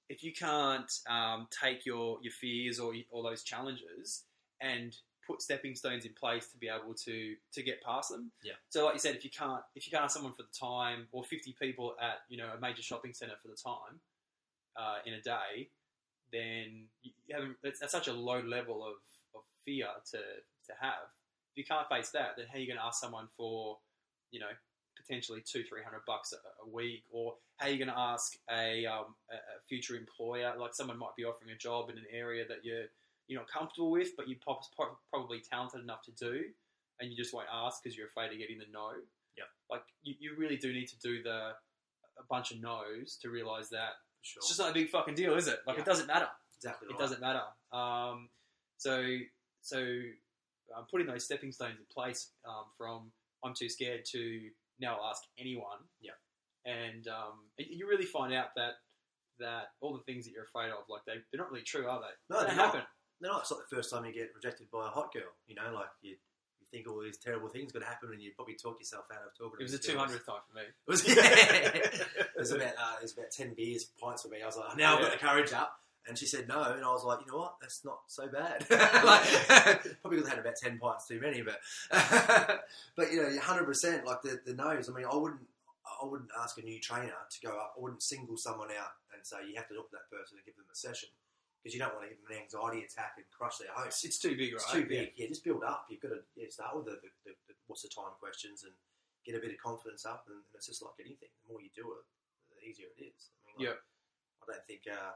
if 0.08 0.22
you 0.22 0.32
can't 0.32 0.92
um, 1.08 1.48
take 1.50 1.86
your, 1.86 2.18
your 2.22 2.32
fears 2.32 2.78
or 2.78 2.92
or 3.10 3.22
those 3.22 3.42
challenges 3.42 4.24
and 4.60 4.94
put 5.26 5.42
stepping 5.42 5.74
stones 5.74 6.04
in 6.04 6.12
place 6.12 6.48
to 6.48 6.58
be 6.58 6.68
able 6.68 6.94
to 6.94 7.34
to 7.52 7.62
get 7.62 7.82
past 7.82 8.10
them. 8.10 8.30
Yeah. 8.42 8.52
So, 8.68 8.84
like 8.84 8.94
you 8.94 9.00
said, 9.00 9.14
if 9.14 9.24
you 9.24 9.30
can't 9.30 9.62
if 9.74 9.86
you 9.86 9.90
can't 9.90 10.04
ask 10.04 10.14
someone 10.14 10.32
for 10.32 10.42
the 10.42 10.58
time 10.58 11.08
or 11.12 11.24
50 11.24 11.54
people 11.60 11.94
at 12.00 12.20
you 12.28 12.38
know 12.38 12.48
a 12.56 12.60
major 12.60 12.82
shopping 12.82 13.12
center 13.12 13.34
for 13.40 13.48
the 13.48 13.56
time 13.56 14.00
uh, 14.76 14.98
in 15.06 15.14
a 15.14 15.20
day, 15.20 15.68
then 16.32 16.86
you 17.02 17.12
haven't. 17.30 17.56
That's, 17.62 17.80
that's 17.80 17.92
such 17.92 18.08
a 18.08 18.12
low 18.12 18.40
level 18.40 18.84
of, 18.84 18.94
of 19.34 19.42
fear 19.64 19.86
to 20.12 20.18
to 20.18 20.72
have. 20.80 21.10
If 21.54 21.58
you 21.58 21.64
can't 21.64 21.88
face 21.88 22.10
that, 22.10 22.36
then 22.36 22.46
how 22.50 22.56
are 22.56 22.60
you 22.60 22.66
going 22.66 22.78
to 22.78 22.84
ask 22.84 23.00
someone 23.00 23.28
for 23.36 23.78
you 24.30 24.40
know 24.40 24.52
potentially 24.96 25.42
two, 25.44 25.62
three 25.64 25.82
hundred 25.82 26.02
bucks 26.06 26.32
a, 26.32 26.36
a 26.66 26.68
week, 26.68 27.04
or 27.10 27.34
how 27.56 27.68
are 27.68 27.70
you 27.70 27.78
going 27.78 27.94
to 27.94 27.98
ask 27.98 28.36
a, 28.50 28.86
um, 28.86 29.14
a, 29.30 29.34
a 29.34 29.60
future 29.68 29.94
employer? 29.94 30.52
Like 30.58 30.74
someone 30.74 30.98
might 30.98 31.16
be 31.16 31.24
offering 31.24 31.52
a 31.52 31.58
job 31.58 31.90
in 31.90 31.98
an 31.98 32.06
area 32.12 32.46
that 32.48 32.64
you're 32.64 32.86
you're 33.28 33.40
not 33.40 33.48
comfortable 33.50 33.90
with, 33.90 34.10
but 34.16 34.28
you're 34.28 34.38
probably 35.10 35.40
talented 35.40 35.80
enough 35.80 36.02
to 36.02 36.10
do, 36.12 36.42
and 37.00 37.10
you 37.10 37.16
just 37.16 37.32
won't 37.34 37.48
ask 37.52 37.82
because 37.82 37.96
you're 37.96 38.08
afraid 38.08 38.32
of 38.32 38.38
getting 38.38 38.58
the 38.58 38.66
no. 38.72 38.90
Yeah. 39.36 39.44
Like 39.70 39.82
you, 40.02 40.14
you 40.18 40.34
really 40.36 40.56
do 40.56 40.72
need 40.72 40.86
to 40.88 40.98
do 40.98 41.22
the 41.22 41.52
a 42.18 42.24
bunch 42.28 42.50
of 42.52 42.60
no's 42.60 43.16
to 43.22 43.30
realize 43.30 43.70
that 43.70 43.92
Sure. 44.24 44.38
it's 44.40 44.48
just 44.48 44.60
not 44.60 44.70
a 44.70 44.74
big 44.74 44.88
fucking 44.90 45.14
deal, 45.14 45.34
is 45.34 45.48
it? 45.48 45.60
Like 45.66 45.76
Yeah. 45.76 45.82
it 45.82 45.86
doesn't 45.86 46.06
matter. 46.06 46.28
exactly 46.56 46.88
It 46.88 46.92
right. 46.92 46.98
doesn't 47.00 47.20
matter. 47.20 47.42
Um, 47.72 48.28
so 48.76 49.16
so 49.62 49.78
um, 50.76 50.86
putting 50.90 51.06
those 51.06 51.24
stepping 51.24 51.50
stones 51.52 51.76
in 51.78 51.84
place 51.92 52.30
um, 52.46 52.64
from 52.76 53.10
I'm 53.44 53.54
too 53.54 53.68
scared 53.68 54.04
to 54.12 54.40
now 54.78 54.98
ask 55.10 55.22
anyone. 55.38 55.78
Yeah. 56.00 56.12
And 56.64 57.08
um, 57.08 57.48
you 57.58 57.88
really 57.88 58.04
find 58.04 58.32
out 58.34 58.48
that 58.56 58.74
that 59.40 59.70
all 59.80 59.94
the 59.94 60.02
things 60.04 60.24
that 60.26 60.32
you're 60.32 60.44
afraid 60.44 60.70
of, 60.70 60.84
like 60.88 61.02
they 61.06 61.14
they're 61.32 61.40
not 61.40 61.50
really 61.50 61.64
true, 61.64 61.88
are 61.88 62.00
they? 62.00 62.34
No, 62.36 62.44
they 62.44 62.54
happen. 62.54 62.82
Not. 63.22 63.32
No, 63.32 63.38
it's 63.38 63.50
not 63.50 63.60
the 63.68 63.76
first 63.76 63.90
time 63.90 64.04
you 64.04 64.12
get 64.12 64.30
rejected 64.34 64.70
by 64.70 64.86
a 64.86 64.90
hot 64.90 65.12
girl. 65.12 65.32
You 65.46 65.54
know, 65.54 65.72
like 65.74 65.86
you, 66.02 66.10
you 66.10 66.66
think 66.70 66.88
all 66.88 67.00
these 67.02 67.18
terrible 67.18 67.48
things 67.48 67.72
going 67.72 67.82
to 67.82 67.88
happen, 67.88 68.10
and 68.12 68.20
you 68.20 68.32
probably 68.34 68.54
talk 68.54 68.78
yourself 68.78 69.04
out 69.12 69.22
of 69.26 69.36
talking. 69.36 69.60
It 69.60 69.62
was 69.64 69.72
these 69.72 69.80
two 69.80 69.98
hundredth 69.98 70.26
time 70.26 70.40
for 70.48 70.56
me. 70.56 70.62
It 70.62 70.90
was 70.90 71.06
yeah. 71.08 71.14
it 71.16 72.38
was 72.38 72.52
about 72.52 72.74
uh, 72.78 72.96
it 72.98 73.02
was 73.02 73.12
about 73.12 73.30
ten 73.30 73.54
beers, 73.54 73.84
pints 74.00 74.22
for 74.22 74.28
me. 74.28 74.42
I 74.42 74.46
was 74.46 74.56
like, 74.56 74.76
now 74.76 74.96
I've 74.96 75.02
got 75.02 75.12
the 75.12 75.18
courage 75.18 75.52
up. 75.52 75.78
And 76.08 76.18
she 76.18 76.26
said 76.26 76.48
no, 76.48 76.60
and 76.60 76.84
I 76.84 76.88
was 76.88 77.04
like, 77.04 77.20
you 77.24 77.30
know 77.30 77.38
what? 77.38 77.54
That's 77.60 77.84
not 77.84 78.00
so 78.08 78.26
bad. 78.26 78.66
like, 78.70 79.22
probably 80.02 80.18
because 80.18 80.26
I 80.26 80.30
had 80.30 80.40
about 80.40 80.56
ten 80.56 80.76
pints 80.80 81.06
too 81.06 81.20
many, 81.20 81.42
but 81.42 81.60
but 82.96 83.12
you 83.12 83.22
know, 83.22 83.38
hundred 83.40 83.66
percent 83.66 84.04
like 84.04 84.20
the 84.20 84.40
the 84.44 84.52
no's. 84.52 84.90
I 84.90 84.94
mean, 84.94 85.06
I 85.08 85.14
wouldn't 85.14 85.42
I 86.02 86.04
wouldn't 86.04 86.30
ask 86.42 86.58
a 86.58 86.62
new 86.62 86.80
trainer 86.80 87.12
to 87.30 87.40
go 87.40 87.50
up. 87.50 87.74
I 87.78 87.80
wouldn't 87.80 88.02
single 88.02 88.36
someone 88.36 88.70
out 88.76 88.90
and 89.14 89.24
say 89.24 89.36
you 89.48 89.54
have 89.54 89.68
to 89.68 89.74
look 89.74 89.86
at 89.92 90.00
that 90.02 90.10
person 90.10 90.38
and 90.38 90.44
give 90.44 90.56
them 90.56 90.66
a 90.72 90.74
session 90.74 91.10
because 91.62 91.78
you 91.78 91.80
don't 91.80 91.94
want 91.94 92.10
to 92.10 92.10
give 92.10 92.18
them 92.18 92.34
an 92.34 92.42
anxiety 92.42 92.82
attack 92.82 93.14
and 93.22 93.26
crush 93.30 93.62
their 93.62 93.70
hopes. 93.70 94.02
It's 94.02 94.18
too 94.18 94.34
big, 94.34 94.50
right? 94.50 94.58
It's 94.58 94.74
too 94.74 94.82
big. 94.82 95.14
Yeah. 95.14 95.30
just 95.30 95.46
build 95.46 95.62
up. 95.62 95.86
You've 95.86 96.02
got 96.02 96.10
to 96.10 96.26
yeah, 96.34 96.50
start 96.50 96.74
with 96.74 96.90
the, 96.90 96.98
the, 96.98 97.10
the, 97.22 97.32
the 97.46 97.54
what's 97.70 97.86
the 97.86 97.92
time 97.94 98.18
questions 98.18 98.66
and 98.66 98.74
get 99.22 99.38
a 99.38 99.42
bit 99.42 99.54
of 99.54 99.62
confidence 99.62 100.02
up. 100.02 100.26
And, 100.26 100.42
and 100.42 100.58
it's 100.58 100.66
just 100.66 100.82
like 100.82 100.98
anything. 100.98 101.30
The 101.30 101.46
more 101.46 101.62
you 101.62 101.70
do 101.70 101.86
it, 101.94 102.04
the 102.50 102.66
easier 102.66 102.90
it 102.98 103.14
is. 103.14 103.30
I 103.46 103.54
mean, 103.54 103.70
like, 103.70 103.78
I 103.78 104.44
don't 104.50 104.66
think 104.66 104.90
uh, 104.90 105.14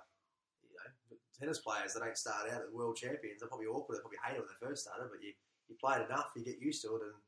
you 0.63 0.79
know 0.79 1.19
tennis 1.35 1.59
players 1.59 1.99
that 1.99 2.07
don't 2.07 2.15
start 2.15 2.47
out 2.47 2.63
as 2.63 2.71
world 2.71 2.95
champions. 2.95 3.43
They're 3.43 3.51
probably 3.51 3.67
awkward. 3.67 3.99
They 3.99 4.07
probably 4.07 4.23
hate 4.23 4.39
it 4.39 4.43
when 4.47 4.51
they 4.51 4.63
first 4.63 4.87
started, 4.87 5.11
but 5.11 5.19
you 5.19 5.35
you 5.67 5.75
play 5.83 5.99
it 5.99 6.07
enough, 6.07 6.31
you 6.39 6.47
get 6.47 6.63
used 6.63 6.83
to 6.87 6.95
it, 6.95 7.03
and 7.11 7.19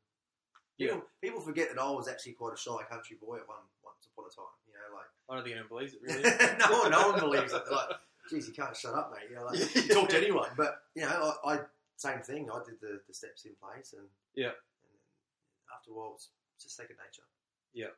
people, 0.78 1.02
people 1.20 1.40
forget 1.40 1.74
that 1.74 1.83
I 1.83 1.90
was 1.90 2.07
actually 2.07 2.38
quite 2.38 2.54
a 2.54 2.57
shy 2.57 2.78
country 2.87 3.18
boy 3.18 3.42
at 3.42 3.48
one 3.50 3.66
once 3.83 4.07
upon 4.07 4.31
a 4.31 4.33
time. 4.33 4.54
You 4.66 4.78
know, 4.78 4.94
like 4.94 5.11
I 5.26 5.35
don't 5.35 5.42
think 5.42 5.59
anyone 5.59 5.68
believes 5.68 5.94
it 5.94 6.02
really. 6.07 6.22
no 6.62 6.70
one, 6.78 6.90
no 6.90 7.02
one 7.11 7.18
believes 7.20 7.52
it. 7.52 7.62
They're 7.66 7.74
like, 7.74 7.98
geez, 8.30 8.48
you 8.48 8.54
can't 8.54 8.76
shut 8.76 8.94
up, 8.94 9.12
mate. 9.12 9.26
You 9.30 9.36
know, 9.36 9.44
like, 9.46 9.74
you 9.74 9.88
talk 9.94 10.08
to 10.10 10.16
anyone. 10.16 10.50
But 10.56 10.82
you 10.94 11.02
know, 11.02 11.34
I, 11.44 11.54
I 11.54 11.58
same 11.96 12.20
thing. 12.20 12.48
I 12.52 12.60
did 12.64 12.80
the, 12.80 13.00
the 13.08 13.14
steps 13.14 13.44
in 13.44 13.52
place, 13.60 13.92
and 13.96 14.06
Yeah. 14.34 14.46
and 14.46 14.90
then 14.92 14.98
after 15.76 15.90
a 15.90 15.94
while, 15.94 16.14
it's 16.16 16.28
just 16.62 16.76
second 16.76 16.96
nature. 16.96 17.26
Yeah, 17.74 17.92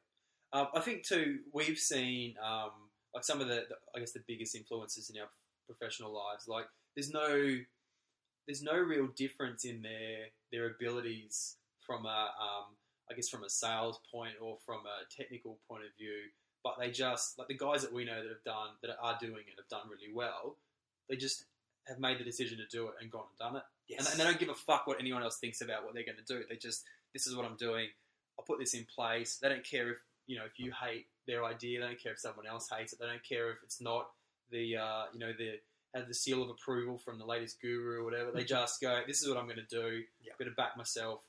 um, 0.52 0.68
I 0.74 0.80
think 0.80 1.04
too, 1.06 1.40
we've 1.52 1.78
seen 1.78 2.34
um, 2.44 2.70
like 3.14 3.24
some 3.24 3.40
of 3.40 3.48
the, 3.48 3.66
the, 3.68 3.76
I 3.94 4.00
guess, 4.00 4.12
the 4.12 4.22
biggest 4.26 4.54
influences 4.54 5.10
in 5.10 5.20
our 5.20 5.28
professional 5.66 6.12
lives. 6.12 6.48
Like, 6.48 6.66
there's 6.96 7.10
no, 7.10 7.56
there's 8.46 8.62
no 8.62 8.74
real 8.76 9.08
difference 9.16 9.64
in 9.64 9.82
their 9.82 10.26
their 10.52 10.70
abilities 10.74 11.56
from 11.86 12.04
a, 12.06 12.30
um, 12.40 12.76
I 13.10 13.14
guess, 13.14 13.28
from 13.28 13.44
a 13.44 13.48
sales 13.50 14.00
point 14.12 14.34
or 14.40 14.58
from 14.66 14.80
a 14.86 15.06
technical 15.14 15.58
point 15.68 15.84
of 15.84 15.90
view. 15.98 16.18
But 16.62 16.74
they 16.78 16.90
just 16.90 17.38
like 17.38 17.48
the 17.48 17.56
guys 17.56 17.82
that 17.82 17.92
we 17.92 18.04
know 18.04 18.22
that 18.22 18.28
have 18.28 18.44
done 18.44 18.68
that 18.82 18.90
are 19.00 19.16
doing 19.20 19.44
it 19.46 19.54
have 19.56 19.68
done 19.68 19.88
really 19.90 20.12
well. 20.14 20.56
They 21.08 21.16
just 21.16 21.44
have 21.88 21.98
made 21.98 22.18
the 22.18 22.24
decision 22.24 22.58
to 22.58 22.66
do 22.66 22.88
it 22.88 22.94
and 23.00 23.10
gone 23.10 23.24
and 23.30 23.38
done 23.38 23.56
it. 23.56 23.62
Yes. 23.88 24.00
And, 24.00 24.08
and 24.08 24.20
they 24.20 24.24
don't 24.24 24.38
give 24.38 24.50
a 24.50 24.54
fuck 24.54 24.86
what 24.86 25.00
anyone 25.00 25.22
else 25.22 25.38
thinks 25.38 25.60
about 25.60 25.84
what 25.84 25.94
they're 25.94 26.04
going 26.04 26.18
to 26.18 26.24
do. 26.24 26.44
They 26.48 26.56
just, 26.56 26.84
this 27.12 27.26
is 27.26 27.34
what 27.34 27.44
I'm 27.44 27.56
doing. 27.56 27.88
I'll 28.38 28.44
put 28.44 28.58
this 28.58 28.74
in 28.74 28.84
place. 28.94 29.38
They 29.40 29.48
don't 29.48 29.64
care 29.64 29.90
if 29.90 29.96
you 30.26 30.38
know 30.38 30.44
if 30.44 30.58
you 30.58 30.72
hate 30.72 31.06
their 31.26 31.44
idea. 31.44 31.80
They 31.80 31.86
don't 31.86 32.02
care 32.02 32.12
if 32.12 32.20
someone 32.20 32.46
else 32.46 32.68
hates 32.70 32.92
it. 32.92 32.98
They 33.00 33.06
don't 33.06 33.24
care 33.24 33.50
if 33.50 33.58
it's 33.64 33.80
not 33.80 34.10
the 34.50 34.76
uh, 34.76 35.02
you 35.12 35.18
know 35.18 35.32
the 35.36 35.60
have 35.94 36.08
the 36.08 36.14
seal 36.14 36.42
of 36.42 36.50
approval 36.50 36.98
from 36.98 37.18
the 37.18 37.24
latest 37.24 37.60
guru 37.60 38.00
or 38.00 38.04
whatever. 38.04 38.30
They 38.30 38.44
just 38.44 38.80
go, 38.80 39.00
this 39.06 39.22
is 39.22 39.28
what 39.28 39.36
I'm 39.36 39.46
going 39.46 39.56
to 39.56 39.62
do. 39.62 40.02
Yeah. 40.22 40.32
I'm 40.32 40.38
going 40.38 40.50
to 40.50 40.56
back 40.56 40.76
myself, 40.76 41.20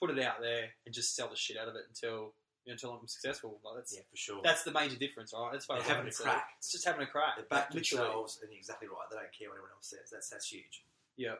put 0.00 0.10
it 0.10 0.18
out 0.24 0.40
there, 0.40 0.70
and 0.86 0.94
just 0.94 1.14
sell 1.14 1.28
the 1.28 1.36
shit 1.36 1.58
out 1.58 1.68
of 1.68 1.74
it 1.74 1.82
until 1.88 2.32
until 2.66 2.92
I'm 2.92 3.06
successful. 3.06 3.58
Like 3.64 3.76
that's 3.76 3.94
yeah, 3.94 4.02
for 4.10 4.16
sure. 4.16 4.40
that's 4.42 4.64
the 4.64 4.72
major 4.72 4.96
difference, 4.96 5.32
all 5.32 5.46
right? 5.46 5.56
As 5.56 5.64
far 5.64 5.78
as 5.78 5.86
having 5.86 6.08
a 6.08 6.10
crack. 6.10 6.50
It's 6.58 6.72
just 6.72 6.84
having 6.84 7.02
a 7.02 7.06
crack. 7.06 7.36
They're 7.36 7.46
back 7.46 7.70
themselves, 7.70 8.38
and 8.42 8.50
you're 8.50 8.58
exactly 8.58 8.88
right. 8.88 9.06
They 9.10 9.16
don't 9.16 9.32
care 9.32 9.48
what 9.48 9.56
anyone 9.56 9.70
else 9.74 9.90
says. 9.90 10.10
That's 10.10 10.28
that's 10.30 10.48
huge. 10.48 10.84
Yeah. 11.16 11.38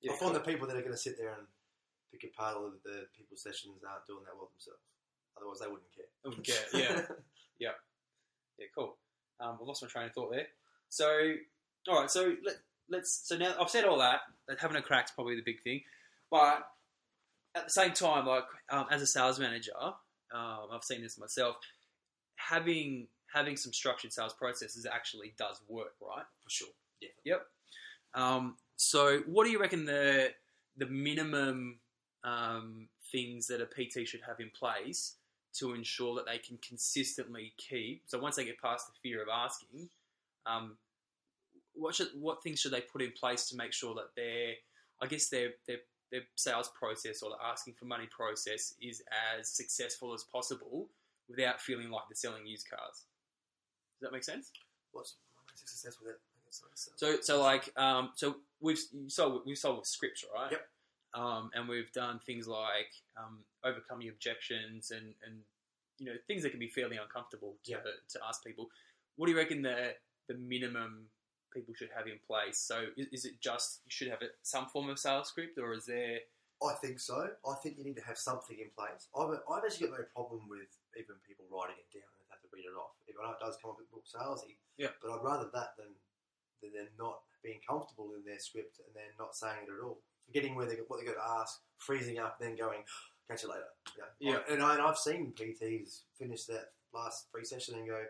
Yeah, 0.00 0.12
I 0.12 0.16
find 0.16 0.34
the 0.34 0.40
people 0.40 0.66
that 0.68 0.76
are 0.76 0.84
going 0.84 0.92
to 0.92 1.00
sit 1.00 1.16
there 1.16 1.32
and 1.32 1.46
pick 2.12 2.28
apart 2.28 2.56
all 2.56 2.66
of 2.66 2.74
the 2.84 3.06
people's 3.16 3.42
sessions 3.42 3.80
aren't 3.88 4.06
doing 4.06 4.20
that 4.24 4.36
well 4.36 4.50
themselves. 4.52 4.84
Otherwise, 5.36 5.60
they 5.60 5.66
wouldn't 5.66 5.92
care. 5.94 6.12
I 6.24 6.28
wouldn't 6.28 6.46
care. 6.46 7.16
Yeah. 7.58 7.70
Yeah, 8.58 8.66
cool. 8.74 8.96
Um, 9.40 9.58
I 9.60 9.64
lost 9.64 9.82
my 9.82 9.88
train 9.88 10.06
of 10.06 10.12
thought 10.12 10.32
there. 10.32 10.46
So, 10.88 11.34
all 11.88 12.00
right. 12.00 12.10
So 12.10 12.34
let, 12.44 12.56
let's. 12.88 13.22
So 13.24 13.36
now 13.36 13.54
I've 13.60 13.70
said 13.70 13.84
all 13.84 13.98
that. 13.98 14.20
That 14.48 14.58
having 14.60 14.76
a 14.76 14.82
crack's 14.82 15.12
probably 15.12 15.36
the 15.36 15.42
big 15.42 15.62
thing, 15.62 15.82
but 16.30 16.66
at 17.54 17.64
the 17.64 17.70
same 17.70 17.92
time, 17.92 18.26
like 18.26 18.44
um, 18.70 18.86
as 18.90 19.02
a 19.02 19.06
sales 19.06 19.38
manager, 19.38 19.72
um, 20.34 20.68
I've 20.72 20.84
seen 20.84 21.02
this 21.02 21.18
myself. 21.18 21.56
Having 22.36 23.06
having 23.32 23.56
some 23.56 23.72
structured 23.72 24.12
sales 24.12 24.32
processes 24.32 24.86
actually 24.90 25.34
does 25.38 25.60
work, 25.68 25.94
right? 26.00 26.24
For 26.42 26.50
sure. 26.50 26.68
Definitely. 27.00 27.22
Yep. 27.24 27.46
Um, 28.14 28.56
so, 28.76 29.20
what 29.26 29.44
do 29.44 29.50
you 29.50 29.60
reckon 29.60 29.84
the 29.84 30.32
the 30.76 30.86
minimum 30.86 31.78
um, 32.24 32.88
things 33.12 33.46
that 33.46 33.60
a 33.60 33.66
PT 33.66 34.06
should 34.06 34.22
have 34.26 34.40
in 34.40 34.50
place 34.50 35.14
to 35.54 35.72
ensure 35.72 36.16
that 36.16 36.26
they 36.26 36.38
can 36.38 36.58
consistently 36.58 37.52
keep? 37.56 38.02
So, 38.06 38.18
once 38.18 38.36
they 38.36 38.44
get 38.44 38.60
past 38.60 38.86
the 38.88 39.08
fear 39.08 39.22
of 39.22 39.28
asking, 39.32 39.88
um, 40.46 40.76
what 41.74 41.94
should 41.94 42.08
what 42.18 42.42
things 42.42 42.60
should 42.60 42.72
they 42.72 42.80
put 42.80 43.02
in 43.02 43.12
place 43.12 43.48
to 43.48 43.56
make 43.56 43.72
sure 43.72 43.94
that 43.94 44.14
their 44.16 44.54
I 45.00 45.06
guess 45.06 45.28
their 45.28 45.50
their 45.66 45.78
their 46.10 46.22
sales 46.36 46.70
process 46.78 47.22
or 47.22 47.30
the 47.30 47.36
asking 47.44 47.74
for 47.74 47.86
money 47.86 48.08
process 48.10 48.74
is 48.80 49.02
as 49.38 49.48
successful 49.48 50.14
as 50.14 50.24
possible 50.24 50.88
without 51.28 51.60
feeling 51.60 51.90
like 51.90 52.02
they're 52.08 52.16
selling 52.16 52.46
used 52.46 52.68
cars. 52.68 53.04
Does 53.98 54.02
that 54.02 54.12
make 54.12 54.24
sense? 54.24 54.50
What's 54.92 55.16
what 55.44 55.58
success 55.58 55.98
with 56.00 56.10
it? 56.10 56.20
I 56.20 56.38
guess 56.46 56.62
that's, 56.68 56.88
uh, 56.88 56.92
So, 56.96 57.20
so 57.20 57.40
like, 57.42 57.70
um, 57.76 58.10
so 58.14 58.36
we've 58.60 58.78
sold 59.08 59.42
we've 59.46 59.58
sold 59.58 59.78
with 59.78 59.86
scripts, 59.86 60.24
right? 60.34 60.52
Yep. 60.52 60.68
Um, 61.14 61.50
and 61.54 61.68
we've 61.68 61.92
done 61.92 62.18
things 62.26 62.48
like 62.48 62.90
um, 63.16 63.38
overcoming 63.64 64.08
objections 64.08 64.90
and 64.90 65.14
and 65.26 65.38
you 65.98 66.06
know 66.06 66.12
things 66.26 66.42
that 66.42 66.50
can 66.50 66.58
be 66.58 66.68
fairly 66.68 66.96
uncomfortable 66.96 67.54
to 67.64 67.70
Yep. 67.72 67.84
to 68.10 68.18
ask 68.28 68.44
people. 68.44 68.68
What 69.16 69.26
do 69.26 69.32
you 69.32 69.38
reckon 69.38 69.62
the 69.62 69.94
the 70.28 70.34
minimum 70.34 71.06
people 71.54 71.74
should 71.74 71.90
have 71.96 72.06
in 72.06 72.18
place? 72.26 72.58
So, 72.58 72.90
is, 72.96 73.06
is 73.12 73.24
it 73.24 73.40
just 73.40 73.80
you 73.86 73.90
should 73.94 74.08
have 74.10 74.20
it, 74.22 74.34
some 74.42 74.66
form 74.66 74.90
of 74.90 74.98
sales 74.98 75.28
script, 75.28 75.56
or 75.58 75.72
is 75.72 75.86
there? 75.86 76.18
I 76.62 76.74
think 76.80 76.98
so. 77.00 77.28
I 77.46 77.54
think 77.62 77.78
you 77.78 77.84
need 77.84 77.96
to 77.96 78.06
have 78.06 78.18
something 78.18 78.56
in 78.58 78.70
place. 78.74 79.08
I've, 79.14 79.36
I've 79.50 79.64
actually 79.66 79.88
got 79.88 79.98
no 80.00 80.06
problem 80.14 80.48
with 80.48 80.70
even 80.96 81.16
people 81.26 81.44
writing 81.50 81.76
it 81.78 81.90
down 81.92 82.08
and 82.08 82.26
have 82.30 82.40
to 82.42 82.48
read 82.52 82.64
it 82.66 82.74
off. 82.78 82.94
Though 83.06 83.30
it 83.30 83.40
does 83.40 83.58
come 83.62 83.72
up 83.72 83.78
bit 83.78 83.88
more 83.92 84.02
salesy. 84.06 84.58
Yeah. 84.76 84.92
But 85.02 85.14
I'd 85.14 85.24
rather 85.24 85.48
that 85.54 85.78
than 85.78 85.94
than 86.62 86.72
them 86.72 86.88
not 86.98 87.20
being 87.42 87.60
comfortable 87.62 88.10
in 88.16 88.24
their 88.24 88.38
script 88.40 88.80
and 88.80 88.94
then 88.94 89.12
not 89.18 89.36
saying 89.36 89.68
it 89.68 89.72
at 89.72 89.84
all. 89.84 90.00
Forgetting 90.26 90.54
where 90.54 90.66
they 90.66 90.76
what 90.88 91.00
they 91.00 91.06
got 91.06 91.20
to 91.20 91.30
ask, 91.42 91.60
freezing 91.78 92.18
up, 92.18 92.38
then 92.40 92.56
going, 92.56 92.80
catch 93.28 93.42
you 93.42 93.50
later. 93.50 93.70
Yeah. 94.18 94.38
I- 94.40 94.52
and, 94.52 94.62
I, 94.62 94.74
and 94.74 94.82
I've 94.82 94.98
seen 94.98 95.34
PTs 95.36 96.02
finish 96.18 96.44
that 96.46 96.72
last 96.94 97.26
free 97.30 97.44
session 97.44 97.74
and 97.76 97.86
go, 97.86 98.00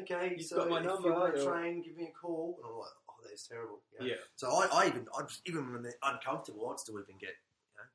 okay, 0.00 0.34
You've 0.38 0.46
so 0.46 0.56
got 0.56 0.68
my 0.70 0.78
if 0.80 0.86
number, 0.86 1.08
you 1.08 1.14
want 1.14 1.34
to 1.34 1.42
or- 1.42 1.52
train, 1.52 1.82
give 1.82 1.96
me 1.96 2.04
a 2.08 2.14
call. 2.14 2.58
And 2.62 2.70
I'm 2.70 2.78
like, 2.78 2.94
oh, 3.08 3.14
that's 3.26 3.46
terrible. 3.46 3.80
you 3.92 3.98
know? 4.00 4.06
Yeah. 4.06 4.22
So 4.36 4.48
I, 4.50 4.66
I 4.72 4.86
even 4.88 5.06
I 5.16 5.22
just, 5.22 5.42
even 5.46 5.72
when 5.72 5.82
they're 5.82 5.98
uncomfortable, 6.02 6.70
I'd 6.70 6.80
still 6.80 6.94
even 7.00 7.18
get 7.18 7.34
you 7.74 7.78
know 7.78 7.88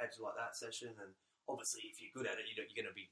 had 0.00 0.10
like 0.20 0.34
that 0.36 0.56
session, 0.56 0.88
and 1.00 1.10
obviously 1.48 1.82
if 1.90 2.00
you're 2.02 2.12
good 2.14 2.26
at 2.30 2.38
it, 2.38 2.46
you 2.50 2.56
know, 2.60 2.66
you're 2.68 2.82
going 2.84 2.90
to 2.90 2.94
be 2.96 3.08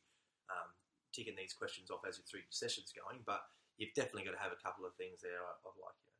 um, 0.50 0.68
ticking 1.12 1.34
these 1.36 1.52
questions 1.52 1.90
off 1.90 2.00
as 2.08 2.18
your 2.18 2.26
three 2.28 2.44
sessions 2.50 2.92
going. 2.92 3.22
But 3.26 3.42
you've 3.78 3.94
definitely 3.94 4.24
got 4.24 4.36
to 4.36 4.42
have 4.42 4.52
a 4.52 4.60
couple 4.62 4.84
of 4.84 4.94
things 4.94 5.20
there 5.22 5.40
of 5.64 5.72
like 5.80 5.94
you 6.04 6.10
know. 6.12 6.16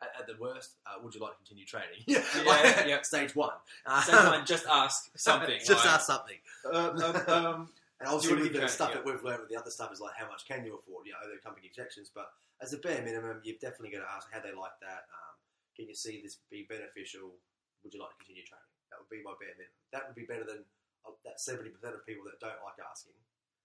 At, 0.00 0.20
at 0.20 0.26
the 0.30 0.40
worst, 0.40 0.76
uh, 0.86 0.94
would 1.02 1.12
you 1.12 1.20
like 1.20 1.32
to 1.32 1.38
continue 1.38 1.64
training? 1.66 2.06
Yeah, 2.06 2.22
yeah. 2.86 3.02
Stage 3.02 3.34
one. 3.34 3.58
Uh, 3.84 4.00
Someone 4.02 4.46
just 4.46 4.64
ask 4.70 5.10
something. 5.18 5.58
just 5.58 5.84
like, 5.84 5.94
ask 5.94 6.06
something. 6.06 6.38
Uh, 6.64 7.22
um, 7.26 7.46
um, 7.46 7.68
And 8.00 8.06
obviously, 8.06 8.38
with 8.38 8.52
the 8.54 8.62
can, 8.62 8.68
stuff 8.70 8.90
yeah. 8.94 9.02
that 9.02 9.04
we've 9.06 9.22
learned 9.26 9.42
with 9.42 9.50
the 9.50 9.58
other 9.58 9.74
stuff 9.74 9.90
is 9.90 9.98
like 9.98 10.14
how 10.14 10.30
much 10.30 10.46
can 10.46 10.62
you 10.62 10.78
afford? 10.78 11.06
You 11.06 11.18
know, 11.18 11.26
the 11.26 11.42
company 11.42 11.66
injections, 11.66 12.10
But 12.14 12.30
as 12.62 12.70
a 12.72 12.78
bare 12.78 13.02
minimum, 13.02 13.42
you've 13.42 13.58
definitely 13.58 13.90
got 13.90 14.06
to 14.06 14.10
ask 14.14 14.30
how 14.30 14.38
they 14.38 14.54
like 14.54 14.78
that. 14.82 15.10
Um, 15.10 15.34
can 15.74 15.90
you 15.90 15.94
see 15.98 16.22
this 16.22 16.38
be 16.50 16.66
beneficial? 16.70 17.34
Would 17.82 17.94
you 17.94 17.98
like 18.02 18.14
to 18.14 18.18
continue 18.22 18.46
training? 18.46 18.70
That 18.90 19.02
would 19.02 19.10
be 19.10 19.22
my 19.22 19.34
bare 19.38 19.54
minimum. 19.58 19.78
That 19.90 20.06
would 20.06 20.14
be 20.18 20.26
better 20.30 20.46
than 20.46 20.62
uh, 21.06 21.14
that 21.26 21.42
seventy 21.42 21.74
percent 21.74 21.98
of 21.98 22.06
people 22.06 22.22
that 22.30 22.38
don't 22.38 22.58
like 22.62 22.78
asking. 22.78 23.18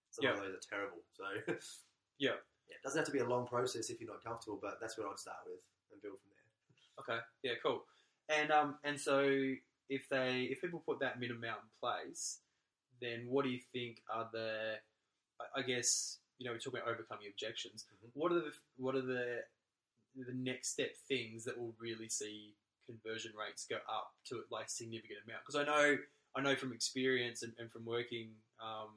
Some 0.10 0.26
Yeah. 0.26 0.34
of 0.38 0.46
those 0.46 0.58
are 0.58 0.66
terrible. 0.66 1.02
So 1.14 1.26
Yeah. 2.22 2.38
yeah, 2.70 2.78
it 2.78 2.84
doesn't 2.86 2.98
have 2.98 3.10
to 3.10 3.14
be 3.14 3.22
a 3.22 3.30
long 3.30 3.46
process 3.46 3.90
if 3.90 4.02
you're 4.02 4.10
not 4.10 4.22
comfortable, 4.26 4.58
but 4.62 4.78
that's 4.82 4.98
what 4.98 5.10
I'd 5.10 5.18
start 5.22 5.42
with 5.46 5.62
and 5.94 6.02
build 6.02 6.18
from 6.22 6.34
there. 6.34 6.46
Okay. 7.02 7.20
Yeah. 7.42 7.58
Cool. 7.62 7.86
And 8.30 8.50
um 8.52 8.78
and 8.84 8.98
so 9.00 9.26
if 9.90 10.10
they 10.10 10.50
if 10.50 10.62
people 10.62 10.82
put 10.86 11.00
that 11.02 11.20
minimum 11.20 11.44
amount 11.44 11.62
in 11.66 11.70
place, 11.82 12.42
then 13.04 13.26
what 13.30 13.46
do 13.46 13.52
you 13.52 13.60
think 13.74 14.02
are 14.12 14.30
the 14.34 14.76
I- 15.56 15.62
guess 15.64 16.20
you 16.38 16.46
know 16.46 16.54
we're 16.54 16.60
talking 16.60 16.80
about 16.82 16.94
overcoming 16.94 17.28
objections. 17.28 17.86
Mhm. 17.92 18.12
What 18.14 18.32
are 18.32 18.42
the 18.42 18.54
what 18.78 18.96
are 18.96 19.02
the 19.02 19.46
the 20.16 20.34
next 20.34 20.70
step 20.70 20.96
things 21.08 21.44
that 21.46 21.58
will 21.58 21.76
really 21.80 22.10
see 22.10 22.56
conversion 22.86 23.34
rates 23.36 23.66
go 23.66 23.78
up 23.90 24.14
to 24.26 24.44
like 24.52 24.70
significant 24.70 25.20
amount? 25.26 25.44
Because 25.46 25.56
I 25.56 25.64
know 25.66 25.98
I 26.36 26.42
know 26.42 26.56
from 26.56 26.74
experience 26.74 27.44
and, 27.44 27.54
and 27.60 27.72
from 27.72 27.86
working 27.86 28.32
um, 28.62 28.94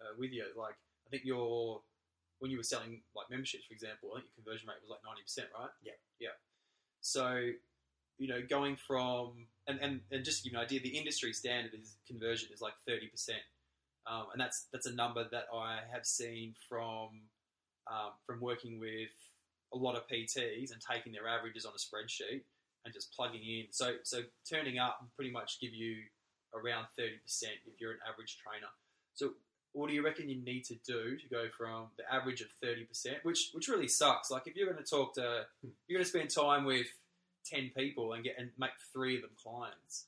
uh, 0.00 0.14
with 0.18 0.32
you, 0.32 0.44
like 0.56 0.76
I 1.06 1.10
think 1.10 1.24
your 1.24 1.82
when 2.38 2.50
you 2.50 2.58
were 2.58 2.62
selling 2.64 3.02
like 3.14 3.30
memberships, 3.30 3.64
for 3.66 3.74
example, 3.74 4.10
I 4.14 4.20
think 4.20 4.30
your 4.36 4.44
conversion 4.44 4.68
rate 4.68 4.82
was 4.82 4.90
like 4.90 5.00
ninety 5.04 5.22
percent, 5.22 5.48
right? 5.58 5.70
Yeah. 5.82 5.98
Yeah. 6.20 6.36
So, 7.00 7.52
you 8.18 8.28
know, 8.28 8.42
going 8.48 8.76
from 8.76 9.46
and, 9.68 9.80
and, 9.80 10.00
and 10.10 10.24
just 10.24 10.38
to 10.38 10.44
give 10.44 10.52
you 10.52 10.58
an 10.58 10.64
idea, 10.64 10.80
the 10.80 10.96
industry 10.96 11.32
standard 11.32 11.72
is 11.74 11.96
conversion 12.06 12.50
is 12.52 12.60
like 12.60 12.74
thirty 12.86 13.06
percent, 13.08 13.42
um, 14.06 14.26
and 14.32 14.40
that's 14.40 14.66
that's 14.72 14.86
a 14.86 14.94
number 14.94 15.24
that 15.30 15.46
I 15.54 15.80
have 15.92 16.06
seen 16.06 16.54
from 16.68 17.22
um, 17.90 18.12
from 18.26 18.40
working 18.40 18.78
with 18.78 19.10
a 19.74 19.76
lot 19.76 19.96
of 19.96 20.06
PTs 20.08 20.72
and 20.72 20.80
taking 20.80 21.12
their 21.12 21.26
averages 21.28 21.64
on 21.64 21.72
a 21.72 21.78
spreadsheet 21.78 22.42
and 22.84 22.94
just 22.94 23.12
plugging 23.12 23.42
in. 23.42 23.66
So 23.70 23.94
so 24.04 24.22
turning 24.48 24.78
up 24.78 25.04
pretty 25.16 25.30
much 25.30 25.60
give 25.60 25.74
you 25.74 25.96
around 26.54 26.86
thirty 26.96 27.18
percent 27.22 27.54
if 27.66 27.80
you're 27.80 27.92
an 27.92 27.98
average 28.08 28.38
trainer. 28.38 28.70
So 29.14 29.30
what 29.72 29.88
do 29.88 29.94
you 29.94 30.04
reckon 30.04 30.28
you 30.28 30.42
need 30.42 30.64
to 30.64 30.74
do 30.86 31.18
to 31.18 31.28
go 31.28 31.44
from 31.56 31.88
the 31.98 32.04
average 32.12 32.40
of 32.40 32.48
thirty 32.62 32.84
percent, 32.84 33.18
which 33.24 33.50
which 33.52 33.68
really 33.68 33.88
sucks? 33.88 34.30
Like 34.30 34.46
if 34.46 34.56
you're 34.56 34.70
going 34.70 34.82
to 34.82 34.88
talk 34.88 35.14
to, 35.14 35.46
you're 35.86 35.98
going 35.98 36.04
to 36.04 36.08
spend 36.08 36.30
time 36.30 36.64
with 36.64 36.86
ten 37.48 37.70
people 37.76 38.12
and 38.12 38.24
get 38.24 38.36
and 38.38 38.50
make 38.58 38.70
three 38.92 39.16
of 39.16 39.22
them 39.22 39.30
clients. 39.40 40.06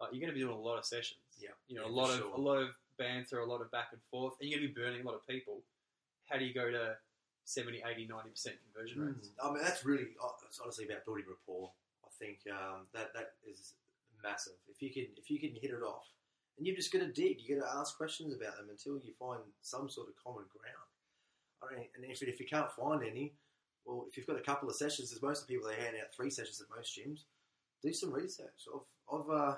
Like 0.00 0.10
you're 0.12 0.20
going 0.20 0.32
to 0.32 0.34
be 0.34 0.40
doing 0.40 0.56
a 0.56 0.60
lot 0.60 0.78
of 0.78 0.84
sessions. 0.84 1.20
Yeah, 1.38 1.50
you 1.68 1.76
know, 1.76 1.86
yeah, 1.86 1.92
a 1.92 1.94
lot 1.94 2.10
of 2.10 2.18
sure. 2.18 2.34
a 2.34 2.40
lot 2.40 2.58
of 2.58 2.68
banter, 2.98 3.40
a 3.40 3.46
lot 3.46 3.60
of 3.60 3.70
back 3.70 3.88
and 3.92 4.00
forth, 4.10 4.34
and 4.40 4.50
you're 4.50 4.58
going 4.58 4.68
to 4.68 4.74
be 4.74 4.80
burning 4.80 5.02
a 5.02 5.06
lot 5.06 5.14
of 5.14 5.26
people. 5.26 5.62
How 6.28 6.38
do 6.38 6.44
you 6.44 6.54
go 6.54 6.70
to 6.70 6.96
70, 7.44 7.82
80, 7.84 8.06
90 8.06 8.30
percent 8.30 8.56
conversion 8.64 9.00
rates? 9.00 9.30
I 9.42 9.52
mean, 9.52 9.62
that's 9.62 9.84
really 9.84 10.08
uh, 10.22 10.34
it's 10.46 10.60
honestly 10.60 10.84
about 10.86 11.04
building 11.04 11.24
rapport. 11.28 11.70
I 12.04 12.10
think 12.18 12.40
um, 12.50 12.86
that 12.92 13.14
that 13.14 13.38
is 13.46 13.74
massive. 14.22 14.58
If 14.68 14.82
you 14.82 14.90
can 14.90 15.06
if 15.16 15.30
you 15.30 15.38
can 15.38 15.54
hit 15.54 15.70
it 15.70 15.82
off, 15.82 16.06
and 16.58 16.66
you're 16.66 16.76
just 16.76 16.92
going 16.92 17.04
to 17.04 17.12
dig, 17.12 17.38
you're 17.42 17.58
going 17.58 17.68
to 17.68 17.78
ask 17.78 17.96
questions 17.96 18.34
about 18.34 18.56
them 18.56 18.66
until 18.70 18.98
you 18.98 19.12
find 19.18 19.40
some 19.62 19.88
sort 19.88 20.08
of 20.08 20.14
common 20.16 20.44
ground. 20.50 20.90
I 21.62 21.74
mean, 21.74 21.86
and 21.94 22.04
if 22.04 22.22
if 22.22 22.40
you 22.40 22.46
can't 22.46 22.70
find 22.72 23.02
any, 23.02 23.34
well, 23.84 24.06
if 24.08 24.16
you've 24.16 24.26
got 24.26 24.38
a 24.38 24.42
couple 24.42 24.68
of 24.68 24.76
sessions, 24.76 25.10
there's 25.10 25.22
most 25.22 25.42
of 25.42 25.46
the 25.46 25.54
people 25.54 25.68
they 25.68 25.76
hand 25.76 25.96
out 26.00 26.14
three 26.14 26.30
sessions 26.30 26.60
at 26.60 26.74
most 26.74 26.96
gyms. 26.96 27.24
Do 27.82 27.92
some 27.92 28.12
research. 28.12 28.66
I've 28.74 29.20
I've 29.20 29.30
uh, 29.30 29.54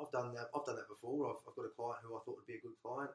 I've 0.00 0.12
done 0.12 0.34
that. 0.34 0.48
I've 0.54 0.64
done 0.64 0.76
that 0.76 0.88
before. 0.88 1.30
I've, 1.30 1.40
I've 1.48 1.56
got 1.56 1.64
a 1.64 1.74
client 1.74 1.98
who 2.02 2.16
I 2.16 2.20
thought 2.24 2.36
would 2.36 2.46
be 2.46 2.54
a 2.54 2.60
good 2.60 2.76
client. 2.82 3.10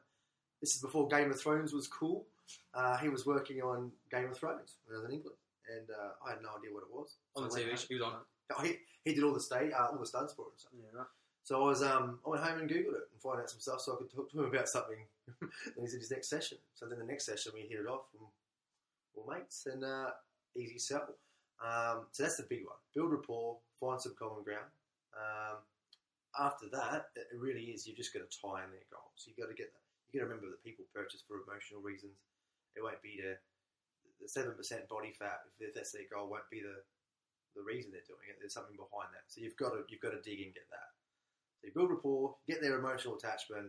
This 0.60 0.74
is 0.74 0.82
before 0.82 1.08
Game 1.08 1.30
of 1.30 1.40
Thrones 1.40 1.72
was 1.72 1.86
cool. 1.88 2.26
Uh, 2.74 2.96
he 2.98 3.08
was 3.08 3.26
working 3.26 3.62
on 3.62 3.90
Game 4.10 4.30
of 4.30 4.36
Thrones 4.36 4.76
when 4.84 4.96
I 4.96 5.00
was 5.00 5.08
in 5.08 5.16
England, 5.16 5.36
and 5.66 5.90
uh, 5.90 6.12
I 6.26 6.30
had 6.30 6.42
no 6.42 6.50
idea 6.58 6.74
what 6.74 6.82
it 6.82 6.92
was. 6.92 7.16
On 7.36 7.44
the 7.44 7.50
So 7.50 7.56
went 7.56 7.70
TV, 7.70 7.86
he 7.88 7.94
was 7.94 8.02
on 8.02 8.12
it. 8.14 8.66
He, 8.66 9.10
he 9.10 9.14
did 9.14 9.24
all 9.24 9.32
the 9.32 9.40
state, 9.40 9.72
uh, 9.72 9.88
all 9.90 9.98
the 9.98 10.06
stunts 10.06 10.34
for 10.34 10.46
it. 10.46 10.62
Yeah, 10.74 10.98
right. 10.98 11.06
So 11.44 11.60
I 11.60 11.66
was, 11.66 11.82
um, 11.82 12.20
I 12.24 12.30
went 12.30 12.42
home 12.42 12.60
and 12.60 12.70
googled 12.70 12.94
it 12.94 13.10
and 13.10 13.20
found 13.20 13.40
out 13.40 13.50
some 13.50 13.58
stuff 13.58 13.80
so 13.80 13.94
I 13.94 13.96
could 13.96 14.12
talk 14.12 14.30
to 14.30 14.38
him 14.38 14.44
about 14.46 14.68
something. 14.68 14.98
then 15.40 15.50
he's 15.80 15.94
in 15.94 16.00
his 16.00 16.10
next 16.10 16.28
session. 16.28 16.58
So 16.74 16.86
then 16.86 16.98
the 16.98 17.04
next 17.04 17.26
session 17.26 17.52
we 17.54 17.62
hit 17.62 17.80
it 17.80 17.88
off 17.88 18.06
and 18.14 18.28
we're 19.14 19.34
mates 19.34 19.66
and 19.66 19.82
uh, 19.82 20.10
easy 20.56 20.78
sell. 20.78 21.08
Um, 21.62 22.06
so 22.10 22.22
that's 22.24 22.36
the 22.36 22.46
big 22.48 22.66
one. 22.66 22.78
Build 22.94 23.12
rapport, 23.12 23.58
find 23.78 24.00
some 24.00 24.14
common 24.18 24.42
ground. 24.42 24.66
Um, 25.14 25.62
after 26.40 26.66
that, 26.72 27.12
it 27.14 27.28
really 27.38 27.70
is 27.70 27.86
you're 27.86 27.96
just 27.96 28.12
going 28.12 28.24
to 28.24 28.32
tie 28.40 28.64
in 28.64 28.72
their 28.72 28.88
goals. 28.90 29.24
you've 29.28 29.36
got 29.36 29.52
to 29.52 29.54
get 29.56 29.70
that. 29.72 29.84
You 30.10 30.20
got 30.20 30.26
to 30.26 30.30
remember 30.32 30.50
that 30.50 30.64
people 30.64 30.84
purchase 30.92 31.22
for 31.24 31.40
emotional 31.44 31.80
reasons. 31.80 32.16
It 32.76 32.82
won't 32.82 33.00
be 33.04 33.20
to 33.20 33.36
the 34.20 34.28
seven 34.28 34.54
percent 34.56 34.88
body 34.88 35.12
fat 35.12 35.44
if 35.60 35.74
that's 35.74 35.92
their 35.92 36.08
goal. 36.08 36.28
Won't 36.28 36.48
be 36.50 36.60
the 36.64 36.80
the 37.54 37.60
reason 37.62 37.92
they're 37.92 38.06
doing 38.08 38.32
it. 38.32 38.40
There's 38.40 38.56
something 38.56 38.76
behind 38.76 39.12
that. 39.12 39.28
So 39.28 39.44
you've 39.44 39.56
got 39.60 39.76
to 39.76 39.84
you've 39.92 40.00
got 40.00 40.16
to 40.16 40.24
dig 40.24 40.40
and 40.40 40.56
get 40.56 40.64
that. 40.72 40.88
So 41.60 41.68
you 41.68 41.72
build 41.76 41.92
rapport, 41.92 42.34
get 42.48 42.64
their 42.64 42.80
emotional 42.80 43.16
attachment. 43.20 43.68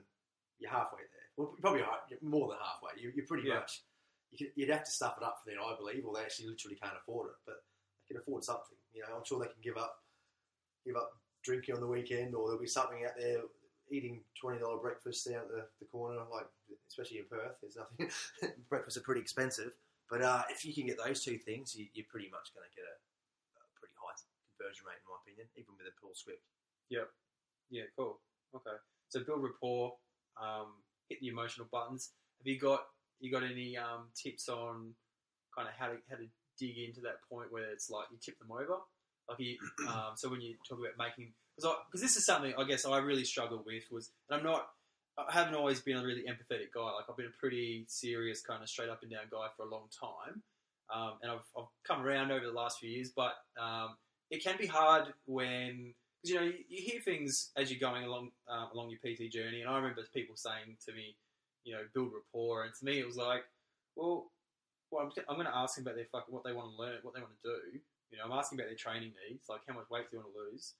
You're 0.60 0.72
halfway 0.72 1.04
there. 1.04 1.28
Well, 1.36 1.56
probably 1.60 1.84
more 2.24 2.48
than 2.48 2.60
halfway. 2.64 2.96
You, 3.02 3.12
you're 3.16 3.28
pretty 3.28 3.48
Yeah. 3.52 3.60
much. 3.60 3.84
You'd 4.34 4.70
have 4.70 4.84
to 4.84 4.92
stuff 4.92 5.16
it 5.18 5.24
up 5.24 5.38
for 5.44 5.52
them, 5.52 5.62
I 5.62 5.76
believe, 5.78 6.06
or 6.06 6.14
they 6.14 6.22
actually 6.22 6.48
literally 6.48 6.78
can't 6.82 6.98
afford 6.98 7.30
it. 7.30 7.40
But 7.46 7.62
they 8.02 8.14
can 8.14 8.22
afford 8.22 8.44
something. 8.44 8.78
You 8.94 9.02
know, 9.02 9.18
I'm 9.18 9.26
sure 9.26 9.40
they 9.40 9.52
can 9.52 9.62
give 9.62 9.78
up 9.78 9.98
give 10.86 10.96
up 10.96 11.12
drinking 11.44 11.76
on 11.76 11.82
the 11.82 11.88
weekend, 11.88 12.36
or 12.36 12.48
there'll 12.48 12.62
be 12.62 12.68
something 12.68 13.06
out 13.06 13.16
there 13.18 13.42
eating 13.92 14.24
twenty 14.40 14.60
dollar 14.60 14.78
breakfast 14.78 15.28
down 15.30 15.46
at 15.46 15.50
the, 15.50 15.64
the 15.80 15.86
corner, 15.92 16.20
like 16.32 16.48
especially 16.90 17.20
in 17.20 17.30
Perth. 17.30 17.58
There's 17.62 17.78
nothing. 17.78 18.10
Breakfasts 18.70 18.98
are 18.98 19.06
pretty 19.06 19.22
expensive, 19.22 19.74
but 20.10 20.22
uh, 20.22 20.44
if 20.50 20.66
you 20.66 20.74
can 20.74 20.88
get 20.88 20.98
those 20.98 21.24
two 21.24 21.38
things, 21.38 21.76
you, 21.76 21.88
you're 21.94 22.10
pretty 22.10 22.30
much 22.32 22.54
going 22.54 22.66
to 22.66 22.74
get 22.76 22.86
a, 22.86 22.96
a 23.60 23.66
pretty 23.78 23.94
high 23.98 24.18
conversion 24.58 24.86
rate, 24.88 25.02
in 25.02 25.08
my 25.10 25.18
opinion, 25.22 25.48
even 25.56 25.78
with 25.78 25.88
a 25.88 25.96
pull 26.02 26.16
script. 26.16 26.44
Yeah, 27.74 27.90
cool. 27.98 28.22
Okay, 28.56 28.78
so 29.10 29.26
build 29.26 29.42
rapport, 29.42 29.98
um, 30.38 30.78
hit 31.10 31.20
the 31.22 31.30
emotional 31.30 31.68
buttons. 31.72 32.14
Have 32.38 32.48
you 32.48 32.60
got 32.60 32.86
you 33.20 33.32
got 33.32 33.44
any 33.44 33.78
um, 33.78 34.08
tips 34.16 34.50
on 34.50 34.94
kind 35.56 35.68
of 35.68 35.74
how 35.78 35.88
to 35.88 35.98
how 36.10 36.18
to 36.18 36.28
dig 36.60 36.78
into 36.78 37.02
that 37.02 37.22
point 37.30 37.52
where 37.52 37.72
it's 37.72 37.90
like 37.90 38.06
you 38.12 38.18
tip 38.22 38.38
them 38.40 38.52
over. 38.52 38.78
Like 39.30 39.40
you, 39.40 39.58
um, 39.88 40.14
so 40.16 40.30
when 40.30 40.42
you 40.42 40.56
talk 40.68 40.80
about 40.80 40.98
making, 40.98 41.34
because 41.56 42.02
this 42.02 42.16
is 42.16 42.26
something 42.26 42.54
I 42.58 42.64
guess 42.66 42.86
I 42.86 42.98
really 43.00 43.26
struggled 43.26 43.66
with 43.66 43.84
was, 43.92 44.12
and 44.30 44.40
I'm 44.40 44.46
not, 44.46 44.68
I 45.18 45.32
haven't 45.32 45.56
always 45.56 45.82
been 45.82 45.98
a 45.98 46.04
really 46.04 46.24
empathetic 46.24 46.72
guy. 46.74 46.82
Like 46.82 47.06
I've 47.10 47.18
been 47.18 47.28
a 47.28 47.40
pretty 47.40 47.86
serious 47.88 48.42
kind 48.42 48.62
of 48.64 48.70
straight 48.70 48.90
up 48.90 49.02
and 49.04 49.12
down 49.12 49.24
guy 49.32 49.48
for 49.56 49.66
a 49.66 49.70
long 49.70 49.88
time, 50.00 50.42
um, 50.94 51.14
and 51.22 51.32
I've, 51.32 51.46
I've 51.58 51.70
come 51.88 52.02
around 52.02 52.32
over 52.32 52.46
the 52.46 52.52
last 52.52 52.80
few 52.80 52.90
years. 52.90 53.12
But 53.16 53.34
um, 53.62 53.96
it 54.30 54.44
can 54.44 54.56
be 54.58 54.68
hard 54.68 55.14
when 55.26 55.94
because 56.22 56.34
you 56.34 56.36
know 56.36 56.46
you, 56.46 56.54
you 56.68 56.82
hear 56.82 57.02
things 57.02 57.52
as 57.56 57.70
you're 57.70 57.80
going 57.80 58.04
along 58.04 58.32
uh, 58.52 58.66
along 58.74 58.90
your 58.90 59.00
PT 59.00 59.32
journey, 59.32 59.62
and 59.62 59.70
I 59.70 59.78
remember 59.78 60.02
people 60.14 60.36
saying 60.36 60.78
to 60.88 60.94
me, 60.94 61.16
you 61.64 61.74
know, 61.74 61.82
build 61.94 62.12
rapport, 62.14 62.64
and 62.64 62.74
to 62.74 62.86
me 62.86 63.00
it 63.00 63.06
was 63.06 63.18
like, 63.18 63.44
well, 63.96 64.32
well, 64.92 65.06
I'm, 65.06 65.12
I'm 65.28 65.36
going 65.36 65.48
to 65.48 65.56
ask 65.56 65.76
them 65.76 65.86
about 65.86 65.96
their 65.96 66.06
fuck, 66.12 66.26
what 66.30 66.44
they 66.44 66.54
want 66.54 66.72
to 66.72 66.82
learn, 66.82 67.00
what 67.02 67.16
they 67.16 67.22
want 67.22 67.34
to 67.42 67.50
do. 67.50 67.80
You 68.12 68.18
know, 68.18 68.26
I'm 68.26 68.38
asking 68.38 68.60
about 68.60 68.68
their 68.68 68.78
training 68.78 69.14
needs, 69.28 69.50
like 69.50 69.62
how 69.68 69.74
much 69.74 69.90
weight 69.90 70.10
do 70.12 70.18
you 70.18 70.24
want 70.24 70.34
to 70.34 70.52
lose. 70.52 70.74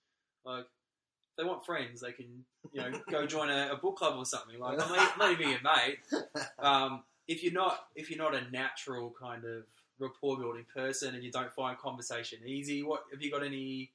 Like, 0.46 0.66
if 0.66 1.38
they 1.38 1.44
want 1.44 1.66
friends, 1.66 2.02
they 2.02 2.12
can, 2.12 2.46
you 2.72 2.82
know, 2.82 2.92
go 3.10 3.26
join 3.36 3.50
a, 3.50 3.70
a 3.72 3.78
book 3.78 3.98
club 3.98 4.16
or 4.18 4.26
something. 4.26 4.60
Like, 4.60 4.82
I'm 4.82 4.90
not, 4.90 5.18
not 5.18 5.32
even 5.32 5.50
your 5.50 5.60
mate. 5.64 6.00
Um, 6.60 7.04
if 7.28 7.44
you're 7.44 7.54
not, 7.54 7.88
if 7.96 8.10
you're 8.10 8.20
not 8.20 8.36
a 8.36 8.50
natural 8.52 9.14
kind 9.20 9.44
of 9.44 9.64
rapport 10.00 10.38
building 10.38 10.66
person, 10.74 11.14
and 11.14 11.24
you 11.24 11.32
don't 11.32 11.52
find 11.52 11.78
conversation 11.78 12.40
easy, 12.46 12.84
what 12.84 13.04
have 13.12 13.22
you 13.22 13.32
got 13.32 13.44
any 13.44 13.92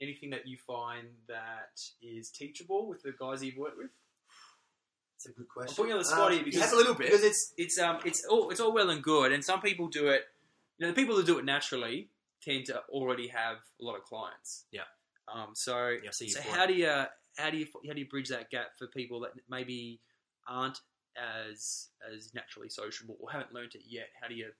anything 0.00 0.30
that 0.30 0.46
you 0.46 0.56
find 0.58 1.06
that 1.28 1.80
is 2.02 2.30
teachable 2.30 2.88
with 2.88 3.02
the 3.02 3.12
guys 3.18 3.42
you've 3.42 3.56
worked 3.56 3.78
with? 3.78 3.90
It's 5.24 5.34
a 5.34 5.38
good 5.38 5.48
question. 5.48 5.70
I'm 5.72 5.76
putting 5.76 5.90
you 5.90 5.94
on 5.94 5.98
the 6.00 6.04
spot 6.04 6.30
Uh, 6.32 6.34
here 6.34 6.44
because 6.44 6.60
yes, 6.60 6.72
a 6.72 6.76
little 6.76 6.94
bit. 6.94 7.06
because 7.06 7.22
it's 7.22 7.52
it's 7.56 7.78
um 7.78 8.00
it's 8.04 8.24
all 8.24 8.50
it's 8.50 8.60
all 8.60 8.72
well 8.72 8.90
and 8.90 9.02
good, 9.02 9.32
and 9.32 9.44
some 9.44 9.60
people 9.60 9.86
do 9.88 10.08
it. 10.08 10.26
You 10.78 10.86
know, 10.86 10.92
the 10.92 11.00
people 11.00 11.14
who 11.16 11.22
do 11.22 11.38
it 11.38 11.44
naturally 11.44 12.08
tend 12.42 12.66
to 12.66 12.80
already 12.88 13.28
have 13.28 13.58
a 13.80 13.84
lot 13.84 13.96
of 13.96 14.04
clients. 14.04 14.64
Yeah. 14.72 14.82
Um. 15.32 15.50
So 15.54 15.96
Yeah, 16.02 16.10
so 16.10 16.40
how 16.50 16.66
do 16.66 16.74
you 16.74 17.04
how 17.38 17.50
do 17.50 17.56
you 17.56 17.66
how 17.86 17.92
do 17.92 18.00
you 18.00 18.08
bridge 18.08 18.28
that 18.28 18.50
gap 18.50 18.76
for 18.78 18.88
people 18.88 19.20
that 19.20 19.30
maybe 19.48 20.00
aren't 20.48 20.80
as 21.16 21.88
as 22.12 22.34
naturally 22.34 22.68
sociable 22.68 23.16
or 23.20 23.30
haven't 23.30 23.52
learnt 23.54 23.74
it 23.76 23.82
yet? 23.86 24.08
How 24.20 24.26
do 24.28 24.34
you? 24.34 24.50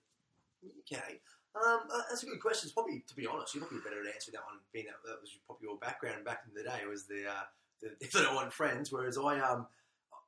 Okay. 0.91 1.19
Um, 1.55 1.81
uh, 1.93 2.01
that's 2.09 2.23
a 2.23 2.25
good 2.25 2.39
question. 2.39 2.65
It's 2.67 2.73
probably, 2.73 3.03
to 3.07 3.15
be 3.15 3.27
honest, 3.27 3.53
you're 3.53 3.63
probably 3.63 3.83
better 3.83 4.03
to 4.03 4.09
answer 4.11 4.31
that 4.31 4.41
one. 4.45 4.57
Being 4.71 4.85
that 4.85 5.07
that 5.07 5.21
was 5.21 5.37
probably 5.45 5.67
your 5.67 5.77
background 5.77 6.25
back 6.25 6.41
in 6.47 6.53
the 6.55 6.67
day 6.67 6.81
was 6.89 7.05
the, 7.05 7.27
uh, 7.29 7.43
the 7.79 7.91
if 8.01 8.11
they 8.11 8.23
friends. 8.49 8.91
Whereas 8.91 9.17
I, 9.17 9.39
um, 9.39 9.67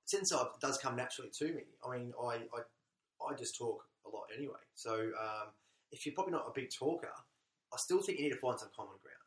since 0.05 0.31
I, 0.31 0.41
it 0.41 0.61
does 0.61 0.77
come 0.77 0.95
naturally 0.95 1.31
to 1.37 1.45
me. 1.53 1.63
I 1.85 1.97
mean, 1.97 2.13
I, 2.21 2.35
I, 2.53 2.61
I 3.25 3.35
just 3.37 3.57
talk 3.57 3.83
a 4.05 4.09
lot 4.09 4.25
anyway. 4.35 4.61
So 4.75 4.93
um, 4.93 5.49
if 5.91 6.05
you're 6.05 6.15
probably 6.15 6.33
not 6.33 6.45
a 6.47 6.53
big 6.53 6.69
talker, 6.71 7.11
I 7.73 7.77
still 7.77 8.01
think 8.01 8.19
you 8.19 8.25
need 8.25 8.33
to 8.33 8.39
find 8.39 8.59
some 8.59 8.69
common 8.75 8.95
ground. 9.01 9.25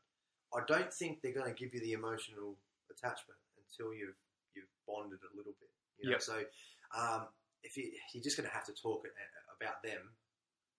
I 0.55 0.65
don't 0.67 0.93
think 0.93 1.21
they're 1.21 1.35
going 1.35 1.53
to 1.53 1.59
give 1.59 1.75
you 1.75 1.81
the 1.81 1.93
emotional 1.93 2.57
attachment 2.89 3.37
until 3.61 3.93
you've 3.93 4.17
you've 4.57 4.71
bonded 4.89 5.21
a 5.21 5.37
little 5.37 5.53
bit. 5.61 5.69
You 5.99 6.09
know? 6.09 6.17
Yep. 6.17 6.23
So 6.23 6.37
um, 6.97 7.29
if 7.63 7.77
you, 7.77 7.93
you're 8.15 8.25
just 8.25 8.39
going 8.39 8.49
to 8.49 8.55
have 8.55 8.65
to 8.65 8.73
talk 8.73 9.05
about 9.53 9.83
them 9.83 10.01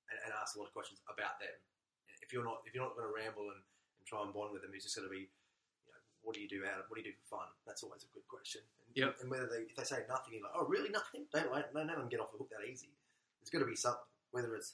and, 0.10 0.18
and 0.26 0.32
ask 0.42 0.56
a 0.56 0.60
lot 0.60 0.72
of 0.72 0.74
questions 0.74 1.04
about 1.06 1.38
them. 1.38 1.54
If 2.26 2.34
you're 2.34 2.46
not 2.46 2.66
if 2.66 2.74
you're 2.74 2.84
not 2.84 2.98
going 2.98 3.06
to 3.06 3.14
ramble 3.14 3.52
and, 3.54 3.62
and 3.62 4.04
try 4.08 4.24
and 4.26 4.34
bond 4.34 4.54
with 4.54 4.64
them, 4.64 4.72
it's 4.74 4.86
just 4.86 4.98
going 4.98 5.06
to 5.06 5.14
be, 5.14 5.30
what 6.24 6.36
do 6.36 6.42
you 6.42 6.48
do 6.50 6.62
out? 6.66 6.80
of, 6.80 6.86
What 6.90 6.96
do 6.98 7.02
you 7.02 7.12
do 7.12 7.18
for 7.30 7.38
fun? 7.38 7.48
That's 7.66 7.84
always 7.84 8.04
a 8.04 8.12
good 8.14 8.28
question. 8.28 8.62
And, 8.88 8.96
Yep. 8.98 9.16
and 9.22 9.30
whether 9.32 9.48
they 9.48 9.64
if 9.70 9.76
they 9.76 9.84
say 9.84 10.04
nothing, 10.10 10.34
you're 10.34 10.44
like, 10.44 10.54
oh 10.56 10.66
really 10.68 10.90
nothing? 10.90 11.26
Don't 11.34 11.52
let 11.54 11.74
don't 11.74 11.88
let 11.88 11.98
them 11.98 12.10
get 12.10 12.20
off 12.20 12.32
the 12.32 12.38
hook 12.38 12.50
that 12.52 12.68
easy. 12.70 12.90
It's 13.42 13.50
got 13.50 13.60
to 13.60 13.66
be 13.66 13.76
something. 13.76 14.02
Whether 14.32 14.54
it's 14.56 14.74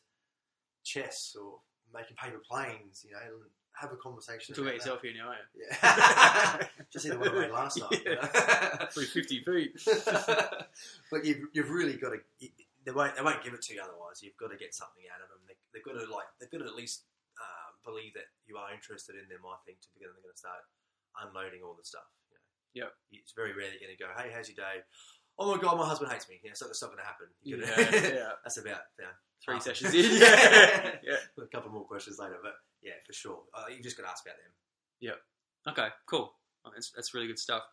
chess 0.83 1.35
or 1.39 1.59
making 1.93 2.15
paper 2.17 2.41
planes, 2.47 3.05
you 3.07 3.11
know, 3.13 3.19
and 3.23 3.49
have 3.79 3.91
a 3.91 3.95
conversation. 3.97 4.55
Talk 4.55 4.63
about 4.65 4.71
that. 4.71 4.75
yourself 4.87 5.01
here 5.01 5.13
now. 5.15 5.31
Yeah. 5.55 6.67
Just 6.91 7.03
see 7.05 7.11
the 7.11 7.19
one 7.19 7.29
I 7.29 7.41
made 7.47 7.51
last 7.51 7.79
night. 7.79 8.03
you 8.05 8.15
know? 8.15 8.87
Three 8.91 9.05
fifty 9.05 9.43
feet. 9.43 9.75
but 11.11 11.23
you've, 11.25 11.47
you've 11.53 11.69
really 11.69 11.97
got 11.97 12.11
to. 12.15 12.19
They 12.39 12.91
won't. 12.91 13.15
They 13.15 13.21
won't 13.23 13.43
give 13.43 13.53
it 13.53 13.61
to 13.63 13.73
you 13.73 13.81
otherwise. 13.83 14.21
You've 14.23 14.37
got 14.37 14.51
to 14.51 14.57
get 14.57 14.73
something 14.75 15.03
out 15.13 15.21
of 15.23 15.27
them. 15.29 15.39
They, 15.47 15.55
they've 15.73 15.83
got 15.83 15.99
to 15.99 16.05
like. 16.11 16.27
They've 16.39 16.51
got 16.51 16.59
to 16.63 16.69
at 16.69 16.75
least 16.75 17.03
um, 17.41 17.73
believe 17.83 18.13
that 18.15 18.29
you 18.47 18.55
are 18.57 18.71
interested 18.73 19.15
in 19.19 19.27
them. 19.27 19.43
I 19.43 19.57
think 19.65 19.81
to 19.83 19.89
begin, 19.95 20.11
they're 20.15 20.23
going 20.23 20.35
to 20.35 20.39
start 20.39 20.63
unloading 21.23 21.61
all 21.63 21.75
the 21.77 21.83
stuff. 21.85 22.07
You 22.75 22.81
know. 22.83 22.87
Yep. 22.87 23.21
It's 23.23 23.33
very 23.35 23.53
rare 23.53 23.69
they're 23.69 23.79
going 23.79 23.95
to 23.95 24.01
go, 24.01 24.09
"Hey, 24.17 24.31
how's 24.33 24.49
your 24.49 24.55
day?" 24.57 24.83
Oh 25.37 25.53
my 25.53 25.61
god, 25.61 25.77
my 25.77 25.85
husband 25.85 26.11
hates 26.11 26.29
me. 26.29 26.39
Yeah, 26.43 26.51
so 26.53 26.65
that's 26.65 26.81
not 26.81 26.91
going 26.91 27.03
to 27.03 27.05
happen. 27.05 27.27
You 27.43 27.57
Yeah, 27.59 28.13
yeah. 28.15 28.31
that's 28.43 28.57
about 28.57 28.81
yeah, 28.99 29.11
Three 29.43 29.55
half. 29.55 29.63
sessions 29.63 29.93
in. 29.93 30.05
Yeah. 30.19 30.95
yeah. 31.03 31.43
a 31.43 31.47
couple 31.47 31.71
more 31.71 31.83
questions 31.85 32.19
later, 32.19 32.37
but 32.41 32.53
yeah, 32.81 32.93
for 33.05 33.11
sure. 33.13 33.39
Uh, 33.53 33.65
you've 33.69 33.83
just 33.83 33.97
got 33.97 34.03
to 34.03 34.09
ask 34.09 34.25
about 34.25 34.37
them. 34.37 34.51
Yeah. 35.01 35.71
Okay, 35.71 35.87
cool. 36.05 36.31
Oh, 36.65 36.69
That's, 36.73 36.91
that's 36.95 37.13
really 37.13 37.27
good 37.27 37.39
stuff. 37.39 37.63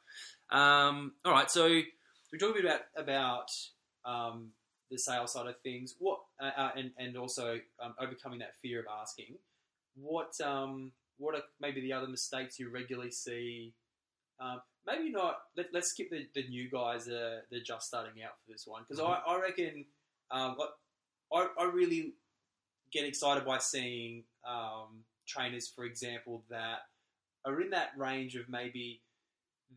Um, 0.50 1.12
all 1.24 1.32
right, 1.32 1.50
so 1.50 1.68
we 1.68 2.38
talked 2.38 2.58
a 2.58 2.62
bit 2.62 2.64
about 2.64 2.80
about 2.96 3.50
um, 4.04 4.50
the 4.90 4.98
sales 4.98 5.32
side 5.32 5.46
of 5.46 5.54
things. 5.62 5.94
What 5.98 6.18
uh, 6.42 6.50
uh, 6.56 6.70
and 6.76 6.90
and 6.98 7.16
also 7.16 7.58
um, 7.82 7.94
overcoming 8.00 8.40
that 8.40 8.54
fear 8.60 8.80
of 8.80 8.86
asking. 9.00 9.36
What 9.94 10.32
um, 10.44 10.92
what 11.18 11.34
are 11.34 11.42
maybe 11.60 11.80
the 11.80 11.92
other 11.92 12.08
mistakes 12.08 12.58
you 12.58 12.70
regularly 12.70 13.10
see? 13.10 13.74
Um, 14.40 14.60
maybe 14.86 15.10
not. 15.10 15.38
Let, 15.56 15.66
let's 15.72 15.90
skip 15.90 16.10
the, 16.10 16.26
the 16.34 16.48
new 16.48 16.68
guys 16.68 17.06
that 17.06 17.16
are, 17.16 17.42
that 17.50 17.56
are 17.56 17.64
just 17.64 17.86
starting 17.86 18.22
out 18.22 18.32
for 18.44 18.52
this 18.52 18.66
one 18.66 18.82
because 18.88 19.00
I, 19.00 19.20
I 19.26 19.40
reckon 19.40 19.84
um, 20.30 20.56
I, 21.32 21.48
I 21.58 21.64
really 21.64 22.14
get 22.92 23.04
excited 23.04 23.44
by 23.44 23.58
seeing 23.58 24.24
um, 24.48 25.04
trainers, 25.26 25.68
for 25.68 25.84
example, 25.84 26.44
that 26.50 26.80
are 27.44 27.60
in 27.60 27.70
that 27.70 27.90
range 27.96 28.36
of 28.36 28.48
maybe 28.48 29.00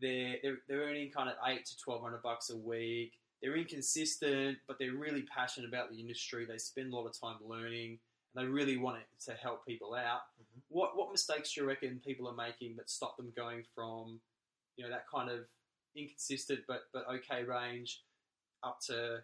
they're 0.00 0.36
they're, 0.42 0.58
they're 0.68 0.82
earning 0.82 1.10
kind 1.10 1.28
of 1.28 1.36
eight 1.46 1.64
to 1.66 1.76
twelve 1.78 2.02
hundred 2.02 2.22
bucks 2.22 2.50
a 2.50 2.56
week. 2.56 3.12
They're 3.42 3.56
inconsistent, 3.56 4.58
but 4.66 4.78
they're 4.78 4.94
really 4.94 5.22
passionate 5.22 5.68
about 5.68 5.90
the 5.90 6.00
industry. 6.00 6.46
They 6.46 6.58
spend 6.58 6.92
a 6.92 6.96
lot 6.96 7.06
of 7.06 7.18
time 7.18 7.36
learning, 7.46 7.98
they 8.36 8.44
really 8.44 8.76
want 8.76 8.98
it 8.98 9.06
to 9.24 9.32
help 9.34 9.66
people 9.66 9.94
out. 9.94 10.22
Mhm. 10.40 10.62
What 10.68 10.96
what 10.96 11.10
mistakes 11.10 11.52
do 11.54 11.60
you 11.62 11.66
reckon 11.66 12.00
people 12.00 12.28
are 12.28 12.34
making 12.34 12.76
that 12.76 12.90
stop 12.90 13.16
them 13.16 13.32
going 13.34 13.64
from 13.74 14.20
you 14.76 14.84
know 14.84 14.90
that 14.90 15.08
kind 15.08 15.30
of 15.30 15.46
inconsistent 15.94 16.60
but 16.68 16.82
but 16.92 17.06
okay 17.08 17.42
range 17.44 18.02
up 18.62 18.78
to 18.86 19.22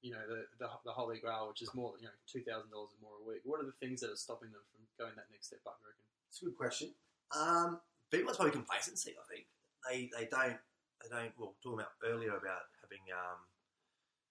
you 0.00 0.10
know 0.10 0.22
the 0.28 0.46
the, 0.58 0.68
the 0.84 0.92
holy 0.92 1.18
grail, 1.18 1.48
which 1.48 1.62
is 1.62 1.72
more 1.74 1.94
you 1.98 2.06
know 2.06 2.16
two 2.26 2.42
thousand 2.42 2.70
dollars 2.70 2.90
or 2.96 3.00
more 3.00 3.16
a 3.22 3.28
week. 3.28 3.42
What 3.44 3.60
are 3.60 3.66
the 3.66 3.78
things 3.80 4.00
that 4.00 4.10
are 4.10 4.16
stopping 4.16 4.50
them 4.50 4.62
from 4.72 4.82
going 4.98 5.14
that 5.16 5.26
next 5.30 5.46
step 5.48 5.60
up? 5.66 5.78
You 5.80 5.88
reckon? 5.88 6.04
It's 6.28 6.42
a 6.42 6.44
good 6.46 6.56
question. 6.56 6.94
Um, 7.36 7.80
big 8.10 8.24
one's 8.24 8.36
probably 8.36 8.52
complacency. 8.52 9.14
I 9.14 9.24
think 9.32 9.46
they 9.86 10.10
they 10.16 10.26
don't 10.26 10.58
they 11.02 11.08
don't. 11.08 11.32
Well, 11.38 11.54
talking 11.62 11.78
about 11.78 11.94
earlier 12.04 12.34
about 12.36 12.66
having 12.82 13.02
um, 13.14 13.38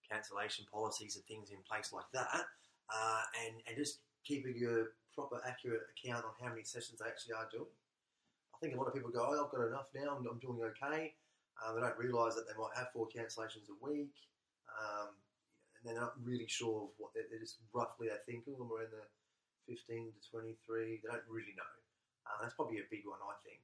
cancellation 0.09 0.65
policies 0.71 1.15
and 1.15 1.23
things 1.25 1.51
in 1.51 1.57
place 1.63 1.93
like 1.93 2.09
that, 2.13 2.43
uh, 2.89 3.23
and 3.45 3.61
and 3.67 3.77
just 3.77 4.01
keeping 4.25 4.55
a 4.65 4.89
proper 5.13 5.41
accurate 5.45 5.85
account 5.91 6.25
on 6.25 6.33
how 6.39 6.49
many 6.49 6.63
sessions 6.63 6.99
they 6.99 7.09
actually 7.09 7.35
are 7.35 7.49
doing. 7.51 7.71
I 8.53 8.57
think 8.61 8.75
a 8.75 8.79
lot 8.79 8.87
of 8.87 8.93
people 8.93 9.09
go, 9.09 9.25
oh, 9.25 9.45
I've 9.45 9.51
got 9.51 9.67
enough 9.67 9.89
now. 9.93 10.15
I'm, 10.15 10.23
I'm 10.25 10.39
doing 10.39 10.61
okay. 10.73 11.17
Um, 11.59 11.75
they 11.75 11.81
don't 11.81 11.97
realise 11.97 12.33
that 12.37 12.45
they 12.49 12.57
might 12.57 12.73
have 12.77 12.93
four 12.93 13.09
cancellations 13.09 13.69
a 13.69 13.77
week, 13.81 14.13
um, 14.69 15.13
and 15.77 15.81
they're 15.83 15.99
not 15.99 16.17
really 16.21 16.47
sure 16.47 16.89
of 16.89 16.91
what 16.97 17.13
they're, 17.13 17.27
they're 17.29 17.41
just 17.41 17.61
roughly 17.73 18.09
they 18.09 18.21
think, 18.25 18.45
oh, 18.49 18.65
we're 18.65 18.85
in 18.85 18.93
the 18.93 19.05
15 19.69 20.13
to 20.13 20.21
23. 20.29 20.57
They 21.01 21.09
don't 21.09 21.25
really 21.29 21.53
know. 21.53 21.75
Uh, 22.25 22.37
that's 22.41 22.57
probably 22.57 22.81
a 22.81 22.87
big 22.89 23.05
one, 23.05 23.21
I 23.21 23.37
think. 23.45 23.61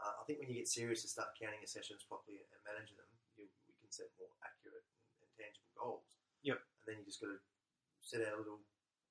Uh, 0.00 0.16
I 0.16 0.22
think 0.24 0.40
when 0.40 0.48
you 0.48 0.58
get 0.58 0.70
serious 0.70 1.04
and 1.04 1.12
start 1.12 1.36
counting 1.36 1.60
your 1.60 1.70
sessions 1.70 2.06
properly 2.08 2.40
and 2.40 2.60
managing 2.64 2.96
them, 2.96 3.10
you, 3.36 3.46
we 3.68 3.76
can 3.78 3.92
set 3.92 4.08
more 4.16 4.32
accurate 4.40 4.80
and, 4.80 5.26
and 5.26 5.30
tangible 5.36 5.70
goals. 5.76 6.08
Yep. 6.42 6.56
And 6.56 6.84
then 6.88 6.96
you 7.02 7.06
just 7.06 7.20
got 7.20 7.34
to 7.34 7.38
set 8.02 8.22
out 8.26 8.36
a 8.36 8.40
little 8.40 8.60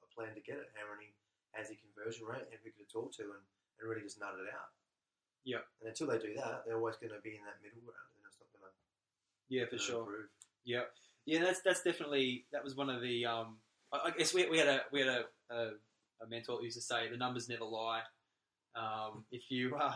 a 0.03 0.07
plan 0.11 0.33
to 0.35 0.43
get 0.43 0.57
it. 0.57 0.71
How 0.75 0.87
many 0.89 1.13
has 1.53 1.69
the 1.69 1.77
conversion 1.81 2.25
rate, 2.25 2.45
and 2.49 2.59
who 2.61 2.69
can 2.71 2.85
talk 2.85 3.11
to, 3.17 3.23
and, 3.33 3.43
and 3.79 3.83
really 3.89 4.05
just 4.05 4.19
nut 4.19 4.37
it 4.37 4.49
out. 4.53 4.69
Yeah. 5.45 5.65
And 5.81 5.89
until 5.89 6.07
they 6.07 6.19
do 6.19 6.33
that, 6.37 6.63
they're 6.65 6.77
always 6.77 6.97
going 7.01 7.13
to 7.13 7.21
be 7.21 7.35
in 7.39 7.43
that 7.45 7.57
middle 7.63 7.81
ground, 7.81 8.13
and 8.17 8.23
it's 8.27 8.37
not 8.37 8.51
going 8.53 8.69
to 8.69 8.73
Yeah, 9.49 9.65
for 9.65 9.79
sure. 9.81 10.05
improve. 10.05 10.29
Yeah, 10.65 10.85
yeah, 11.25 11.41
that's 11.41 11.61
that's 11.61 11.81
definitely 11.81 12.45
that 12.51 12.63
was 12.63 12.75
one 12.75 12.89
of 12.89 13.01
the. 13.01 13.25
Um, 13.25 13.57
I, 13.91 14.09
I 14.09 14.11
guess 14.11 14.33
we, 14.33 14.47
we 14.49 14.57
had 14.57 14.67
a 14.67 14.81
we 14.91 14.99
had 14.99 15.09
a, 15.09 15.23
a, 15.49 15.57
a 16.21 16.27
mentor 16.29 16.61
used 16.61 16.77
to 16.77 16.81
say 16.81 17.09
the 17.09 17.17
numbers 17.17 17.49
never 17.49 17.65
lie. 17.65 18.01
Um, 18.75 19.25
if 19.31 19.49
you 19.49 19.75
uh, 19.75 19.95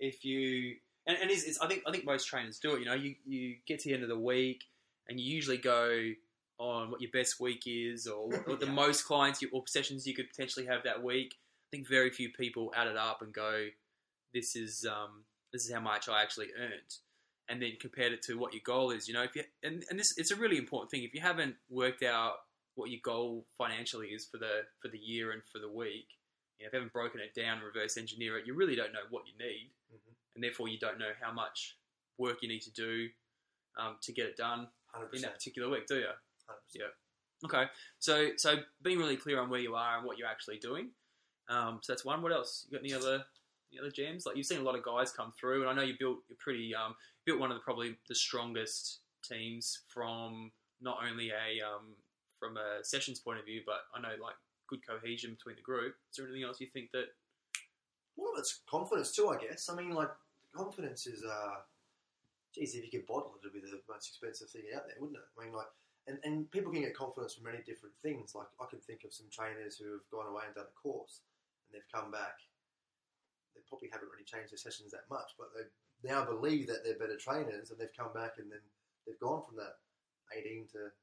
if 0.00 0.24
you 0.24 0.76
and, 1.06 1.16
and 1.20 1.30
it's, 1.30 1.44
it's, 1.44 1.60
I 1.60 1.68
think 1.68 1.82
I 1.86 1.90
think 1.90 2.04
most 2.04 2.26
trainers 2.26 2.58
do 2.58 2.74
it. 2.74 2.80
You 2.80 2.86
know, 2.86 2.94
you 2.94 3.14
you 3.24 3.56
get 3.66 3.80
to 3.80 3.88
the 3.88 3.94
end 3.94 4.02
of 4.02 4.08
the 4.08 4.18
week 4.18 4.64
and 5.08 5.20
you 5.20 5.34
usually 5.34 5.58
go 5.58 6.12
on 6.58 6.90
what 6.90 7.00
your 7.00 7.10
best 7.10 7.38
week 7.40 7.64
is 7.66 8.06
or 8.06 8.28
what, 8.28 8.48
what 8.48 8.60
the 8.60 8.66
Yeah. 8.66 8.72
most 8.72 9.04
clients 9.04 9.42
you, 9.42 9.48
or 9.52 9.62
sessions 9.66 10.06
you 10.06 10.14
could 10.14 10.28
potentially 10.28 10.66
have 10.66 10.82
that 10.84 11.02
week. 11.02 11.34
I 11.36 11.76
think 11.76 11.88
very 11.88 12.10
few 12.10 12.30
people 12.30 12.72
add 12.76 12.86
it 12.86 12.96
up 12.96 13.22
and 13.22 13.32
go, 13.32 13.66
this 14.32 14.56
is 14.56 14.84
um, 14.86 15.24
this 15.52 15.64
is 15.64 15.72
how 15.72 15.80
much 15.80 16.08
I 16.08 16.22
actually 16.22 16.48
earned 16.58 16.94
and 17.48 17.62
then 17.62 17.72
compared 17.80 18.12
it 18.12 18.22
to 18.22 18.38
what 18.38 18.52
your 18.52 18.62
goal 18.64 18.90
is. 18.90 19.06
You 19.08 19.14
know, 19.14 19.22
if 19.22 19.34
you 19.36 19.44
and, 19.62 19.84
and 19.90 19.98
this 19.98 20.16
it's 20.16 20.30
a 20.30 20.36
really 20.36 20.58
important 20.58 20.90
thing. 20.90 21.02
If 21.04 21.14
you 21.14 21.20
haven't 21.20 21.56
worked 21.68 22.02
out 22.02 22.34
what 22.74 22.90
your 22.90 23.00
goal 23.02 23.46
financially 23.56 24.08
is 24.08 24.26
for 24.26 24.38
the 24.38 24.62
for 24.82 24.88
the 24.88 24.98
year 24.98 25.32
and 25.32 25.42
for 25.50 25.58
the 25.58 25.68
week. 25.70 26.08
You 26.58 26.64
know, 26.64 26.68
if 26.68 26.72
you 26.72 26.78
haven't 26.78 26.92
broken 26.92 27.20
it 27.20 27.34
down, 27.38 27.60
reverse 27.60 27.96
engineer 27.96 28.38
it, 28.38 28.46
you 28.46 28.54
really 28.54 28.76
don't 28.76 28.92
know 28.92 29.04
what 29.10 29.24
you 29.26 29.32
need, 29.38 29.72
Mhm. 29.92 30.14
and 30.34 30.44
therefore 30.44 30.68
you 30.68 30.78
don't 30.78 30.98
know 30.98 31.12
how 31.20 31.32
much 31.32 31.76
work 32.18 32.42
you 32.42 32.48
need 32.48 32.62
to 32.62 32.70
do 32.70 33.10
um, 33.76 33.98
to 34.02 34.12
get 34.12 34.26
it 34.26 34.36
done 34.36 34.68
Hundred 34.92 35.14
in 35.16 35.22
that 35.22 35.34
particular 35.34 35.68
week, 35.68 35.86
do 35.86 35.96
you? 35.96 36.12
Hundred 36.46 36.60
Yeah. 36.74 36.86
Okay, 37.44 37.70
so 37.98 38.30
so 38.36 38.56
being 38.82 38.98
really 38.98 39.16
clear 39.16 39.40
on 39.40 39.50
where 39.50 39.60
you 39.60 39.74
are 39.74 39.98
and 39.98 40.06
what 40.06 40.18
you're 40.18 40.28
actually 40.28 40.58
doing. 40.58 40.90
Um, 41.48 41.80
so 41.82 41.92
that's 41.92 42.04
one. 42.04 42.22
What 42.22 42.32
else? 42.32 42.66
You 42.68 42.78
got 42.78 42.84
any 42.84 42.94
other 42.94 43.24
any 43.70 43.80
other 43.80 43.90
gems? 43.90 44.26
Like 44.26 44.36
you've 44.36 44.46
seen 44.46 44.60
a 44.60 44.64
lot 44.64 44.74
of 44.74 44.82
guys 44.82 45.12
come 45.12 45.32
through, 45.38 45.62
and 45.62 45.70
I 45.70 45.74
know 45.74 45.82
you 45.82 45.94
built 45.98 46.18
you're 46.28 46.38
pretty 46.38 46.74
um, 46.74 46.94
built 47.24 47.38
one 47.38 47.50
of 47.50 47.56
the 47.56 47.62
probably 47.62 47.96
the 48.08 48.14
strongest 48.14 49.00
teams 49.22 49.80
from 49.88 50.50
not 50.80 50.98
only 51.08 51.30
a 51.30 51.64
um, 51.64 51.94
from 52.38 52.56
a 52.56 52.82
sessions 52.84 53.18
point 53.18 53.38
of 53.38 53.44
view, 53.44 53.62
but 53.66 53.80
I 53.94 54.00
know 54.00 54.22
like 54.22 54.34
good 54.68 54.86
cohesion 54.86 55.34
between 55.34 55.56
the 55.56 55.62
group. 55.62 55.94
Is 56.10 56.16
there 56.16 56.26
anything 56.26 56.44
else 56.44 56.60
you 56.60 56.68
think 56.72 56.90
that? 56.92 57.06
Well, 58.16 58.32
it's 58.38 58.60
confidence 58.68 59.12
too, 59.14 59.28
I 59.28 59.36
guess. 59.36 59.68
I 59.68 59.74
mean, 59.74 59.90
like 59.90 60.08
confidence 60.54 61.06
is, 61.06 61.22
uh, 61.22 61.56
geez, 62.54 62.74
if 62.74 62.84
you 62.84 62.90
could 62.90 63.06
bottle 63.06 63.34
it, 63.36 63.46
it'd 63.46 63.52
be 63.52 63.60
the 63.60 63.80
most 63.88 64.08
expensive 64.08 64.48
thing 64.48 64.62
out 64.74 64.86
there, 64.86 64.96
wouldn't 64.98 65.18
it? 65.18 65.24
I 65.38 65.44
mean, 65.44 65.54
like, 65.54 65.66
and, 66.06 66.18
and 66.22 66.50
people 66.50 66.70
can 66.70 66.82
get 66.82 66.94
confidence 66.94 67.34
from 67.34 67.44
many 67.44 67.62
different 67.66 67.94
things. 68.02 68.34
Like, 68.34 68.46
I 68.62 68.66
can 68.70 68.78
think 68.78 69.02
of 69.02 69.12
some 69.12 69.26
trainers 69.30 69.76
who 69.76 69.90
have 69.90 70.06
gone 70.10 70.30
away 70.30 70.46
and 70.46 70.54
done 70.54 70.70
a 70.70 70.76
course, 70.78 71.26
and 71.66 71.74
they've 71.74 71.92
come 71.92 72.10
back. 72.10 72.38
They 73.54 73.62
probably 73.66 73.90
haven't 73.90 74.12
really 74.14 74.28
changed 74.28 74.54
their 74.54 74.62
sessions 74.62 74.94
that 74.94 75.10
much, 75.10 75.34
but 75.34 75.50
they 75.50 75.66
now 76.06 76.22
believe 76.22 76.70
that 76.70 76.84
they're 76.84 77.00
better 77.00 77.18
trainers, 77.18 77.70
and 77.70 77.78
they've 77.80 77.96
come 77.96 78.14
back 78.14 78.38
and 78.38 78.46
then 78.46 78.62
they've 79.06 79.18
gone 79.18 79.42
from 79.42 79.58
that 79.58 79.82
18 80.30 80.70
to 80.78 80.94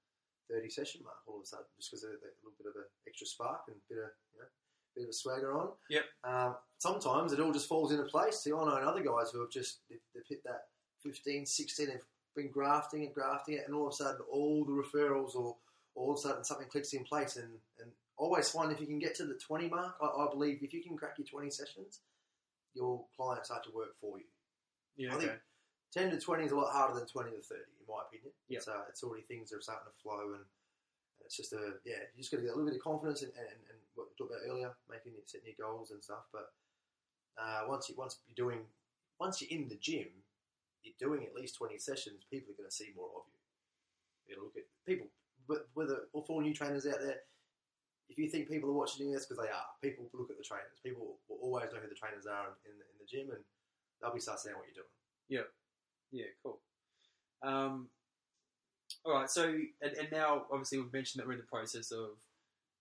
30 0.52 0.70
session 0.70 1.02
mark 1.04 1.20
all 1.28 1.38
of 1.40 1.44
a 1.44 1.48
sudden, 1.48 1.68
just 1.76 1.92
because 1.92 2.04
they're, 2.04 2.20
they're 2.24 2.36
a 2.36 2.44
little 2.44 2.60
bit 2.60 2.72
of 2.72 2.76
an 2.80 2.88
extra 3.08 3.28
spark 3.28 3.68
and 3.68 3.76
a 3.76 3.88
bit 3.92 4.00
of, 4.00 4.12
you 4.32 4.40
know, 4.40 4.50
bit 4.96 5.04
of 5.04 5.10
a 5.10 5.14
swagger 5.14 5.58
on. 5.58 5.70
Um, 6.24 6.56
sometimes 6.78 7.34
it 7.34 7.40
all 7.40 7.52
just 7.52 7.68
falls 7.68 7.92
into 7.92 8.06
place. 8.06 8.40
See, 8.40 8.52
I 8.52 8.64
know 8.64 8.72
other 8.72 9.04
guys 9.04 9.32
who 9.32 9.42
have 9.42 9.52
just 9.52 9.80
they've, 9.90 10.04
they've 10.14 10.28
hit 10.28 10.44
that 10.44 10.70
15, 11.04 11.46
16, 11.46 11.88
they've 11.88 12.00
been 12.36 12.50
grafting 12.52 13.04
it, 13.04 13.14
grafting 13.14 13.56
it, 13.56 13.64
and 13.66 13.76
all 13.76 13.88
of 13.88 13.94
a 13.94 13.96
sudden 13.96 14.22
all 14.32 14.66
the 14.66 14.72
referrals 14.72 15.36
or 15.36 15.56
all 15.96 16.12
of 16.12 16.18
a 16.18 16.22
sudden 16.22 16.44
something 16.44 16.68
clicks 16.68 16.94
in 16.94 17.04
place. 17.04 17.36
And, 17.36 17.50
and 17.80 17.92
always 18.18 18.50
find 18.50 18.72
if 18.72 18.80
you 18.80 18.88
can 18.88 19.00
get 19.00 19.16
to 19.16 19.26
the 19.26 19.36
20 19.36 19.70
mark, 19.70 19.96
I, 20.02 20.06
I 20.06 20.28
believe 20.32 20.60
if 20.62 20.74
you 20.74 20.84
can 20.84 20.98
crack 20.98 21.18
your 21.18 21.28
20 21.28 21.50
sessions, 21.50 22.00
your 22.74 23.06
clients 23.16 23.50
start 23.50 23.64
to 23.66 23.72
work 23.72 23.96
for 24.00 24.18
you. 24.18 24.26
Yeah, 24.98 25.16
I 25.16 25.20
think- 25.20 25.32
10 25.94 26.10
to 26.10 26.20
20 26.20 26.46
is 26.46 26.52
a 26.52 26.56
lot 26.56 26.74
harder 26.74 26.98
than 26.98 27.06
20 27.06 27.30
to 27.30 27.38
30, 27.38 27.62
in 27.62 27.86
my 27.88 28.02
opinion. 28.08 28.34
It's, 28.50 28.68
uh, 28.68 28.82
it's 28.90 29.04
already 29.04 29.22
things 29.30 29.52
that 29.52 29.58
are 29.58 29.62
starting 29.62 29.86
to 29.86 30.02
flow, 30.02 30.34
and, 30.34 30.42
and 30.42 31.22
it's 31.22 31.38
just 31.38 31.54
a, 31.54 31.78
yeah, 31.86 32.02
you 32.16 32.18
just 32.18 32.32
got 32.32 32.38
to 32.38 32.44
get 32.44 32.50
a 32.50 32.56
little 32.58 32.66
bit 32.66 32.78
of 32.78 32.82
confidence 32.82 33.22
and, 33.22 33.32
and, 33.38 33.46
and 33.70 33.78
what 33.94 34.08
we 34.10 34.18
talked 34.18 34.34
about 34.34 34.50
earlier, 34.50 34.74
making 34.90 35.14
it, 35.14 35.30
setting 35.30 35.54
your 35.54 35.70
goals 35.70 35.92
and 35.92 36.04
stuff. 36.04 36.26
But 36.34 36.50
uh, 37.38 37.70
once, 37.70 37.90
you, 37.90 37.96
once 37.96 38.18
you're 38.26 38.50
doing, 38.50 38.66
once 39.20 39.40
you're 39.40 39.54
in 39.54 39.70
the 39.70 39.78
gym, 39.78 40.10
you're 40.84 41.00
doing 41.00 41.26
at 41.26 41.34
least 41.36 41.56
20 41.58 41.78
sessions, 41.80 42.24
people 42.30 42.54
are 42.54 42.58
going 42.58 42.70
to 42.70 42.76
see 42.76 42.92
more 42.96 43.10
of 43.16 43.26
you. 43.32 43.40
You 44.36 44.44
look 44.44 44.56
at 44.56 44.64
people, 44.88 45.08
but 45.48 45.68
whether, 45.74 46.08
or 46.14 46.24
for 46.24 46.34
all 46.40 46.42
new 46.42 46.54
trainers 46.54 46.86
out 46.88 47.00
there, 47.02 47.20
if 48.10 48.18
you 48.18 48.30
think 48.30 48.50
people 48.50 48.70
are 48.70 48.74
watching 48.74 49.08
you, 49.08 49.14
that's 49.14 49.26
because 49.26 49.44
they 49.44 49.52
are. 49.52 49.68
People 49.82 50.10
look 50.14 50.30
at 50.30 50.38
the 50.38 50.44
trainers. 50.44 50.80
People 50.84 51.18
will 51.28 51.40
always 51.42 51.72
know 51.74 51.80
who 51.80 51.90
the 51.90 51.96
trainers 51.96 52.26
are 52.26 52.56
in 52.68 52.76
the, 52.78 52.86
in 52.86 52.98
the 53.00 53.08
gym, 53.08 53.32
and 53.34 53.44
they'll 54.02 54.14
be 54.14 54.20
start 54.20 54.40
seeing 54.40 54.56
what 54.56 54.66
you're 54.68 54.84
doing. 54.84 54.94
Yeah, 55.30 55.48
yeah, 56.12 56.32
cool. 56.44 56.60
Um, 57.42 57.90
all 59.06 59.14
right, 59.14 59.30
so 59.30 59.44
and, 59.82 59.94
and 60.00 60.08
now 60.12 60.46
obviously 60.52 60.80
we've 60.80 60.94
mentioned 60.94 61.20
that 61.20 61.28
we're 61.28 61.34
in 61.34 61.40
the 61.40 61.46
process 61.46 61.92
of 61.92 62.20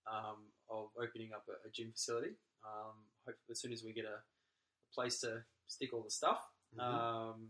um, 0.06 0.50
of 0.70 0.88
opening 1.00 1.30
up 1.34 1.44
a, 1.48 1.66
a 1.66 1.70
gym 1.72 1.90
facility. 1.92 2.34
Um, 2.64 2.94
hope 3.26 3.36
as 3.50 3.60
soon 3.60 3.72
as 3.72 3.82
we 3.82 3.92
get 3.92 4.04
a, 4.04 4.18
a 4.18 4.90
place 4.94 5.20
to 5.20 5.42
stick 5.66 5.92
all 5.92 6.02
the 6.02 6.10
stuff. 6.10 6.42
Mhm. 6.76 6.82
Um, 6.82 7.48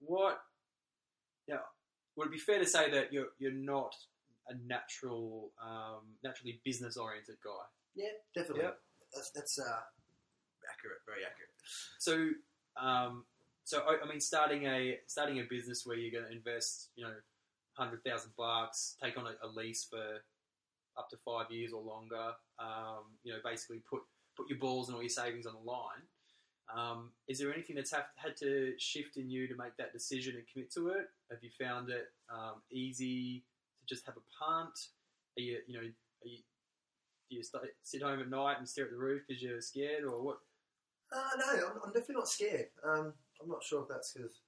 what? 0.00 0.38
Yeah, 1.46 1.58
would 2.16 2.28
it 2.28 2.32
be 2.32 2.38
fair 2.38 2.58
to 2.58 2.66
say 2.66 2.90
that 2.90 3.12
you're 3.12 3.28
you're 3.38 3.52
not 3.52 3.94
a 4.48 4.54
natural, 4.66 5.50
um, 5.62 6.02
naturally 6.22 6.60
business 6.64 6.96
oriented 6.96 7.36
guy? 7.44 7.64
Yeah, 7.94 8.08
definitely. 8.34 8.64
Yep. 8.64 8.78
That's 9.14 9.30
that's 9.30 9.58
uh, 9.58 9.80
accurate, 10.70 10.98
very 11.06 11.22
accurate. 11.24 11.50
So, 11.98 12.30
um, 12.80 13.24
so 13.64 13.80
I, 13.80 14.04
I 14.04 14.08
mean, 14.08 14.20
starting 14.20 14.66
a 14.66 14.98
starting 15.06 15.38
a 15.38 15.44
business 15.48 15.84
where 15.84 15.96
you're 15.96 16.12
going 16.12 16.30
to 16.30 16.36
invest, 16.36 16.90
you 16.96 17.04
know, 17.04 17.14
hundred 17.74 18.04
thousand 18.04 18.32
bucks, 18.36 18.96
take 19.02 19.16
on 19.18 19.26
a, 19.26 19.46
a 19.46 19.48
lease 19.48 19.86
for 19.88 20.22
up 20.98 21.08
to 21.10 21.16
five 21.24 21.50
years 21.50 21.72
or 21.72 21.82
longer. 21.82 22.32
Um, 22.58 23.04
you 23.24 23.32
know, 23.32 23.38
basically 23.44 23.80
put 23.88 24.02
put 24.36 24.48
your 24.48 24.58
balls 24.58 24.88
and 24.88 24.96
all 24.96 25.02
your 25.02 25.10
savings 25.10 25.46
on 25.46 25.54
the 25.54 25.70
line. 25.70 26.02
Um, 26.74 27.10
is 27.28 27.38
there 27.38 27.52
anything 27.52 27.76
that's 27.76 27.92
have, 27.92 28.06
had 28.16 28.36
to 28.38 28.72
shift 28.78 29.16
in 29.16 29.30
you 29.30 29.46
to 29.46 29.54
make 29.56 29.76
that 29.78 29.92
decision 29.92 30.34
and 30.36 30.44
commit 30.52 30.72
to 30.74 30.88
it? 30.88 31.06
Have 31.30 31.38
you 31.42 31.50
found 31.60 31.90
it 31.90 32.06
um, 32.30 32.62
easy 32.70 33.44
to 33.80 33.94
just 33.94 34.04
have 34.06 34.16
a 34.16 34.44
punt? 34.44 34.74
Are 35.38 35.42
you, 35.42 35.58
you 35.66 35.74
know, 35.74 35.80
are 35.80 36.28
you, 36.28 36.38
do 37.30 37.36
you 37.36 37.42
st- 37.42 37.64
sit 37.82 38.02
home 38.02 38.20
at 38.20 38.28
night 38.28 38.58
and 38.58 38.68
stare 38.68 38.86
at 38.86 38.90
the 38.90 38.96
roof 38.96 39.22
because 39.26 39.42
you're 39.42 39.60
scared, 39.60 40.04
or 40.04 40.22
what? 40.22 40.38
Uh, 41.12 41.28
no, 41.38 41.66
I'm, 41.66 41.80
I'm 41.84 41.92
definitely 41.92 42.16
not 42.16 42.28
scared. 42.28 42.66
Um, 42.84 43.12
I'm 43.40 43.48
not 43.48 43.62
sure 43.62 43.82
if 43.82 43.88
that's 43.88 44.12
because 44.12 44.40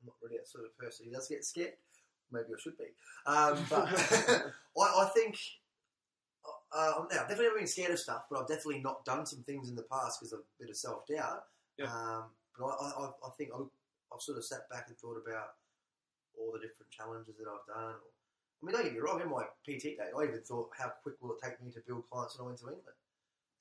I'm 0.00 0.06
not 0.06 0.16
really 0.22 0.38
that 0.38 0.48
sort 0.48 0.64
of 0.64 0.76
person 0.78 1.06
who 1.06 1.12
does 1.12 1.28
get 1.28 1.44
scared. 1.44 1.74
Maybe 2.32 2.46
I 2.46 2.60
should 2.60 2.78
be. 2.78 2.84
Um, 3.26 3.58
but 3.70 3.88
I, 4.78 5.04
I 5.04 5.10
think 5.14 5.38
uh, 6.74 6.92
I've 7.02 7.08
definitely 7.10 7.46
never 7.46 7.58
been 7.58 7.66
scared 7.66 7.92
of 7.92 7.98
stuff, 7.98 8.26
but 8.30 8.40
I've 8.40 8.48
definitely 8.48 8.82
not 8.82 9.04
done 9.04 9.24
some 9.26 9.42
things 9.46 9.68
in 9.68 9.76
the 9.76 9.86
past 9.86 10.18
because 10.18 10.32
of 10.32 10.40
a 10.40 10.56
bit 10.58 10.70
of 10.70 10.76
self 10.76 11.06
doubt. 11.06 11.44
Yeah. 11.78 11.86
Um, 11.86 12.34
but 12.58 12.66
I, 12.66 12.90
I, 12.98 13.04
I 13.10 13.30
think 13.38 13.50
I, 13.54 13.62
I've 14.12 14.22
sort 14.22 14.38
of 14.38 14.44
sat 14.44 14.68
back 14.70 14.86
and 14.88 14.98
thought 14.98 15.18
about 15.18 15.58
all 16.34 16.50
the 16.50 16.58
different 16.58 16.90
challenges 16.90 17.38
that 17.38 17.46
I've 17.46 17.66
done. 17.66 17.98
Or, 17.98 18.10
I 18.10 18.60
mean, 18.62 18.74
don't 18.74 18.84
get 18.86 18.94
me 18.94 19.02
wrong. 19.02 19.22
In 19.22 19.30
my 19.30 19.46
PT 19.66 19.98
day, 19.98 20.10
I 20.10 20.20
even 20.26 20.42
thought, 20.42 20.70
how 20.74 20.90
quick 21.02 21.14
will 21.22 21.34
it 21.34 21.42
take 21.42 21.62
me 21.62 21.70
to 21.74 21.82
build 21.86 22.06
clients 22.10 22.38
when 22.38 22.46
I 22.46 22.54
went 22.54 22.58
to 22.62 22.70
England? 22.70 22.98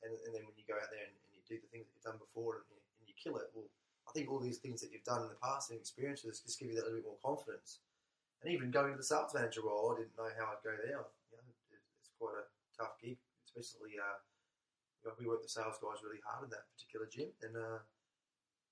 And, 0.02 0.14
and 0.26 0.32
then 0.34 0.44
when 0.46 0.58
you 0.58 0.66
go 0.66 0.78
out 0.78 0.90
there 0.90 1.06
and, 1.06 1.14
and 1.14 1.32
you 1.34 1.42
do 1.46 1.58
the 1.62 1.70
things 1.70 1.86
that 1.90 1.94
you've 1.94 2.10
done 2.10 2.22
before 2.22 2.62
and 2.62 2.68
you, 2.70 2.80
and 3.02 3.06
you 3.06 3.16
kill 3.18 3.38
it, 3.38 3.50
well, 3.54 3.70
I 4.06 4.12
think 4.12 4.30
all 4.30 4.42
these 4.42 4.60
things 4.62 4.82
that 4.82 4.92
you've 4.92 5.08
done 5.08 5.26
in 5.26 5.32
the 5.32 5.42
past 5.42 5.72
and 5.72 5.80
experiences 5.80 6.44
just 6.44 6.60
give 6.60 6.70
you 6.70 6.76
that 6.78 6.86
little 6.86 7.02
bit 7.02 7.08
more 7.08 7.24
confidence. 7.24 7.82
And 8.42 8.52
even 8.52 8.74
going 8.74 8.92
to 8.92 9.00
the 9.00 9.06
sales 9.06 9.34
manager 9.34 9.64
role, 9.64 9.96
I 9.96 10.04
didn't 10.04 10.18
know 10.20 10.28
how 10.36 10.52
I'd 10.52 10.66
go 10.66 10.76
there. 10.76 11.08
You 11.32 11.40
know, 11.40 11.46
it, 11.72 11.80
it's 12.04 12.12
quite 12.20 12.36
a 12.36 12.46
tough 12.84 13.00
gig, 13.00 13.18
especially 13.48 13.96
uh, 13.96 14.20
you 15.00 15.10
know, 15.10 15.16
we 15.20 15.28
work 15.28 15.42
the 15.42 15.50
sales 15.50 15.80
guys 15.80 16.04
really 16.04 16.20
hard 16.28 16.44
in 16.44 16.52
that 16.52 16.68
particular 16.76 17.08
gym, 17.08 17.32
and 17.44 17.56
uh, 17.56 17.80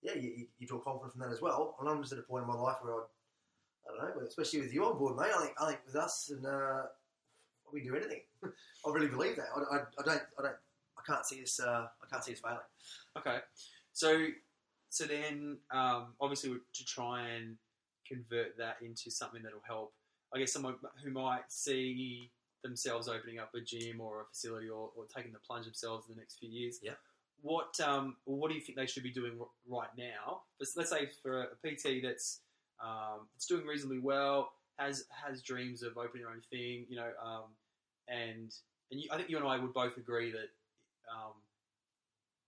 yeah, 0.02 0.16
you, 0.16 0.48
you, 0.58 0.68
draw 0.68 0.80
confidence 0.80 1.14
from 1.14 1.22
that 1.22 1.32
as 1.32 1.42
well. 1.42 1.76
And 1.80 1.88
I'm 1.88 2.02
just 2.02 2.14
at 2.14 2.20
a 2.20 2.24
point 2.24 2.44
in 2.44 2.50
my 2.50 2.56
life 2.56 2.78
where 2.82 2.94
I, 2.94 3.04
I 3.88 4.08
don't 4.08 4.18
know, 4.18 4.28
especially 4.28 4.62
with 4.62 4.74
you 4.74 4.86
on 4.86 4.98
board, 4.98 5.16
mate. 5.16 5.32
I 5.36 5.42
think 5.42 5.54
I 5.60 5.68
think 5.68 5.80
with 5.86 5.96
us 5.96 6.32
and 6.34 6.46
uh, 6.46 6.84
we 7.72 7.82
do 7.82 7.96
anything. 7.96 8.22
I 8.44 8.90
really 8.92 9.08
believe 9.08 9.36
that. 9.36 9.48
I, 9.56 9.76
I, 9.76 9.80
I 10.00 10.04
don't 10.04 10.24
I 10.40 10.42
don't 10.44 10.56
I 10.98 11.02
can't 11.06 11.26
see 11.26 11.42
us 11.44 11.60
uh, 11.60 11.88
I 11.88 12.08
can't 12.10 12.24
see 12.24 12.34
us 12.34 12.40
failing. 12.40 12.60
Okay, 13.18 13.40
so 13.94 14.28
so 14.90 15.06
then 15.06 15.58
um, 15.72 16.14
obviously 16.20 16.52
to 16.52 16.86
try 16.86 17.28
and 17.28 17.58
convert 18.08 18.58
that 18.58 18.78
into 18.82 19.10
something 19.12 19.42
that'll 19.44 19.64
help. 19.66 19.94
I 20.34 20.40
guess 20.40 20.54
someone 20.54 20.76
who 21.04 21.12
might 21.12 21.50
see 21.50 22.32
themselves 22.64 23.08
opening 23.08 23.40
up 23.40 23.52
a 23.56 23.62
gym 23.62 24.00
or 24.00 24.22
a 24.22 24.26
facility 24.26 24.70
or, 24.70 24.90
or 24.96 25.06
taking 25.16 25.32
the 25.32 25.40
plunge 25.40 25.66
themselves 25.66 26.08
in 26.08 26.16
the 26.16 26.20
next 26.22 26.40
few 26.40 26.50
years. 26.50 26.80
Yeah. 26.82 26.94
What 27.42 27.80
um, 27.80 28.18
what 28.26 28.50
do 28.50 28.56
you 28.56 28.62
think 28.62 28.78
they 28.78 28.86
should 28.86 29.04
be 29.04 29.12
doing 29.12 29.34
right 29.68 29.90
now? 29.98 30.42
Let's, 30.60 30.78
let's 30.78 30.92
say 30.92 31.10
for 31.24 31.42
a 31.42 31.46
PT 31.68 32.04
that's 32.04 32.42
um, 32.84 33.28
it's 33.36 33.48
doing 33.48 33.66
reasonably 33.66 34.00
well, 34.00 34.52
has 34.78 35.06
has 35.10 35.42
dreams 35.42 35.82
of 35.82 35.98
opening 35.98 36.24
their 36.24 36.32
own 36.32 36.42
thing, 36.52 36.86
you 36.88 36.98
know, 36.98 37.10
um, 37.24 37.46
and 38.08 38.54
and 38.92 39.02
you, 39.02 39.10
I 39.12 39.18
think 39.18 39.30
you 39.30 39.38
and 39.38 39.48
I 39.48 39.58
would 39.58 39.74
both 39.74 39.98
agree 39.98 40.32
that 40.32 40.50
um, 41.12 41.34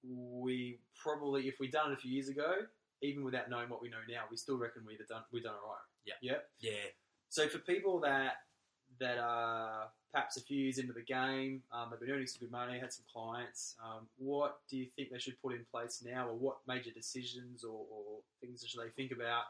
we 0.04 0.80
probably, 1.02 1.48
if 1.48 1.60
we'd 1.60 1.72
done 1.72 1.92
it 1.92 1.94
a 1.94 1.98
few 1.98 2.12
years 2.12 2.28
ago, 2.30 2.58
even 3.02 3.24
without 3.24 3.50
knowing 3.50 3.70
what 3.70 3.82
we 3.82 3.90
know 3.90 3.98
now, 4.10 4.24
we 4.30 4.38
still 4.38 4.58
reckon 4.58 4.84
we'd 4.86 5.00
have 5.00 5.08
done 5.08 5.24
we've 5.32 5.44
done 5.44 5.54
it 5.54 5.68
right. 5.68 5.78
Yeah. 6.06 6.32
Yep. 6.32 6.46
Yeah. 6.60 6.90
So 7.30 7.48
for 7.48 7.60
people 7.60 8.00
that 8.02 8.34
that 9.00 9.18
are 9.18 9.88
perhaps 10.14 10.38
a 10.38 10.42
few 10.42 10.58
years 10.58 10.78
into 10.78 10.94
the 10.94 11.02
game, 11.02 11.64
um, 11.72 11.88
they've 11.90 12.00
been 12.00 12.12
earning 12.12 12.28
some 12.28 12.40
good 12.40 12.52
money, 12.52 12.80
had 12.80 12.94
some 12.94 13.06
clients. 13.12 13.76
Um, 13.84 14.08
what 14.18 14.60
do 14.70 14.78
you 14.78 14.88
think 14.96 15.10
they 15.10 15.18
should 15.18 15.42
put 15.42 15.54
in 15.54 15.66
place 15.72 16.04
now, 16.06 16.30
or 16.30 16.36
what 16.36 16.58
major 16.68 16.92
decisions 16.92 17.64
or, 17.64 17.82
or 17.90 18.22
things 18.40 18.64
should 18.66 18.80
they 18.80 18.92
think 18.96 19.12
about 19.12 19.46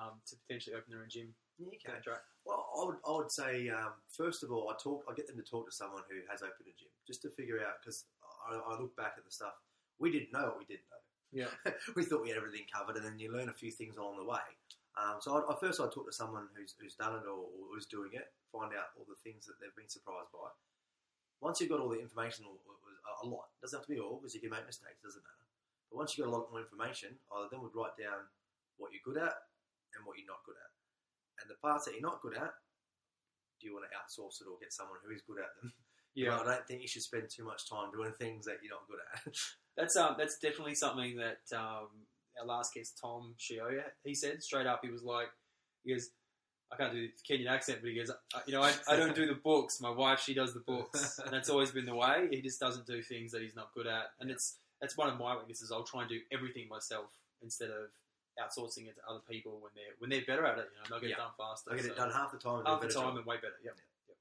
um, 0.00 0.12
to 0.28 0.36
potentially 0.46 0.76
open 0.76 0.92
their 0.92 1.00
own 1.00 1.08
gym 1.10 1.34
okay. 1.60 1.98
Well, 2.44 2.66
I 2.80 2.84
would, 2.86 2.96
I 3.08 3.12
would 3.16 3.32
say 3.32 3.68
um, 3.70 3.92
first 4.08 4.42
of 4.42 4.52
all, 4.52 4.70
I 4.70 4.74
talk, 4.80 5.04
I 5.10 5.14
get 5.14 5.26
them 5.26 5.36
to 5.36 5.42
talk 5.42 5.66
to 5.68 5.74
someone 5.74 6.02
who 6.08 6.20
has 6.30 6.42
opened 6.42 6.68
a 6.68 6.76
gym 6.78 6.92
just 7.06 7.22
to 7.22 7.30
figure 7.30 7.58
out 7.66 7.80
because 7.82 8.04
I, 8.48 8.54
I 8.54 8.80
look 8.80 8.94
back 8.96 9.14
at 9.16 9.24
the 9.24 9.30
stuff 9.30 9.54
we 9.98 10.10
didn't 10.10 10.32
know 10.32 10.44
what 10.44 10.58
we 10.58 10.64
didn't 10.64 10.86
know. 10.90 11.02
Yeah. 11.32 11.72
we 11.96 12.04
thought 12.04 12.22
we 12.22 12.28
had 12.28 12.38
everything 12.38 12.66
covered, 12.72 12.96
and 12.96 13.04
then 13.04 13.18
you 13.18 13.32
learn 13.32 13.48
a 13.48 13.52
few 13.52 13.70
things 13.70 13.96
along 13.96 14.16
the 14.18 14.24
way. 14.24 14.38
Um, 14.96 15.20
so 15.20 15.36
I, 15.36 15.44
I 15.52 15.54
first 15.60 15.76
I'd 15.76 15.92
talk 15.92 16.08
to 16.08 16.16
someone 16.16 16.48
who's, 16.56 16.72
who's 16.80 16.96
done 16.96 17.20
it 17.20 17.28
or, 17.28 17.44
or 17.44 17.76
is 17.76 17.84
doing 17.84 18.16
it, 18.16 18.32
find 18.48 18.72
out 18.72 18.96
all 18.96 19.04
the 19.04 19.20
things 19.20 19.44
that 19.44 19.60
they've 19.60 19.74
been 19.76 19.92
surprised 19.92 20.32
by. 20.32 20.48
Once 21.44 21.60
you've 21.60 21.68
got 21.68 21.84
all 21.84 21.92
the 21.92 22.00
information, 22.00 22.48
or, 22.48 22.56
or, 22.64 22.74
or 22.80 23.14
a 23.20 23.26
lot, 23.28 23.52
doesn't 23.60 23.76
have 23.76 23.84
to 23.84 23.92
be 23.92 24.00
all 24.00 24.16
because 24.16 24.32
you 24.32 24.40
can 24.40 24.48
make 24.48 24.64
mistakes, 24.64 25.04
doesn't 25.04 25.20
matter. 25.20 25.46
But 25.92 26.00
once 26.00 26.16
you've 26.16 26.24
got 26.24 26.32
a 26.32 26.36
lot 26.36 26.48
more 26.48 26.64
information, 26.64 27.20
I 27.28 27.44
then 27.52 27.60
would 27.60 27.76
write 27.76 28.00
down 28.00 28.24
what 28.80 28.96
you're 28.96 29.04
good 29.04 29.20
at 29.20 29.36
and 29.92 30.08
what 30.08 30.16
you're 30.16 30.32
not 30.32 30.40
good 30.48 30.56
at. 30.56 30.72
And 31.44 31.52
the 31.52 31.60
parts 31.60 31.84
that 31.84 31.92
you're 31.92 32.08
not 32.08 32.24
good 32.24 32.40
at, 32.40 32.56
do 33.60 33.68
you 33.68 33.76
want 33.76 33.84
to 33.84 33.92
outsource 33.92 34.40
it 34.40 34.48
or 34.48 34.56
get 34.56 34.72
someone 34.72 34.96
who 35.04 35.12
is 35.12 35.22
good 35.24 35.40
at 35.40 35.52
them? 35.60 35.72
Yeah, 36.16 36.30
But 36.40 36.48
I 36.48 36.54
don't 36.54 36.66
think 36.66 36.80
you 36.80 36.88
should 36.88 37.02
spend 37.02 37.28
too 37.28 37.44
much 37.44 37.68
time 37.68 37.92
doing 37.92 38.10
things 38.18 38.46
that 38.46 38.64
you're 38.64 38.72
not 38.72 38.88
good 38.88 39.04
at. 39.04 39.36
that's 39.76 39.96
um, 39.96 40.16
that's 40.16 40.38
definitely 40.38 40.74
something 40.74 41.18
that 41.18 41.44
um, 41.54 41.88
our 42.40 42.46
last 42.46 42.74
guest 42.74 42.98
Tom 43.00 43.34
Shioya 43.38 43.82
he 44.04 44.14
said 44.14 44.42
straight 44.42 44.66
up. 44.66 44.80
He 44.82 44.90
was 44.90 45.02
like, 45.02 45.28
he 45.84 45.92
goes, 45.92 46.10
I 46.72 46.76
can't 46.76 46.92
do 46.92 47.06
the 47.08 47.12
Kenyan 47.36 47.48
accent, 47.48 47.78
but 47.80 47.90
he 47.90 47.96
goes, 47.96 48.10
you 48.46 48.52
know, 48.54 48.62
I, 48.62 48.72
I 48.88 48.96
don't 48.96 49.14
do 49.14 49.26
the 49.26 49.34
books. 49.34 49.80
My 49.80 49.90
wife, 49.90 50.20
she 50.20 50.34
does 50.34 50.52
the 50.52 50.60
books, 50.60 51.18
and 51.24 51.32
that's 51.32 51.48
always 51.48 51.70
been 51.70 51.86
the 51.86 51.94
way. 51.94 52.26
He 52.30 52.42
just 52.42 52.58
doesn't 52.58 52.86
do 52.86 53.02
things 53.02 53.30
that 53.32 53.42
he's 53.42 53.54
not 53.54 53.72
good 53.74 53.86
at, 53.86 54.06
and 54.20 54.30
it's 54.30 54.56
that's 54.80 54.96
one 54.96 55.08
of 55.08 55.18
my 55.18 55.36
weaknesses. 55.36 55.70
I'll 55.72 55.84
try 55.84 56.00
and 56.02 56.10
do 56.10 56.18
everything 56.32 56.68
myself 56.68 57.06
instead 57.42 57.70
of 57.70 57.88
outsourcing 58.42 58.86
it 58.88 58.96
to 58.96 59.00
other 59.08 59.20
people 59.30 59.58
when 59.62 59.70
they're 59.74 59.94
when 59.98 60.10
they're 60.10 60.26
better 60.26 60.44
at 60.44 60.58
it. 60.58 60.68
You 60.72 60.78
know, 60.78 60.84
they'll 60.90 61.00
get 61.00 61.10
Yeah. 61.10 61.16
it 61.16 61.18
done 61.18 61.36
faster. 61.38 61.72
I 61.72 61.76
get 61.76 61.86
it 61.86 61.96
done 61.96 62.10
half 62.10 62.32
the 62.32 62.38
time. 62.38 62.58
and 62.58 62.68
half 62.68 62.80
the 62.80 62.88
time 62.88 63.08
job. 63.10 63.16
and 63.16 63.26
way 63.26 63.36
better. 63.36 63.56
Yep. 63.64 63.76
Yep. 64.08 64.16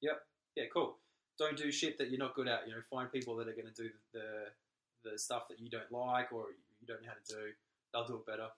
Yep. 0.00 0.26
Yeah. 0.56 0.64
Cool. 0.72 0.96
Don't 1.38 1.56
do 1.56 1.70
shit 1.70 1.98
that 1.98 2.08
you're 2.10 2.18
not 2.18 2.34
good 2.34 2.48
at. 2.48 2.66
You 2.66 2.74
know, 2.74 2.80
find 2.90 3.12
people 3.12 3.36
that 3.36 3.46
are 3.48 3.52
going 3.52 3.68
to 3.72 3.82
do 3.82 3.90
the 4.12 4.46
the 5.04 5.18
stuff 5.18 5.46
that 5.48 5.60
you 5.60 5.70
don't 5.70 5.92
like 5.92 6.32
or 6.32 6.46
you 6.80 6.86
don't 6.86 7.02
know 7.02 7.08
how 7.08 7.14
to 7.14 7.34
do. 7.34 7.52
They'll 7.92 8.06
do 8.06 8.16
it 8.16 8.26
better. 8.26 8.48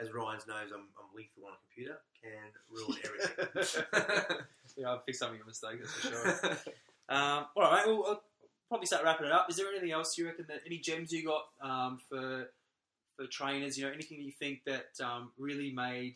As 0.00 0.12
Ryan 0.12 0.40
knows, 0.48 0.72
I'm, 0.72 0.88
I'm 0.96 1.14
lethal 1.14 1.44
on 1.46 1.52
a 1.52 1.60
computer. 1.60 2.00
Can 2.22 2.50
ruin 2.70 2.98
everything. 3.04 4.44
Yeah, 4.76 4.90
I'll 4.90 5.02
fix 5.04 5.18
some 5.18 5.30
of 5.30 5.36
your 5.36 5.46
mistakes. 5.46 5.80
That's 5.80 5.92
for 5.92 6.38
sure. 6.38 6.74
um, 7.08 7.46
all 7.56 7.62
right. 7.62 7.86
Well, 7.86 8.04
I'll 8.08 8.22
probably 8.68 8.86
start 8.86 9.04
wrapping 9.04 9.26
it 9.26 9.32
up. 9.32 9.46
Is 9.50 9.56
there 9.56 9.66
anything 9.68 9.90
else 9.90 10.16
you 10.16 10.26
reckon 10.26 10.46
that 10.48 10.60
any 10.64 10.78
gems 10.78 11.12
you 11.12 11.24
got 11.26 11.46
um, 11.60 11.98
for 12.08 12.50
for 13.16 13.26
trainers? 13.26 13.76
You 13.76 13.86
know, 13.86 13.92
anything 13.92 14.18
that 14.18 14.24
you 14.24 14.32
think 14.32 14.60
that 14.66 15.04
um, 15.04 15.32
really 15.36 15.72
made 15.72 16.14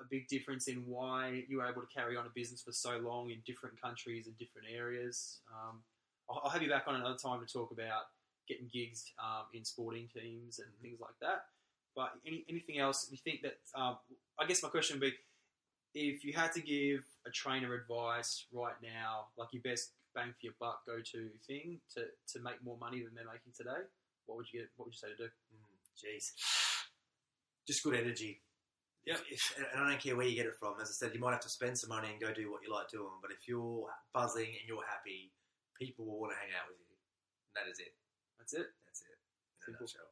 a 0.00 0.04
big 0.10 0.28
difference 0.28 0.66
in 0.66 0.78
why 0.86 1.44
you 1.48 1.58
were 1.58 1.66
able 1.66 1.82
to 1.82 1.88
carry 1.94 2.16
on 2.16 2.26
a 2.26 2.30
business 2.34 2.62
for 2.62 2.72
so 2.72 2.98
long 2.98 3.30
in 3.30 3.38
different 3.46 3.80
countries 3.80 4.26
and 4.26 4.36
different 4.36 4.66
areas? 4.74 5.38
Um, 5.52 5.82
I'll, 6.28 6.42
I'll 6.44 6.50
have 6.50 6.62
you 6.62 6.68
back 6.68 6.84
on 6.86 6.96
another 6.96 7.16
time 7.16 7.40
to 7.44 7.50
talk 7.50 7.70
about 7.70 8.08
getting 8.50 8.68
gigs 8.74 9.12
um, 9.22 9.46
in 9.54 9.64
sporting 9.64 10.08
teams 10.12 10.58
and 10.58 10.68
things 10.82 10.98
like 11.00 11.14
that. 11.22 11.46
But 11.94 12.10
any, 12.26 12.44
anything 12.50 12.78
else 12.78 13.08
you 13.10 13.18
think 13.22 13.42
that? 13.42 13.58
Um, 13.74 13.96
I 14.38 14.46
guess 14.46 14.62
my 14.62 14.68
question 14.68 14.98
would 14.98 15.06
be 15.06 15.14
if 15.94 16.24
you 16.24 16.32
had 16.32 16.52
to 16.52 16.60
give 16.60 17.00
a 17.26 17.30
trainer 17.30 17.74
advice 17.74 18.46
right 18.52 18.78
now, 18.82 19.30
like 19.38 19.48
your 19.52 19.62
best 19.62 19.92
bang 20.14 20.30
for 20.30 20.42
your 20.42 20.54
buck 20.58 20.82
go 20.86 20.98
to 20.98 21.28
thing 21.46 21.80
to, 21.94 22.02
to 22.32 22.42
make 22.42 22.62
more 22.64 22.78
money 22.78 23.02
than 23.02 23.14
they're 23.14 23.24
making 23.24 23.54
today, 23.56 23.86
what 24.26 24.36
would 24.36 24.46
you 24.52 24.60
get? 24.60 24.68
What 24.76 24.86
would 24.86 24.94
you 24.94 24.98
say 24.98 25.10
to 25.10 25.16
do? 25.16 25.30
Mm, 25.30 25.78
Jeez. 25.98 26.30
Just 27.66 27.82
good 27.82 27.94
energy. 27.94 28.42
If, 29.06 29.54
and 29.74 29.82
I 29.82 29.90
don't 29.90 30.00
care 30.00 30.14
where 30.14 30.26
you 30.26 30.36
get 30.36 30.46
it 30.46 30.54
from. 30.60 30.74
As 30.80 30.88
I 30.88 30.94
said, 30.94 31.14
you 31.14 31.20
might 31.20 31.32
have 31.32 31.40
to 31.40 31.48
spend 31.48 31.78
some 31.78 31.90
money 31.90 32.08
and 32.12 32.20
go 32.20 32.32
do 32.32 32.50
what 32.52 32.62
you 32.62 32.72
like 32.72 32.88
doing, 32.90 33.18
but 33.22 33.32
if 33.32 33.48
you're 33.48 33.88
buzzing 34.14 34.46
and 34.46 34.64
you're 34.68 34.86
happy, 34.86 35.32
people 35.78 36.04
will 36.06 36.20
want 36.20 36.32
to 36.32 36.38
hang 36.38 36.54
out 36.54 36.68
with 36.68 36.78
you. 36.78 36.94
And 36.94 37.54
that 37.56 37.70
is 37.70 37.80
it. 37.80 37.99
That's 38.52 38.66
it. 38.66 38.70
That's 38.86 39.00
it. 39.02 39.68
In 39.68 39.74
a 39.74 39.78
Simple. 39.78 39.84
nutshell. 39.84 40.10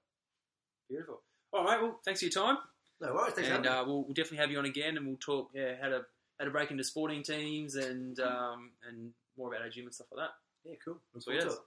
Beautiful. 0.89 1.23
All 1.53 1.65
right. 1.65 1.81
Well, 1.83 2.01
thanks 2.05 2.21
for 2.21 2.27
your 2.27 2.33
time, 2.33 2.59
No 3.01 3.15
worries. 3.15 3.35
Thanks 3.35 3.51
and 3.51 3.67
uh, 3.67 3.85
we'll, 3.87 4.05
we'll 4.05 4.15
definitely 4.15 4.39
have 4.39 4.51
you 4.51 4.59
on 4.59 4.65
again, 4.67 4.97
and 4.97 5.07
we'll 5.07 5.17
talk 5.17 5.51
yeah 5.55 5.75
how 5.81 5.89
to 5.89 6.03
how 6.39 6.45
to 6.45 6.51
break 6.51 6.71
into 6.71 6.85
sporting 6.85 7.23
teams 7.23 7.75
and 7.75 8.19
um, 8.21 8.73
and 8.89 9.13
more 9.37 9.49
about 9.49 9.63
our 9.63 9.71
gym 9.71 9.85
and 9.85 9.95
stuff 9.95 10.09
like 10.13 10.27
that. 10.27 10.71
Yeah, 10.71 10.77
cool. 10.85 10.99
Look 11.15 11.23
Sweet 11.23 11.41
forward 11.41 11.51
to 11.51 11.57
it. 11.57 11.63